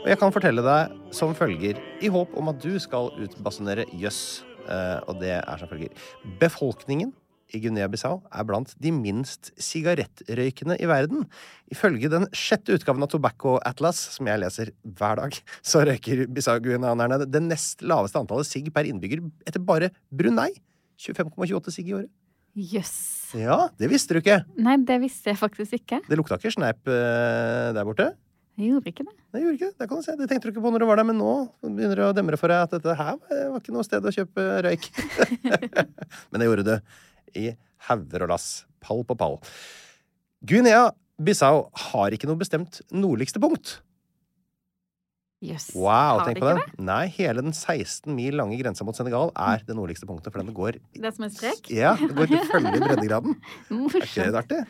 Og 0.00 0.08
jeg 0.08 0.20
kan 0.20 0.32
fortelle 0.32 0.64
deg 0.64 1.14
som 1.16 1.34
følger, 1.36 1.80
i 2.00 2.08
håp 2.12 2.36
om 2.40 2.48
at 2.52 2.60
du 2.62 2.78
skal 2.80 3.12
utbasunere 3.20 3.84
jøss. 4.00 4.42
Eh, 4.64 4.98
og 5.08 5.20
det 5.20 5.34
er 5.40 5.60
som 5.60 5.68
følger. 5.70 5.92
Befolkningen 6.40 7.12
i 7.54 7.60
Guinea-Bissau 7.62 8.20
er 8.30 8.46
blant 8.46 8.72
de 8.82 8.92
minst 8.94 9.50
sigarettrøykende 9.60 10.76
i 10.80 10.88
verden. 10.88 11.26
Ifølge 11.72 12.10
den 12.12 12.28
sjette 12.36 12.76
utgaven 12.76 13.04
av 13.04 13.10
Tobacco 13.12 13.56
Atlas, 13.66 13.98
som 14.14 14.28
jeg 14.30 14.42
leser 14.42 14.72
hver 14.84 15.20
dag, 15.20 15.36
så 15.60 15.84
røyker 15.86 16.26
Bissau-guineanerne 16.30 17.24
det 17.26 17.42
nest 17.44 17.82
laveste 17.82 18.20
antallet 18.20 18.48
sigg 18.48 18.70
per 18.74 18.88
innbygger 18.88 19.24
etter 19.48 19.62
bare 19.62 19.92
Brunei. 20.10 20.52
25,28 21.00 21.72
sigg 21.74 21.90
i 21.90 21.96
året. 21.96 22.12
Jøss. 22.60 22.96
Ja, 23.38 23.68
det 23.78 23.88
visste 23.92 24.16
du 24.16 24.20
ikke. 24.20 24.40
Nei, 24.60 24.76
det 24.86 24.98
visste 25.02 25.30
jeg 25.32 25.38
faktisk 25.40 25.78
ikke. 25.78 26.00
Det 26.08 26.18
lukta 26.18 26.38
ikke 26.38 26.52
sneip 26.52 26.90
eh, 26.90 27.70
der 27.76 27.86
borte. 27.86 28.10
Det 28.60 28.68
gjorde 28.68 28.90
ikke 28.90 29.06
det. 29.06 29.14
Det 29.32 29.40
gjorde 29.40 29.56
ikke 29.56 29.68
det. 29.70 29.76
Det 29.80 29.88
kan 29.88 30.00
du 30.00 30.04
se. 30.04 30.14
Det 30.18 30.26
tenkte 30.28 30.48
du 30.48 30.52
ikke 30.52 30.64
på 30.64 30.72
når 30.74 30.82
du 30.82 30.86
var 30.90 31.00
der, 31.00 31.06
men 31.08 31.16
nå 31.20 31.34
begynner 31.62 32.00
det 32.02 32.08
å 32.10 32.16
demre 32.16 32.38
for 32.40 32.52
deg 32.52 32.66
at 32.66 32.74
dette 32.74 32.96
her 32.98 33.20
var 33.22 33.60
ikke 33.60 33.72
noe 33.72 33.86
sted 33.86 34.04
å 34.04 34.12
kjøpe 34.12 34.46
røyk. 34.66 34.88
men 36.30 36.42
det 36.42 36.48
gjorde 36.48 36.66
du 36.66 36.74
i 37.40 37.52
hauger 37.88 38.26
og 38.26 38.34
lass. 38.34 38.48
Pall 38.84 39.04
på 39.06 39.16
pall. 39.16 39.38
Guinea-Bissau 40.50 41.68
har 41.92 42.16
ikke 42.16 42.28
noe 42.28 42.40
bestemt 42.40 42.82
nordligste 42.92 43.40
punkt. 43.40 43.78
Jøss. 45.40 45.70
Wow, 45.72 46.20
tenk 46.26 46.36
på 46.42 46.50
det. 46.52 46.66
Nei, 46.84 47.06
hele 47.16 47.40
den 47.40 47.54
16 47.56 48.12
mil 48.12 48.36
lange 48.36 48.58
grensa 48.60 48.84
mot 48.84 48.96
Senegal 48.96 49.32
er 49.32 49.62
det 49.64 49.76
nordligste 49.76 50.04
punktet, 50.08 50.34
for 50.34 50.42
den 50.42 50.52
går 50.56 50.76
Det 50.92 51.00
er 51.00 51.14
som 51.16 51.24
en 51.24 51.32
strek? 51.32 51.70
Ja, 51.72 51.94
det 51.96 52.12
går 52.18 52.28
til 52.28 52.44
følge 52.50 52.82
breddegraden. 52.84 53.38
Er 53.70 54.04
ikke 54.04 54.26
det 54.28 54.40
artig? 54.42 54.60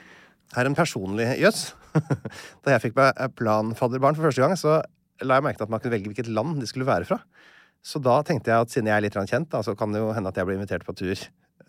Her 0.54 0.62
er 0.62 0.70
en 0.70 0.78
personlig 0.78 1.26
jøss. 1.42 1.72
Da 2.62 2.76
jeg 2.76 2.84
fikk 2.86 2.98
meg 3.00 3.18
planfadderbarn 3.38 4.18
for 4.18 4.28
første 4.28 4.44
gang, 4.44 4.54
så 4.58 4.78
la 5.26 5.40
jeg 5.40 5.48
merke 5.48 5.58
til 5.58 5.66
at 5.66 5.74
man 5.74 5.82
kunne 5.82 5.96
velge 5.96 6.12
hvilket 6.12 6.30
land 6.30 6.62
de 6.62 6.70
skulle 6.70 6.86
være 6.86 7.08
fra. 7.08 7.18
Så 7.82 7.98
da 8.02 8.20
tenkte 8.26 8.52
jeg 8.52 8.62
at 8.62 8.70
siden 8.70 8.92
jeg 8.92 8.98
er 9.00 9.06
litt 9.08 9.18
kjent, 9.18 9.50
da, 9.50 9.64
så 9.66 9.74
kan 9.74 9.90
det 9.90 10.04
jo 10.04 10.14
hende 10.14 10.30
at 10.30 10.38
jeg 10.38 10.46
blir 10.46 10.60
invitert 10.60 10.86
på 10.86 10.94
tur 10.94 11.18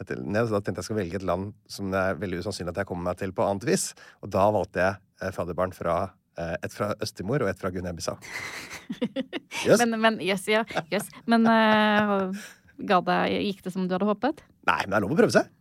til 0.06 0.24
ned. 0.26 0.45
Så 0.45 0.54
da 0.54 0.62
tenkte 0.62 0.82
jeg 0.82 0.89
skulle 0.91 1.02
velge 1.02 1.18
et 1.22 1.26
land 1.28 1.52
som 1.72 1.89
det 1.93 2.02
er 2.06 2.22
veldig 2.22 2.41
usannsynlig 2.43 2.76
at 2.76 2.84
jeg 2.84 2.89
kommer 2.89 3.10
meg 3.10 3.22
til 3.22 3.34
på 3.34 3.45
annet 3.47 3.66
vis. 3.66 3.91
Og 4.22 4.34
da 4.34 4.45
valgte 4.54 4.84
jeg 4.86 5.02
eh, 5.22 5.34
fadderbarn 5.36 5.74
fra 5.76 6.02
et 6.38 6.74
fra 6.74 6.94
Øst-Timor 7.04 7.44
og 7.44 7.50
et 7.52 7.60
fra 7.60 7.72
Guinea-Bissau. 7.74 8.16
Jøss. 9.68 9.82
Men, 9.84 9.98
men 10.02 10.22
jøss, 10.24 10.48
ja. 10.52 10.64
Jøss. 10.92 11.10
Men 11.30 11.44
uh, 11.48 12.32
det, 12.82 13.18
gikk 13.50 13.66
det 13.66 13.74
som 13.76 13.88
du 13.88 13.98
hadde 13.98 14.08
håpet? 14.08 14.42
Nei, 14.70 14.80
men 14.86 14.94
det 14.94 15.02
er 15.02 15.06
lov 15.06 15.14
å 15.16 15.20
prøve 15.20 15.36
seg. 15.36 15.52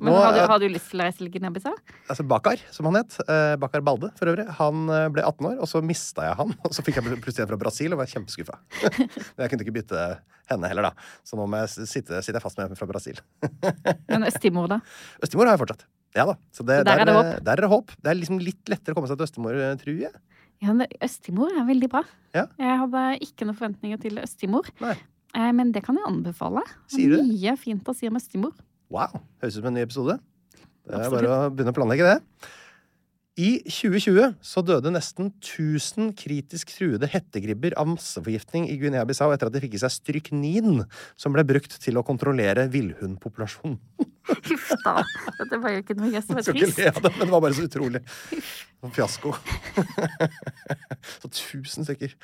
Men 0.00 0.14
Nå, 0.14 0.16
har, 0.16 0.32
du, 0.32 0.38
eh, 0.40 0.48
har 0.48 0.60
du 0.62 0.66
lyst 0.72 0.88
til 0.88 1.02
å 1.02 1.04
reise 1.04 1.20
til 1.20 1.28
Guinea-Bissau? 1.34 1.74
Altså 2.08 2.24
Bakar, 2.24 2.62
som 2.72 2.88
han 2.88 3.02
het. 3.02 3.18
Eh, 3.20 3.52
Bakar 3.60 3.82
Balde, 3.84 4.08
for 4.16 4.32
øvrig. 4.32 4.46
Han 4.56 4.88
eh, 4.88 5.08
ble 5.12 5.24
18 5.28 5.48
år, 5.50 5.58
og 5.60 5.68
så 5.68 5.82
mista 5.84 6.24
jeg 6.24 6.38
han. 6.38 6.54
Og 6.64 6.76
så 6.76 6.84
fikk 6.86 7.00
jeg 7.00 7.18
plutselig 7.20 7.44
en 7.44 7.50
fra 7.52 7.60
Brasil 7.60 7.92
og 7.92 8.00
var 8.00 8.08
kjempeskuffa. 8.08 8.56
Men 9.34 9.44
jeg 9.44 9.52
kunne 9.52 9.66
ikke 9.66 9.76
bytte 9.76 10.06
henne 10.50 10.70
heller, 10.72 10.88
da. 10.88 11.10
Så 11.26 11.36
nå 11.36 11.44
må 11.50 11.60
jeg 11.60 11.88
sitte, 11.90 12.22
sitter 12.24 12.42
fast 12.42 12.58
med 12.58 12.72
en 12.72 12.80
fra 12.80 12.88
Brasil. 12.88 13.20
Men 14.08 14.24
Øst-Timor, 14.30 14.70
da? 14.72 14.80
Østemor 15.20 15.50
har 15.50 15.58
jeg 15.58 15.64
fortsatt. 15.66 15.84
Ja 16.16 16.24
da. 16.26 16.34
Så 16.50 16.64
det, 16.66 16.80
Så 16.80 16.86
der 16.88 17.02
er 17.02 17.06
det 17.06 17.14
eh, 17.14 17.20
håp? 17.20 17.44
Der 17.46 17.52
er 17.52 17.64
det 17.64 17.70
håp. 17.70 17.92
Det 18.02 18.10
er 18.10 18.18
liksom 18.18 18.40
litt 18.42 18.72
lettere 18.72 18.94
å 18.94 18.98
komme 18.98 19.10
seg 19.10 19.20
til 19.20 19.28
Østimor 19.28 19.54
eh, 19.58 19.76
tror 19.80 20.00
jeg. 20.06 20.12
Ja, 20.60 20.74
Øst-Timor 21.06 21.54
er 21.56 21.64
veldig 21.64 21.88
bra. 21.88 22.02
Ja. 22.36 22.44
Jeg 22.60 22.80
hadde 22.82 23.02
ikke 23.24 23.46
noen 23.48 23.56
forventninger 23.56 24.00
til 24.02 24.18
Øst-Timor. 24.20 24.66
Nei. 24.82 24.96
Eh, 25.32 25.52
Men 25.56 25.70
det 25.72 25.84
kan 25.86 25.96
jeg 25.96 26.04
anbefale. 26.08 26.64
Sier 26.90 27.14
du 27.14 27.16
det? 27.20 27.28
Mye 27.30 27.54
fint 27.56 27.88
å 27.88 27.94
si 27.96 28.10
om 28.10 28.18
Øst-Timor. 28.18 28.52
Wow. 28.92 29.22
Høres 29.40 29.56
ut 29.56 29.62
som 29.62 29.70
en 29.70 29.78
ny 29.78 29.86
episode. 29.86 30.18
Det 30.84 30.96
er 30.96 31.04
Absolutt. 31.06 31.14
bare 31.22 31.36
å 31.46 31.52
begynne 31.54 31.72
å 31.72 31.78
planlegge 31.78 32.08
det. 32.10 32.18
I 33.40 33.50
2020 33.64 34.34
så 34.44 34.60
døde 34.66 34.90
nesten 34.92 35.30
1000 35.38 36.10
kritisk 36.18 36.74
truede 36.74 37.08
hettegribber 37.08 37.72
av 37.78 37.86
masseforgiftning 37.94 38.66
i 38.68 38.76
Guinea-Bissau 38.82 39.30
etter 39.32 39.48
at 39.48 39.54
de 39.54 39.62
fikk 39.62 39.78
i 39.78 39.80
seg 39.80 39.94
stryknin, 39.94 40.82
som 41.16 41.32
ble 41.32 41.46
brukt 41.48 41.78
til 41.80 41.96
å 41.96 42.04
kontrollere 42.04 42.66
villhundpopulasjonen. 42.74 43.78
Huff 44.50 44.68
da. 44.84 44.94
Dette 45.40 45.58
var 45.62 45.74
jo 45.74 45.82
ikke 45.82 45.96
noe 45.98 46.10
jeg 46.12 46.22
som 46.24 46.34
var 46.36 46.40
var 46.40 46.46
skal 46.46 46.56
ikke 46.60 46.66
trist. 46.70 46.78
le 46.78 46.88
av 46.90 47.02
det, 47.06 47.12
men 47.16 47.26
det 47.26 47.34
var 47.34 47.42
bare 47.44 47.56
så 47.58 47.66
utrolig. 47.66 48.00
En 48.84 48.94
fiasko. 48.96 49.32
så 51.22 51.30
tusen 51.30 51.84
stykker. 51.88 52.14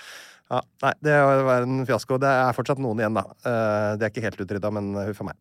Ja, 0.51 0.61
nei, 0.85 0.93
det 1.03 1.17
var 1.49 1.67
en 1.67 1.81
fiasko. 1.89 2.19
Det 2.23 2.31
er 2.31 2.55
fortsatt 2.57 2.79
noen 2.83 3.01
igjen, 3.03 3.17
da. 3.19 3.25
Eh, 3.43 3.91
Det 3.99 4.07
er 4.07 4.13
ikke 4.15 4.25
helt 4.29 4.41
utrydda, 4.47 4.71
men 4.77 4.93
huff 5.09 5.21
a 5.25 5.31
meg. 5.33 5.39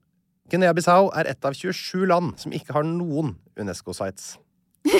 Guinea-Bissau 0.51 1.09
er 1.17 1.29
ett 1.31 1.45
av 1.47 1.55
27 1.57 2.05
land 2.09 2.35
som 2.41 2.53
ikke 2.53 2.73
har 2.75 2.83
noen 2.85 3.35
UNESCO-sites. 3.57 4.35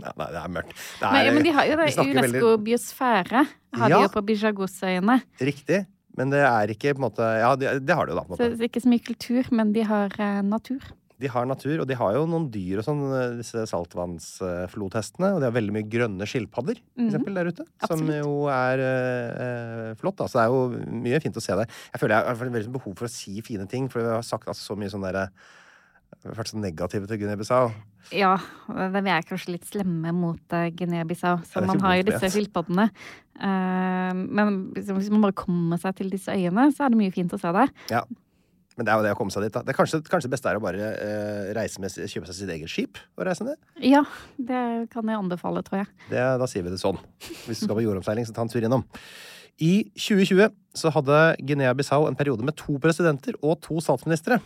Nei, 0.00 0.12
nei, 0.16 0.26
det 0.32 0.38
er 0.40 0.48
mørkt. 0.48 0.70
Det 0.96 1.04
er, 1.04 1.12
Men, 1.12 1.34
men 1.36 1.44
de 1.44 1.50
har 1.52 1.66
jo 1.68 1.74
det 1.76 1.88
UNESCO-biosfære. 2.00 3.42
Har 3.76 3.90
Ja. 3.92 3.98
de 3.98 4.06
jo 4.06 4.12
på 4.14 4.22
Bijagosøyene. 4.30 5.18
Riktig. 5.44 5.82
Men 6.20 6.32
det 6.36 6.44
er 6.44 6.74
ikke 6.76 6.92
på 6.94 7.00
en 7.00 7.06
måte 7.08 7.26
Ja, 7.40 7.54
det, 7.56 7.78
det 7.88 7.96
har 7.96 8.06
de 8.06 8.12
jo, 8.14 8.20
da. 8.20 8.36
Så 8.36 8.50
det 8.52 8.60
er 8.60 8.68
ikke 8.68 8.84
så 8.84 8.92
mye 8.92 9.06
kultur, 9.08 9.48
men 9.56 9.72
de 9.76 9.86
har 9.88 10.12
eh, 10.20 10.40
natur. 10.44 10.84
De 11.20 11.28
har 11.28 11.44
natur, 11.44 11.82
og 11.82 11.86
de 11.88 11.96
har 12.00 12.14
jo 12.16 12.22
noen 12.24 12.46
dyr 12.48 12.78
og 12.80 12.84
sånn, 12.86 13.00
eh, 13.12 13.34
disse 13.42 13.66
saltvannsflodhestene. 13.68 15.34
Og 15.34 15.42
de 15.42 15.48
har 15.48 15.52
veldig 15.56 15.74
mye 15.76 15.88
grønne 15.92 16.24
skilpadder, 16.28 16.78
for 16.80 17.02
Mhm. 17.02 17.08
eksempel, 17.10 17.34
der 17.36 17.50
ute. 17.50 17.66
Som 17.86 18.06
jo 18.08 18.46
er 18.48 18.78
eh, 18.80 19.42
eh, 19.90 19.94
flott, 20.00 20.16
da. 20.16 20.24
Så 20.24 20.38
det 20.38 20.44
er 20.46 20.52
jo 20.54 20.94
mye 21.04 21.20
fint 21.20 21.36
å 21.36 21.42
se 21.44 21.52
der. 21.56 21.66
Jeg 21.92 22.00
føler 22.00 22.16
jeg 22.16 22.24
har 22.26 22.34
veldig 22.40 22.72
behov 22.72 22.96
for 22.96 23.04
å 23.06 23.10
si 23.10 23.40
fine 23.42 23.66
ting, 23.68 23.88
for 23.88 24.00
vi 24.00 24.08
har 24.08 24.22
sagt 24.22 24.46
altså, 24.48 24.72
så 24.72 24.78
mye 24.78 24.88
sånn 24.90 25.04
derre 25.04 25.28
vært 26.28 26.52
så 26.52 26.60
negative 26.60 27.08
til 27.08 27.20
Guinea-Bissau. 27.22 27.70
Ja, 28.16 28.34
vi 28.68 29.12
er 29.12 29.26
kanskje 29.28 29.54
litt 29.54 29.68
slemme 29.68 30.12
mot 30.16 30.56
eh, 30.56 30.70
Guinea-Bissau. 30.76 31.40
Så 31.48 31.62
man 31.64 31.80
har 31.84 32.00
jo 32.00 32.08
disse 32.10 32.32
skilpaddene. 32.34 32.88
Eh, 33.40 34.10
men 34.16 34.58
hvis 34.76 35.12
man 35.12 35.28
bare 35.28 35.38
kommer 35.38 35.80
seg 35.80 35.96
til 36.00 36.10
disse 36.12 36.34
øyene, 36.34 36.68
så 36.74 36.86
er 36.86 36.92
det 36.92 37.00
mye 37.00 37.14
fint 37.14 37.32
å 37.36 37.40
se 37.40 37.54
der. 37.56 37.72
Ja. 37.92 38.04
Men 38.78 38.86
det 38.86 38.92
er 38.92 39.00
jo 39.00 39.04
det 39.04 39.12
å 39.12 39.18
komme 39.18 39.34
seg 39.34 39.44
dit, 39.44 39.52
da. 39.52 39.60
Det 39.66 39.74
kanskje, 39.76 39.98
kanskje 40.06 40.28
det 40.30 40.34
beste 40.36 40.48
er 40.48 40.56
å 40.56 40.62
bare 40.64 40.92
eh, 40.94 41.48
reise 41.56 41.82
med, 41.82 41.92
kjøpe 41.92 42.30
seg 42.30 42.38
sitt 42.38 42.52
eget 42.54 42.70
skip 42.72 43.00
og 43.18 43.26
reise 43.28 43.44
ned. 43.44 43.58
Ja, 43.84 44.04
det 44.38 44.62
kan 44.92 45.08
jeg 45.10 45.20
anbefale, 45.20 45.64
tror 45.66 45.82
jeg. 45.82 45.90
Det, 46.08 46.22
da 46.40 46.48
sier 46.48 46.64
vi 46.64 46.72
det 46.72 46.80
sånn. 46.80 47.00
Hvis 47.46 47.60
du 47.60 47.66
skal 47.66 47.76
på 47.76 47.84
jordomseiling, 47.84 48.28
så 48.28 48.36
ta 48.36 48.46
en 48.46 48.52
tur 48.52 48.64
innom. 48.64 48.86
I 49.60 49.90
2020 49.92 50.54
så 50.80 50.92
hadde 50.94 51.18
Guinea-Bissau 51.44 52.06
en 52.08 52.16
periode 52.16 52.46
med 52.46 52.56
to 52.56 52.78
presidenter 52.80 53.36
og 53.42 53.58
to 53.66 53.82
statsministre. 53.84 54.40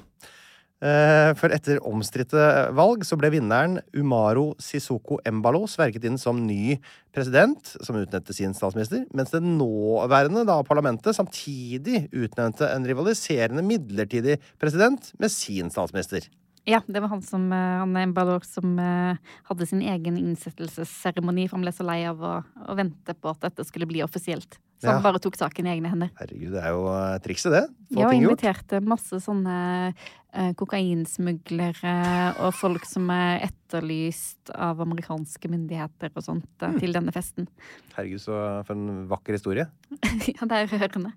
Eh, 0.83 1.31
For 1.39 1.55
etter 1.55 1.79
omstridte 1.87 2.45
valg 2.75 3.05
så 3.07 3.17
ble 3.17 3.31
vinneren 3.33 3.79
Umaro 3.95 4.51
Sissoko 4.61 5.21
Embalo 5.25 5.63
sverget 5.71 6.05
inn 6.05 6.19
som 6.21 6.43
ny 6.45 6.77
president, 7.15 7.77
som 7.81 8.01
utnevnte 8.01 8.35
sin 8.37 8.57
statsminister, 8.57 9.05
mens 9.15 9.31
det 9.33 9.41
nåværende 9.45 10.43
da, 10.49 10.59
parlamentet 10.67 11.17
samtidig 11.17 12.09
utnevnte 12.11 12.69
en 12.73 12.89
rivaliserende 12.89 13.65
midlertidig 13.65 14.41
president 14.61 15.13
med 15.23 15.33
sin 15.33 15.71
statsminister. 15.73 16.27
Ja, 16.67 16.81
det 16.89 17.01
var 17.05 17.13
han 17.13 17.23
som 17.23 17.51
eh, 17.53 17.79
han 17.81 17.97
Embalor 18.01 18.45
som 18.49 18.79
eh, 18.81 19.17
hadde 19.49 19.67
sin 19.69 19.83
egen 19.85 20.19
innsettelsesseremoni, 20.21 21.47
for 21.47 21.59
han 21.59 21.67
ble 21.69 21.75
så 21.77 21.87
lei 21.87 22.01
av 22.09 22.23
å, 22.25 22.39
å 22.43 22.77
vente 22.79 23.15
på 23.15 23.33
at 23.33 23.45
dette 23.45 23.67
skulle 23.69 23.89
bli 23.89 24.03
offisielt. 24.05 24.59
Så 24.83 24.91
Ja. 24.91 24.99
bare 25.01 25.19
tok 25.23 25.37
saken 25.39 25.67
i 25.67 25.71
egne 25.79 25.89
hender. 25.89 26.11
Herregud, 26.19 26.51
det 26.53 26.61
er 26.63 26.73
jo 26.75 26.87
eh, 26.91 27.19
trikset, 27.25 27.53
det. 27.55 27.63
Få 27.95 28.01
Ja, 28.03 28.09
ting 28.11 28.23
gjort. 28.25 28.41
inviterte 28.43 28.81
masse 28.85 29.17
sånne 29.23 29.95
eh, 30.35 30.53
kokainsmuglere 30.59 31.95
og 32.43 32.53
folk 32.57 32.85
som 32.89 33.09
er 33.15 33.47
etterlyst 33.47 34.51
av 34.55 34.81
amerikanske 34.85 35.49
myndigheter 35.49 36.11
og 36.15 36.23
sånt 36.27 36.65
eh, 36.67 36.75
til 36.83 36.93
denne 36.93 37.13
festen. 37.15 37.47
Herregud, 37.95 38.21
så 38.21 38.39
for 38.67 38.75
en 38.77 39.07
vakker 39.11 39.37
historie. 39.39 39.67
ja, 40.35 40.49
det 40.51 40.59
er 40.59 40.73
rørende. 40.75 41.13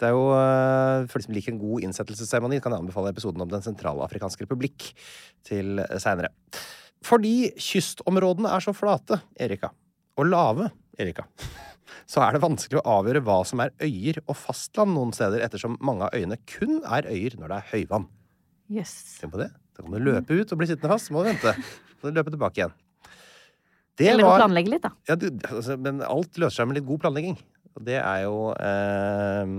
Det 0.00 0.08
er 0.08 0.16
jo, 0.16 0.24
For 1.12 1.18
de 1.20 1.26
som 1.28 1.34
liker 1.36 1.52
en 1.54 1.62
god 1.62 1.84
innsettelsesseremoni, 1.86 2.60
kan 2.64 2.72
jeg 2.74 2.82
anbefale 2.82 3.12
episoden 3.12 3.42
om 3.44 3.48
Den 3.52 3.62
sentralafrikanske 3.62 4.46
republikk 4.46 4.92
til 5.46 5.78
seinere. 6.02 6.32
Fordi 7.02 7.50
kystområdene 7.58 8.50
er 8.54 8.62
så 8.62 8.74
flate, 8.74 9.20
Erika, 9.38 9.70
og 10.18 10.26
lave, 10.30 10.70
Erika, 10.98 11.24
så 12.10 12.22
er 12.24 12.36
det 12.36 12.42
vanskelig 12.44 12.80
å 12.80 12.98
avgjøre 12.98 13.22
hva 13.26 13.38
som 13.48 13.62
er 13.64 13.72
øyer 13.82 14.20
og 14.26 14.36
fastland 14.38 14.94
noen 14.96 15.14
steder, 15.16 15.44
ettersom 15.46 15.78
mange 15.84 16.08
av 16.08 16.16
øyene 16.18 16.38
kun 16.50 16.80
er 16.82 17.08
øyer 17.10 17.38
når 17.40 17.52
det 17.52 17.58
er 17.58 17.70
høyvann. 17.72 18.08
Yes. 18.72 18.94
Tenk 19.20 19.34
på 19.34 19.42
det. 19.42 19.50
Da 19.76 19.84
kan 19.84 19.94
du 19.94 20.00
løpe 20.02 20.36
ut 20.36 20.52
og 20.52 20.60
bli 20.60 20.68
sittende 20.70 20.92
fast, 20.92 21.08
så 21.08 21.16
må 21.16 21.24
du 21.24 21.30
vente. 21.32 21.54
Så 22.00 22.10
du 22.10 22.16
løpe 22.18 22.32
tilbake 22.34 22.60
igjen. 22.62 22.72
Det 24.00 24.08
Eller 24.08 24.24
var 24.24 24.40
planlegge 24.40 24.72
litt, 24.72 24.84
da. 24.84 24.90
ja, 25.06 25.14
du, 25.20 25.28
altså, 25.52 25.76
Men 25.76 26.00
alt 26.06 26.38
løser 26.40 26.62
seg 26.62 26.70
med 26.70 26.80
litt 26.80 26.88
god 26.88 27.02
planlegging. 27.04 27.36
Og 27.76 27.84
det 27.86 27.98
er 28.00 28.24
jo 28.24 28.38
eh, 28.60 29.52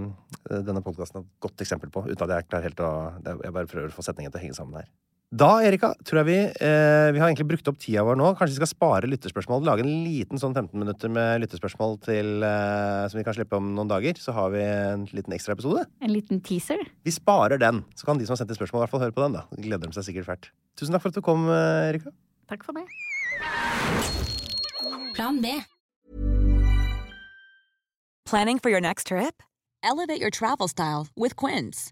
denne 0.67 0.83
podkasten 0.85 1.23
et 1.23 1.29
godt 1.41 1.63
eksempel 1.65 1.89
på, 1.93 2.03
uten 2.09 2.25
at 2.27 2.35
jeg 2.35 2.49
klarer 2.49 2.67
helt 2.69 2.83
å 2.85 2.91
Jeg 3.25 3.55
bare 3.55 3.69
prøver 3.69 3.89
å 3.89 3.95
få 3.95 4.05
setningen 4.05 4.33
til 4.33 4.41
å 4.41 4.43
henge 4.43 4.57
sammen 4.57 4.81
her. 4.81 4.89
Da, 5.33 5.47
Erika, 5.65 5.89
tror 6.05 6.19
jeg 6.21 6.27
vi 6.27 6.35
eh, 6.45 7.07
Vi 7.15 7.17
har 7.17 7.25
egentlig 7.25 7.47
brukt 7.49 7.69
opp 7.71 7.79
tida 7.81 8.03
vår 8.05 8.19
nå. 8.19 8.27
Kanskje 8.37 8.53
vi 8.53 8.59
skal 8.59 8.69
spare 8.69 9.07
lytterspørsmål? 9.09 9.63
Lage 9.65 9.81
en 9.81 10.03
liten 10.05 10.37
sånn 10.37 10.53
15 10.53 10.77
minutter 10.77 11.09
med 11.09 11.41
lytterspørsmål 11.41 11.95
til, 12.05 12.45
eh, 12.45 13.05
som 13.09 13.17
vi 13.17 13.23
kan 13.25 13.33
slippe 13.33 13.57
om 13.57 13.71
noen 13.73 13.89
dager. 13.89 14.19
Så 14.21 14.35
har 14.37 14.51
vi 14.53 14.61
en 14.61 15.07
liten 15.09 15.33
ekstra 15.33 15.55
episode. 15.57 15.87
En 16.05 16.13
liten 16.13 16.43
teaser. 16.45 16.83
Vi 17.01 17.15
sparer 17.15 17.57
den. 17.57 17.81
Så 17.97 18.05
kan 18.05 18.21
de 18.21 18.27
som 18.27 18.35
har 18.35 18.43
sendt 18.43 18.53
inn 18.53 18.59
spørsmål, 18.59 18.83
i 18.83 18.85
hvert 18.85 18.93
fall 18.93 19.05
høre 19.07 19.15
på 19.17 19.25
den. 19.25 19.39
da. 19.39 19.47
De 19.57 19.65
gleder 19.65 19.89
de 19.89 19.97
seg 19.97 20.05
sikkert 20.11 20.29
fælt. 20.29 20.51
Tusen 20.77 20.93
takk 20.93 21.01
for 21.07 21.09
at 21.09 21.17
du 21.17 21.25
kom, 21.25 21.49
eh, 21.49 21.89
Erika. 21.89 22.13
Takk 22.53 22.67
for 22.67 22.77
meg. 22.77 22.85
Plan 25.17 25.41
B. 25.41 25.63
Planning 28.29 28.59
for 28.59 28.69
your 28.69 28.81
next 28.81 29.07
trip? 29.07 29.41
Elevate 29.81 30.21
your 30.21 30.29
travel 30.29 30.67
style 30.67 31.07
with 31.17 31.35
Quince. 31.35 31.91